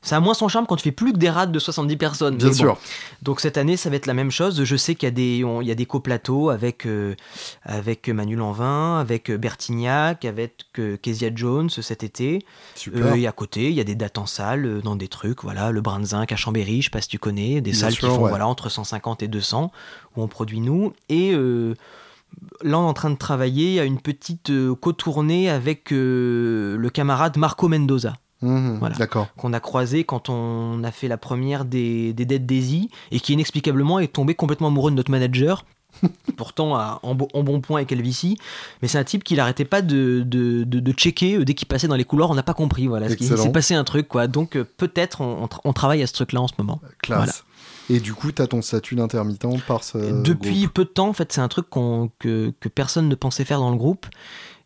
[0.04, 2.36] Ça a moins son charme quand tu fais plus que des rades de 70 personnes.
[2.36, 2.54] Bien bon.
[2.54, 2.78] sûr.
[3.22, 4.62] Donc cette année, ça va être la même chose.
[4.62, 7.14] Je sais qu'il y a des, on- il y a des coplateaux avec, euh,
[7.62, 12.40] avec Manu Lanvin, avec euh, Bertignac, avec euh, Kezia Jones cet été.
[12.74, 13.06] Super.
[13.06, 15.42] Euh, et à côté, il y a des dates en salle, euh, dans des trucs,
[15.42, 17.80] voilà, le Brin de Zinc à Chambéry, je sais pas si tu connais, des Bien
[17.80, 18.28] salles sûr, qui font ouais.
[18.28, 19.72] voilà, entre 150 et 200,
[20.16, 20.92] où on produit nous.
[21.08, 26.76] Et là, on est en train de travailler à une petite euh, co-tournée avec euh,
[26.76, 28.14] le camarade Marco Mendoza.
[28.44, 29.28] Mmh, D'accord.
[29.36, 33.32] Qu'on a croisé quand on a fait la première des, des Dead Daisy et qui
[33.32, 35.64] inexplicablement est tombé complètement amoureux de notre manager.
[36.36, 38.36] pourtant en, bon point avec Elvici,
[38.82, 41.86] mais c'est un type qui n'arrêtait pas de, de, de, checker euh, dès qu'il passait
[41.86, 44.26] dans les couloirs, on n'a pas compris, voilà, il s'est passé un truc, quoi.
[44.26, 46.80] Donc peut-être on, on, travaille à ce truc-là en ce moment.
[47.00, 47.44] Classe.
[47.90, 50.22] Et du coup, tu as ton statut d'intermittent par ce.
[50.22, 53.60] Depuis peu de temps, en fait, c'est un truc que, que, personne ne pensait faire
[53.60, 54.06] dans le groupe.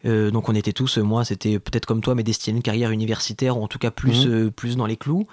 [0.05, 2.91] Euh, donc on était tous, moi c'était peut-être comme toi, mais destiné à une carrière
[2.91, 4.33] universitaire, ou en tout cas plus, mhm.
[4.33, 5.27] euh, plus dans les clous.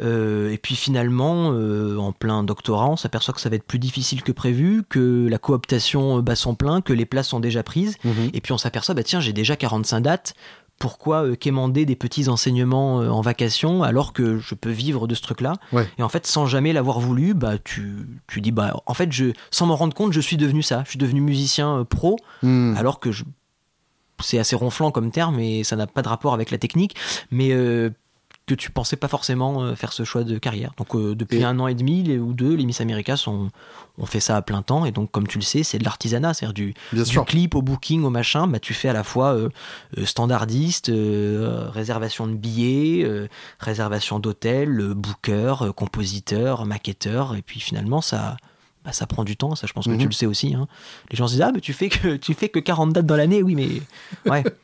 [0.00, 4.22] Euh, et puis finalement, en plein doctorat, on s'aperçoit que ça va être plus difficile
[4.22, 7.96] que prévu, que la cooptation bat son plein, que les places sont déjà prises.
[8.04, 8.30] Mhm.
[8.32, 10.34] Et puis on s'aperçoit, bah tiens, j'ai déjà 45 dates,
[10.78, 15.14] pourquoi euh, quémander des petits enseignements euh, en vacation alors que je peux vivre de
[15.14, 15.54] ce truc-là?
[15.98, 19.32] Et en fait, sans jamais l'avoir voulu, bah tu, tu dis bah en fait, je,
[19.50, 20.82] sans m'en rendre compte, je suis devenu ça.
[20.84, 22.76] Je suis devenu musicien euh, pro hmm.
[22.76, 23.24] alors que je,
[24.20, 26.96] c'est assez ronflant comme terme et ça n'a pas de rapport avec la technique,
[27.30, 27.52] mais
[28.48, 30.72] que tu pensais pas forcément euh, faire ce choix de carrière.
[30.76, 33.50] Donc euh, depuis un an et demi ou deux, les Miss America sont,
[33.98, 34.84] on fait ça à plein temps.
[34.86, 38.02] Et donc comme tu le sais, c'est de l'artisanat, c'est-à-dire du, du clip au booking
[38.02, 39.50] au machin, bah tu fais à la fois euh,
[40.04, 43.06] standardiste, réservation de billets,
[43.60, 47.36] réservation d'hôtel, booker, compositeur, maquetteur.
[47.36, 48.36] Et puis finalement ça
[48.88, 50.06] bah, ça prend du temps, ça je pense que tu mhm.
[50.06, 50.54] le sais aussi.
[50.54, 50.66] Hein.
[51.10, 53.16] Les gens se disent ah mais tu fais que tu fais que 40 dates dans
[53.16, 53.68] l'année, oui mais
[54.30, 54.42] ouais.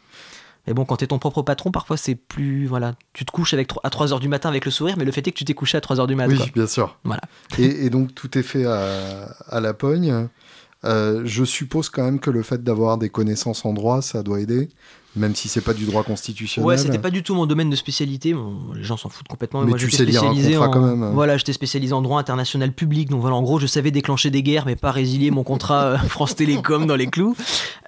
[0.66, 2.64] Mais bon, quand t'es ton propre patron, parfois c'est plus.
[2.64, 5.28] Voilà, tu te couches avec, à 3h du matin avec le sourire, mais le fait
[5.28, 6.34] est que tu t'es couché à 3h du matin.
[6.40, 6.96] Oui, bien sûr.
[7.04, 7.20] Voilà.
[7.58, 10.26] Et, donc tout est fait à, la pogne.
[10.84, 14.40] Euh, je suppose quand même que le fait d'avoir des connaissances en droit, ça doit
[14.40, 14.68] aider,
[15.16, 16.66] même si c'est pas du droit constitutionnel.
[16.66, 18.34] Ouais, c'était pas du tout mon domaine de spécialité.
[18.74, 19.62] les gens s'en foutent complètement.
[19.62, 21.12] Mais, moi, tu sais lire un contrat quand même.
[21.12, 23.08] Voilà, j'étais spécialisé en droit international public.
[23.08, 25.98] Donc voilà, en gros, je savais déclencher des guerres, mais pas résilier mon contrat euh,
[26.08, 27.36] France Télécom dans les clous.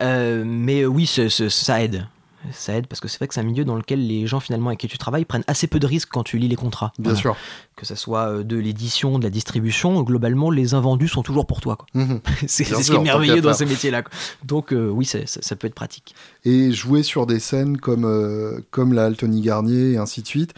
[0.01, 2.07] Euh, mais oui, ça aide
[2.53, 4.69] ça aide parce que c'est vrai que c'est un milieu dans lequel les gens finalement
[4.69, 6.93] avec qui tu travailles prennent assez peu de risques quand tu lis les contrats.
[6.99, 7.37] Bien sûr.
[7.77, 11.61] Que ce soit euh, de l'édition, de la distribution, globalement les invendus sont toujours pour
[11.61, 11.79] toi.
[11.95, 12.21] Mhm.
[12.47, 14.03] c'est ce qui est merveilleux dans ces métiers-là.
[14.45, 16.15] Donc euh, oui, ça, peut être pratique.
[16.49, 20.55] Et jouer sur des scènes comme, euh, comme la Altony Garnier et ainsi de suite,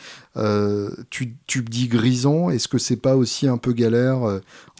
[1.11, 4.19] tu, tu dis Grison, est-ce que c'est pas aussi un peu galère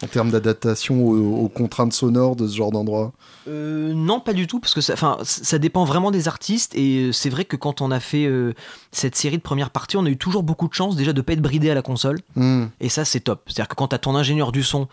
[0.01, 3.11] en termes d'adaptation aux, contraintes sonores de ce genre d'endroit?
[3.47, 6.75] Euh, Non, pas du tout, parce que ça, ça dépend vraiment des artistes.
[6.75, 8.53] Et euh, c'est vrai que quand on a fait euh,
[8.91, 11.33] cette série de première partie, on a eu toujours beaucoup de chance déjà de pas
[11.33, 12.19] être bridé à la console.
[12.35, 12.65] Hmm.
[12.79, 13.41] Et ça, c'est top.
[13.47, 14.87] C'est-à-dire que quand tu as ton ingénieur du son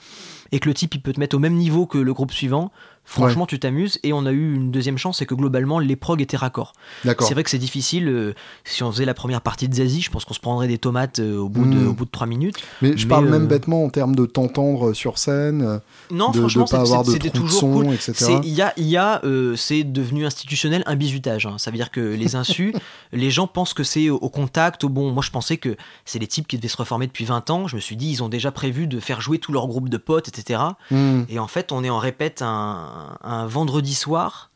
[0.52, 2.70] et que le type il peut te mettre au même niveau que le groupe suivant,
[3.06, 3.98] Franchement, tu t'amuses.
[4.02, 6.72] Et on a eu une deuxième chance, c'est que globalement, les prog étaient raccords.
[7.20, 8.08] C'est vrai que c'est difficile.
[8.08, 8.34] Euh,
[8.64, 11.20] si on faisait la première partie de Zazie, je pense qu'on se prendrait des tomates
[11.20, 11.88] euh, au, bout de, hmm.
[11.88, 12.56] au bout de 3 minutes.
[12.82, 15.80] Mais je parle même euh, bêtement en termes de t'entendre sur scène.
[16.10, 16.66] Non, de, franchement,
[17.04, 17.94] c'était toujours son, cool.
[17.94, 18.38] etc.
[18.42, 19.22] Il y a, y a
[19.56, 21.46] c'est devenu institutionnel un bizutage.
[21.46, 21.56] Hein.
[21.58, 22.74] Ça veut dire que les insus,
[23.12, 25.12] les gens pensent que c'est au contact, au bon.
[25.12, 27.68] Moi, je pensais que c'est des types qui devaient se reformer depuis 20 ans.
[27.68, 29.96] Je me suis dit, ils ont déjà prévu de faire jouer tout leur groupe de
[29.96, 30.60] potes, etc.
[30.90, 31.22] Hmm.
[31.28, 34.50] Et en fait, on est en répète un, un vendredi vendredi soir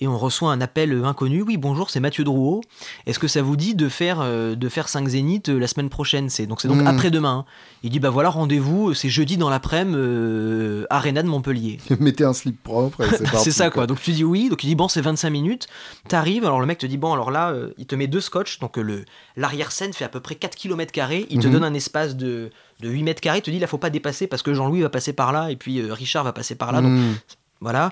[0.00, 1.42] et on reçoit un appel inconnu.
[1.42, 2.60] Oui, bonjour, c'est Mathieu Drouot.
[3.06, 5.88] Est-ce que ça vous dit de faire, euh, de faire 5 zéniths euh, la semaine
[5.88, 6.30] prochaine?
[6.30, 6.86] C'est donc, c'est donc hmm.
[6.86, 7.44] après-demain.
[7.82, 11.78] Il dit bah voilà, rendez-vous, c'est jeudi dans l'après-midi, euh, Arena de Montpellier.
[12.00, 13.02] Mettez un slip propre.
[13.38, 13.86] c'est ça quoi.
[13.86, 15.66] Donc tu dis oui, donc il dit bon, c'est 25 minutes.
[16.08, 18.60] T'arrives, alors le mec te dit bon, alors là, il te met deux scotch.
[18.60, 19.04] Donc le,
[19.36, 20.92] l'arrière-scène fait à peu près 4 km.
[21.28, 21.52] Il te mhm.
[21.52, 22.50] donne un espace de,
[22.80, 23.38] de 8 mètres carrés.
[23.38, 25.56] Il te dit là, faut pas dépasser parce que Jean-Louis va passer par là et
[25.56, 26.80] puis Richard va passer par là.
[26.80, 27.14] Donc hmm.
[27.60, 27.90] Voilà.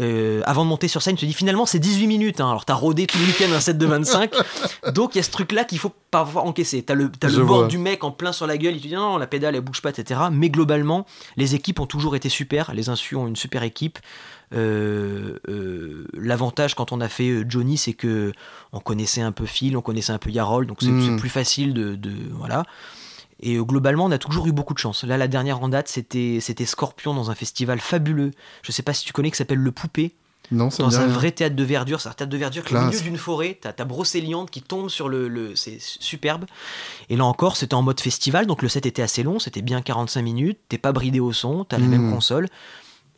[0.00, 2.40] Euh, avant de monter sur scène, tu te dis finalement c'est 18 minutes.
[2.40, 2.48] Hein.
[2.48, 4.32] Alors t'as rodé tout le week-end un set de 25.
[4.92, 6.82] donc il y a ce truc-là qu'il faut pas encaisser.
[6.82, 8.74] T'as le, as le bord du mec en plein sur la gueule.
[8.74, 10.20] Il te dit non, la pédale elle bouge pas, etc.
[10.32, 11.06] Mais globalement,
[11.36, 12.74] les équipes ont toujours été super.
[12.74, 13.98] Les Insu ont une super équipe.
[14.54, 18.32] Euh, euh, l'avantage quand on a fait Johnny, c'est que
[18.72, 21.18] on connaissait un peu Phil, on connaissait un peu Yarol, donc c'est hmm.
[21.18, 22.64] plus facile de, de voilà.
[23.40, 25.04] Et euh, globalement, on a toujours eu beaucoup de chance.
[25.04, 28.30] Là, la dernière en date, c'était, c'était Scorpion dans un festival fabuleux.
[28.62, 30.14] Je sais pas si tu connais, qui s'appelle Le Poupée.
[30.52, 32.86] Non, dans un vrai théâtre de verdure, c'est un théâtre de verdure qui est au
[32.86, 36.44] milieu d'une forêt, t'as ta brocéliande qui tombe sur le, le c'est superbe.
[37.08, 39.82] Et là encore, c'était en mode festival, donc le set était assez long, c'était bien
[39.82, 42.12] 45 minutes, t'es pas bridé au son, t'as la même hmm.
[42.12, 42.48] console.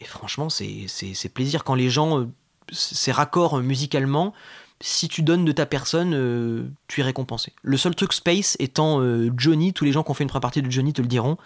[0.00, 2.28] Et franchement, c'est plaisir quand les gens, euh,
[2.72, 4.32] c'est raccord musicalement,
[4.80, 7.52] si tu donnes de ta personne, euh, tu es récompensé.
[7.62, 10.42] Le seul truc space étant euh, Johnny, tous les gens qui ont fait une première
[10.42, 11.36] partie de Johnny te le diront,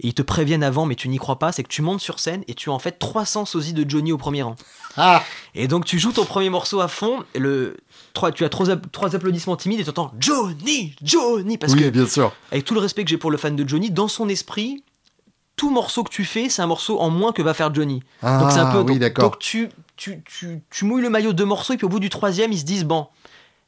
[0.00, 2.18] et ils te préviennent avant, mais tu n'y crois pas, c'est que tu montes sur
[2.18, 4.56] scène et tu as en fait 300 sosies de Johnny au premier rang.
[4.96, 5.22] Ah
[5.54, 7.76] Et donc tu joues ton premier morceau à fond, le,
[8.34, 12.32] tu as trois, trois applaudissements timides et tu entends Johnny, Johnny, parce oui, bien sûr.
[12.50, 14.82] avec tout le respect que j'ai pour le fan de Johnny, dans son esprit,
[15.56, 18.02] tout morceau que tu fais, c'est un morceau en moins que va faire Johnny.
[18.22, 19.10] Ah, donc c'est un peu.
[19.10, 19.68] donc, tu
[20.04, 22.58] tu, tu, tu, mouilles le maillot deux morceaux et puis au bout du troisième, ils
[22.58, 23.06] se disent bon,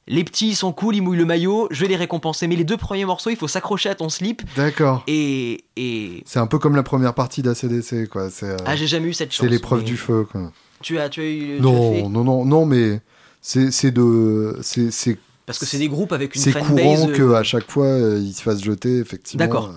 [0.07, 2.47] les petits, ils sont cool, ils mouillent le maillot, je vais les récompenser.
[2.47, 4.43] Mais les deux premiers morceaux, il faut s'accrocher à ton slip.
[4.55, 5.03] D'accord.
[5.07, 6.23] Et, et...
[6.27, 8.29] C'est un peu comme la première partie d'ACDC, quoi.
[8.43, 9.47] Euh, ah, j'ai jamais eu cette chance.
[9.47, 10.53] C'est l'épreuve du feu, quoi.
[10.83, 11.59] Tu as, tu as eu.
[11.59, 13.01] Non, non, non, non, mais
[13.41, 14.59] c'est de.
[14.61, 18.21] c'est Parce que c'est des groupes avec une C'est courant euh, qu'à chaque fois, euh,
[18.23, 19.47] ils se fassent jeter, effectivement.
[19.47, 19.73] D'accord.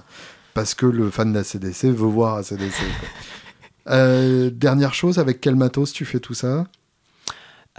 [0.53, 2.83] parce que le fan d'ACDC veut voir ACDC.
[3.85, 6.65] dernière chose, avec quel matos tu fais tout ça?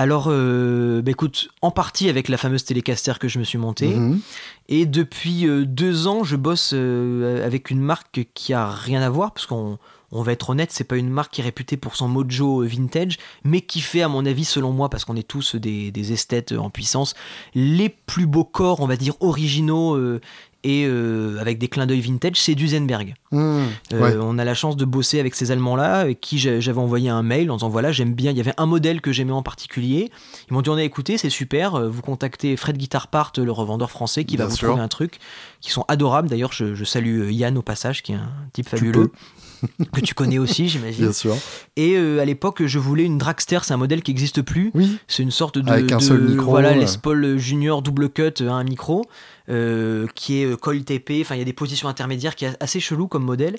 [0.01, 3.95] Alors, euh, bah, écoute, en partie avec la fameuse télécaster que je me suis montée.
[3.95, 4.21] Mhm.
[4.71, 9.11] Et depuis euh, deux ans, je bosse euh, avec une marque qui a rien à
[9.11, 9.79] voir, parce qu'on
[10.11, 13.19] on va être honnête, c'est pas une marque qui est réputée pour son mojo vintage,
[13.45, 16.53] mais qui fait, à mon avis, selon moi, parce qu'on est tous des, des, esthètes
[16.53, 17.15] en puissance,
[17.55, 19.99] les plus beaux corps, on va dire, originaux
[20.63, 23.15] et euh, avec des clins d'œil vintage, c'est Duesenberg.
[23.33, 23.63] Mmh,
[23.93, 27.23] euh, on a la chance de bosser avec ces Allemands-là, avec qui j'avais envoyé un
[27.23, 28.31] mail en disant voilà, j'aime bien.
[28.31, 30.11] Il y avait un modèle que j'aimais en particulier.
[30.51, 31.75] Ils m'ont dit on a écouté, c'est super.
[31.77, 35.19] Euh, vous contactez Fred Guitar Part, le revendeur français, qui va vous trouver un truc.
[35.61, 36.29] Qui sont adorables.
[36.29, 39.13] D'ailleurs, je, salue Yann au passage, qui est un type fabuleux.
[39.93, 41.05] que tu connais aussi, j'imagine.
[41.05, 41.37] Bien sûr.
[41.77, 44.71] Et euh, à l'époque, je voulais une Dragster, c'est un modèle qui n'existe plus.
[44.75, 44.99] Oui.
[45.09, 45.71] C'est une sorte de.
[45.71, 46.51] Avec un seul micro.
[46.51, 49.05] Voilà, les Paul Junior double cut, euh, un micro,
[49.49, 51.21] euh, qui est col TP.
[51.21, 53.57] Enfin, il y a des positions intermédiaires qui est assez chelou comme modèle.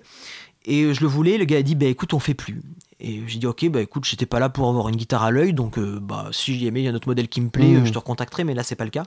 [0.65, 2.61] Et je le voulais, le gars a dit, bah écoute, on fait plus.
[2.99, 5.53] Et j'ai dit, ok, bah écoute, j'étais pas là pour avoir une guitare à l'œil,
[5.53, 7.85] donc bah si il y a un autre modèle qui me plaît, hmm.
[7.87, 9.05] je te recontacterai, mais là, c'est pas le cas.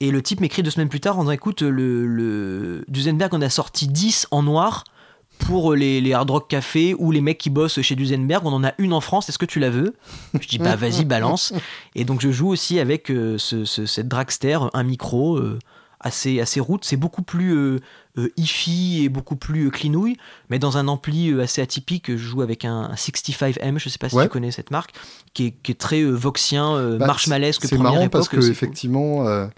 [0.00, 3.42] Et le type m'écrit deux semaines plus tard en disant, écoute, le, le Duesenberg en
[3.42, 4.84] a sorti 10 en noir
[5.38, 8.46] pour les, les, Hard Rock Café ou les mecs qui bossent chez Duesenberg.
[8.46, 9.94] On en a une en France, est-ce que tu la veux?
[10.40, 11.52] Je dis bah vas-y, balance.
[11.94, 15.58] Et donc je joue aussi avec euh, ce, cette Dragster, un micro euh,
[16.00, 16.84] assez, assez route.
[16.84, 17.80] C'est beaucoup plus euh,
[18.36, 20.16] hi-fi et beaucoup plus clinouille,
[20.48, 22.10] mais dans un ampli assez atypique.
[22.10, 24.92] Je joue avec un, 65M, je sais pas si tu connais cette marque,
[25.34, 29.48] qui est, qui est très voxien, bah, marshmallesque, C'est marrant parce que effectivement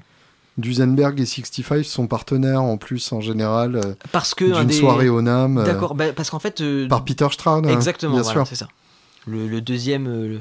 [0.57, 5.21] Duesenberg et 65 sont partenaires en plus en général euh, parce que d'une soirée au
[5.21, 5.59] NAM.
[5.59, 6.61] Euh, D'accord, bah, parce qu'en fait.
[6.61, 7.67] Euh, par Peter Stroud.
[7.67, 8.69] Hein, exactement, voilà, c'est ça.
[9.27, 10.41] Le, deuxième,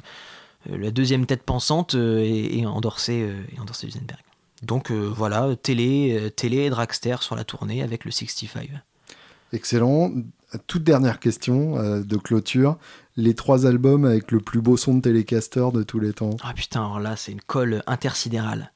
[0.69, 4.19] la deuxième tête pensante est, endorsé, endorsé Duesenberg.
[4.61, 8.69] Donc voilà, télé, télé et dragster sur la tournée avec le 65.
[9.53, 10.11] Excellent.
[10.67, 12.77] Toute dernière question de clôture.
[13.15, 16.31] Les trois albums avec le plus beau son de Telecaster de tous les temps.
[16.43, 18.73] Ah putain, alors là, c'est une colle intersidérale.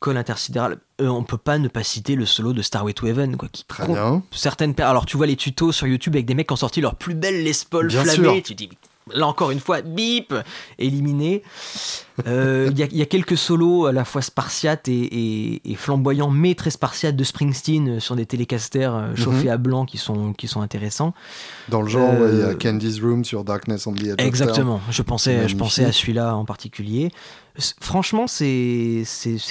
[0.00, 0.78] Col intersidéral.
[1.00, 3.48] Euh, on peut pas ne pas citer le solo de Starway to Heaven, quoi.
[3.52, 4.22] Qui Très bien.
[4.32, 6.94] Certaines Alors, tu vois les tutos sur YouTube avec des mecs qui ont sorti leur
[6.94, 8.42] plus belle Les Paul flammée.
[8.42, 8.70] Tu dis,
[9.14, 10.34] là encore une fois, bip,
[10.78, 11.42] éliminé.
[12.26, 17.16] Euh, il y, a quelques solos à la fois spartiates et, flamboyants, mais très spartiates
[17.16, 19.52] de Springsteen sur des télécasters euh, chauffés mhm.
[19.52, 21.14] à blanc qui sont, qui sont intéressants.
[21.68, 25.02] Dans le genre, il y a Candy's Room sur Darkness on the Edge Exactement, je
[25.02, 27.10] pensais, je pensais à celui-là en particulier.
[27.80, 29.04] Franchement, c'est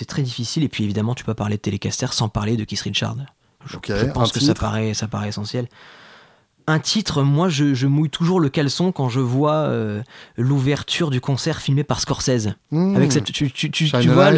[0.07, 0.63] très difficile.
[0.63, 3.15] Et puis évidemment, tu peux parler de Telecaster sans parler de Keith Richard.
[3.65, 3.77] Je,
[4.11, 5.67] pense que ça paraît, ça paraît essentiel
[6.69, 10.03] un titre, moi je, mouille toujours le caleçon quand je vois euh,
[10.37, 12.49] l'ouverture du concert filmé par Scorsese.
[12.71, 12.95] Mmh.
[12.95, 13.51] Avec cette, tu,
[14.07, 14.31] vois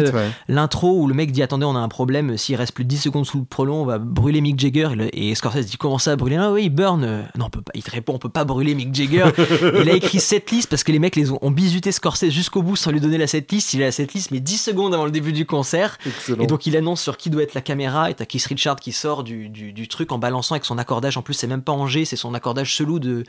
[0.48, 2.98] l'intro où le mec dit attendez on a un problème, s'il reste plus de 10
[2.98, 6.36] secondes sous le prolong on va brûler Mick Jagger et, Scorsese dit comment ça brûler?
[6.36, 8.94] Ah oui burn Non on peut pas, il te répond on peut pas brûler Mick
[8.94, 9.26] Jagger.
[9.80, 12.76] il a écrit cette liste parce que les mecs les ont, bisuté Scorsese jusqu'au bout
[12.76, 13.74] sans lui donner la setlist.
[13.74, 15.98] Il a la setlist mais 10 secondes avant le début du concert.
[16.40, 18.92] Et donc il annonce sur qui doit être la caméra et t'as Keith Richard qui
[18.92, 21.86] sort du, du, truc en balançant avec son accordage en plus c'est même pas en
[21.86, 23.24] G c'est son accordage chelou de.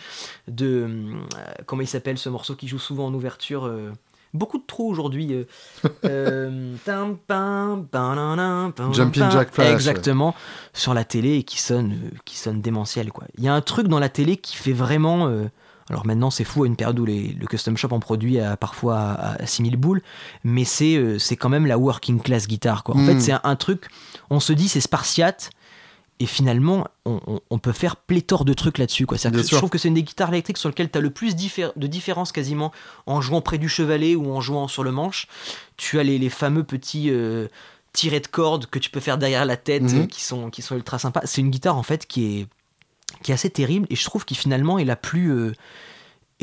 [0.47, 1.21] de euh,
[1.65, 3.91] comment il s'appelle ce morceau qui joue souvent en ouverture euh,
[4.33, 5.45] beaucoup de trous aujourd'hui.
[6.05, 6.75] Euh,
[8.93, 9.73] Jumping Jack Flash.
[9.73, 10.35] Exactement,
[10.73, 13.11] sur la télé et qui sonne, qui sonne démentiel.
[13.11, 13.25] Quoi.
[13.37, 15.27] Il y a un truc dans la télé qui fait vraiment.
[15.89, 18.57] alors maintenant, c'est fou à une période où les, le custom shop en produit à,
[18.57, 20.01] parfois à, 6000 boules,
[20.43, 22.83] mais c'est c'est quand même la working class guitare.
[22.83, 22.95] Quoi.
[22.95, 23.19] En fait, hmm.
[23.19, 23.87] c'est un, truc,
[24.29, 25.51] on se dit c'est spartiate,
[26.19, 29.05] et finalement, on, peut faire pléthore de trucs là-dessus.
[29.05, 29.17] Quoi.
[29.17, 31.87] je trouve que c'est une des guitares électriques sur lesquelles tu as le plus de
[31.87, 32.71] différence quasiment
[33.07, 35.27] en jouant près du chevalet ou en jouant sur le manche.
[35.75, 37.47] Tu as les, fameux petits euh,
[37.93, 40.07] tirets de cordes que tu peux faire derrière la tête mhm.
[40.07, 41.21] qui, sont, qui sont ultra sympas.
[41.25, 42.47] C'est une guitare en fait qui est,
[43.23, 45.31] qui est assez terrible et je trouve qu'il finalement est la plus.
[45.31, 45.53] Euh,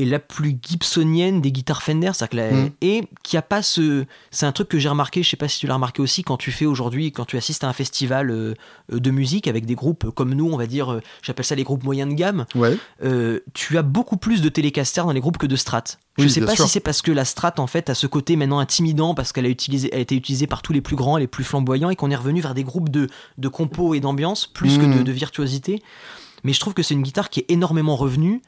[0.01, 2.69] est la plus gibsonienne des guitares Fender, mm.
[2.81, 5.59] et qui a pas ce, c'est un truc que j'ai remarqué, je sais pas si
[5.59, 8.55] tu l'as remarqué aussi quand tu fais aujourd'hui, quand tu assistes à un festival euh,
[8.91, 11.85] de musique avec des groupes comme nous, on va dire, euh, j'appelle ça les groupes
[11.85, 12.47] moyens de gamme.
[13.03, 15.85] Euh, tu as beaucoup plus de télécaster dans les groupes que de strat.
[16.19, 18.59] Je sais pas si c'est parce que la strat en fait a ce côté maintenant
[18.59, 21.45] intimidant parce qu'elle a utilisé, a été utilisée par tous les plus grands, les plus
[21.45, 23.09] flamboyants et qu'on est revenu vers des groupes de,
[23.39, 25.05] de compos et d'ambiance plus que de, mm.
[25.05, 25.83] de virtuosité.
[26.45, 28.43] Mais je trouve que c'est une guitare qui est énormément revenue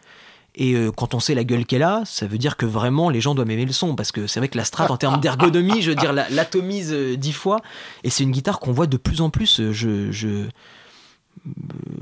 [0.54, 3.20] Et euh, quand on sait la gueule qu'elle a, ça veut dire que vraiment les
[3.20, 3.94] gens doivent aimer le son.
[3.94, 7.16] Parce que c'est vrai que la Strat, en termes d'ergonomie, je veux dire, l'atomise euh,
[7.16, 7.60] dix fois.
[8.04, 9.60] Et c'est une guitare qu'on voit de plus en plus.
[9.60, 10.48] Euh, je,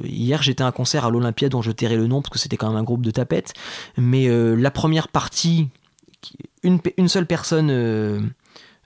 [0.02, 2.56] Hier, j'étais à un concert à l'Olympia dont je tairai le nom parce que c'était
[2.56, 3.54] quand même un groupe de tapettes.
[3.96, 5.68] Mais la première partie,
[6.62, 8.32] une, une seule personne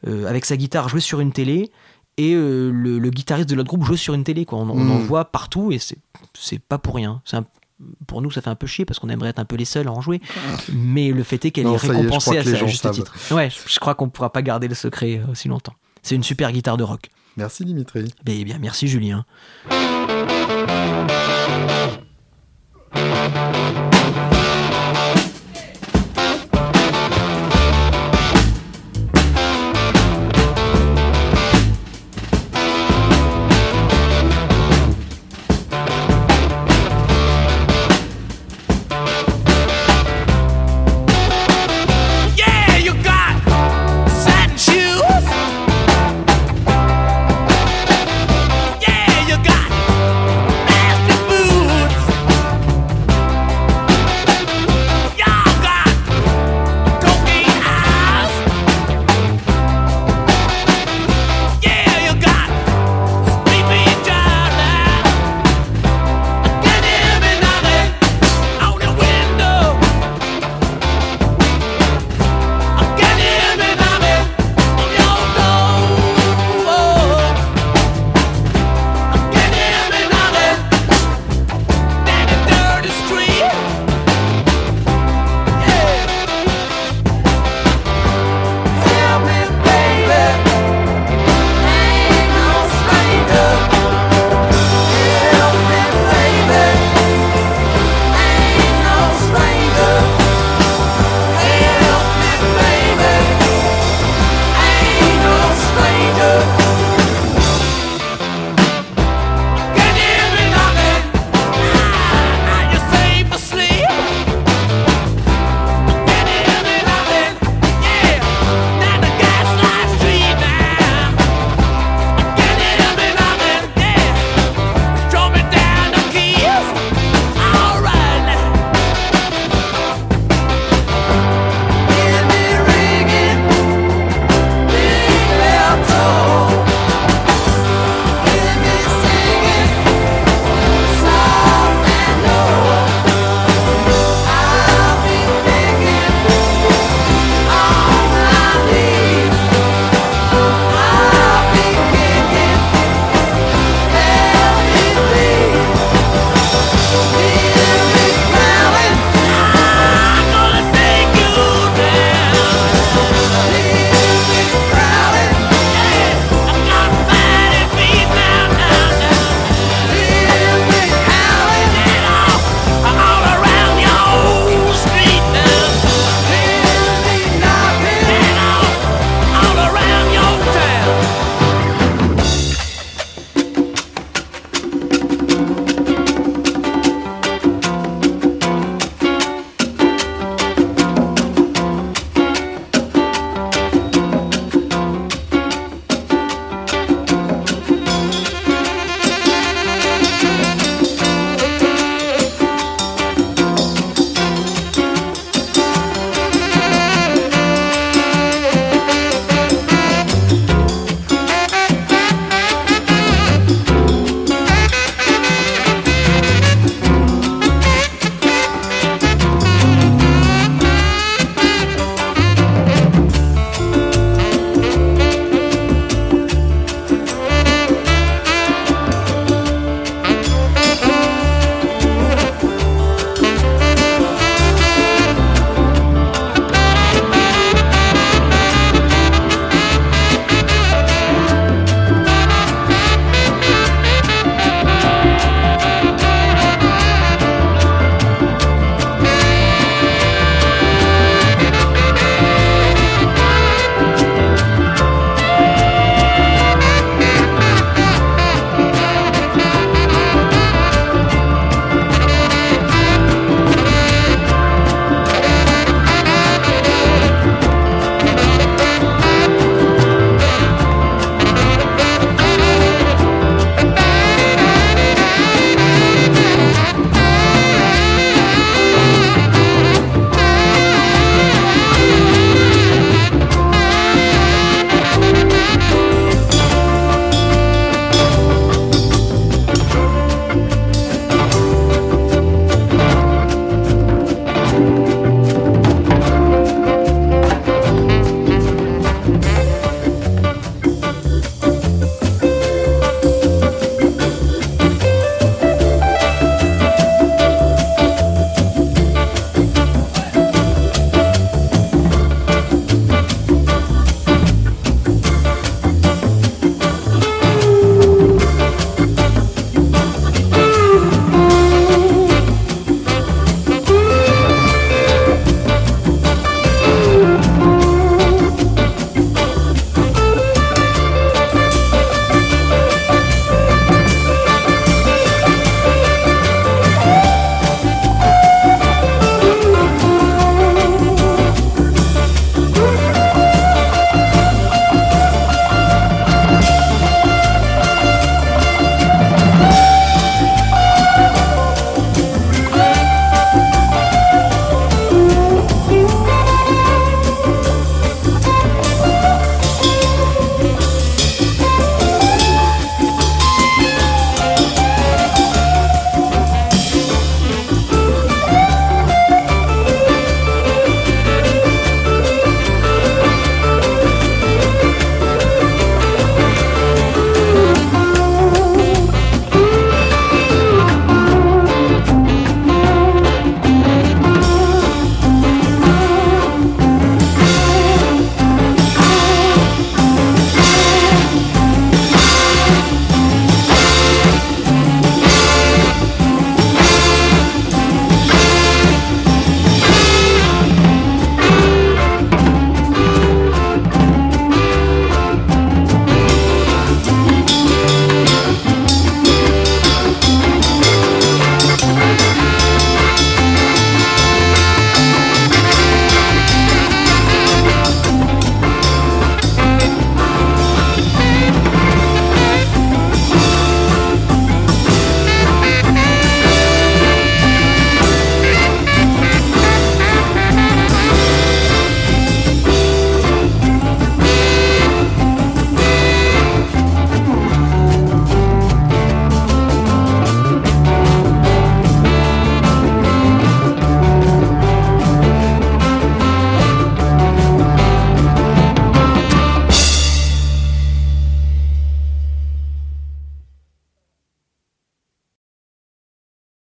[0.06, 1.72] avec sa guitare jouait sur une télé
[2.18, 4.44] et le, guitariste de l'autre groupe jouait sur une télé.
[4.44, 4.58] Quoi.
[4.58, 5.04] On, on en hmm.
[5.04, 7.20] voit partout et c'est pas pour rien.
[7.24, 7.46] C'est un,
[8.06, 9.88] pour nous, ça fait un peu chier parce qu'on aimerait être un peu les seuls
[9.88, 10.20] à en jouer.
[10.72, 13.14] Mais le fait est qu'elle est récompensée à sa juste titre.
[13.32, 15.74] Ouais, je crois qu'on ne pourra pas garder le secret euh, aussi longtemps.
[16.02, 17.10] C'est une super guitare de rock.
[17.36, 18.12] Merci Dimitri.
[18.26, 19.24] Eh bien, merci Julien.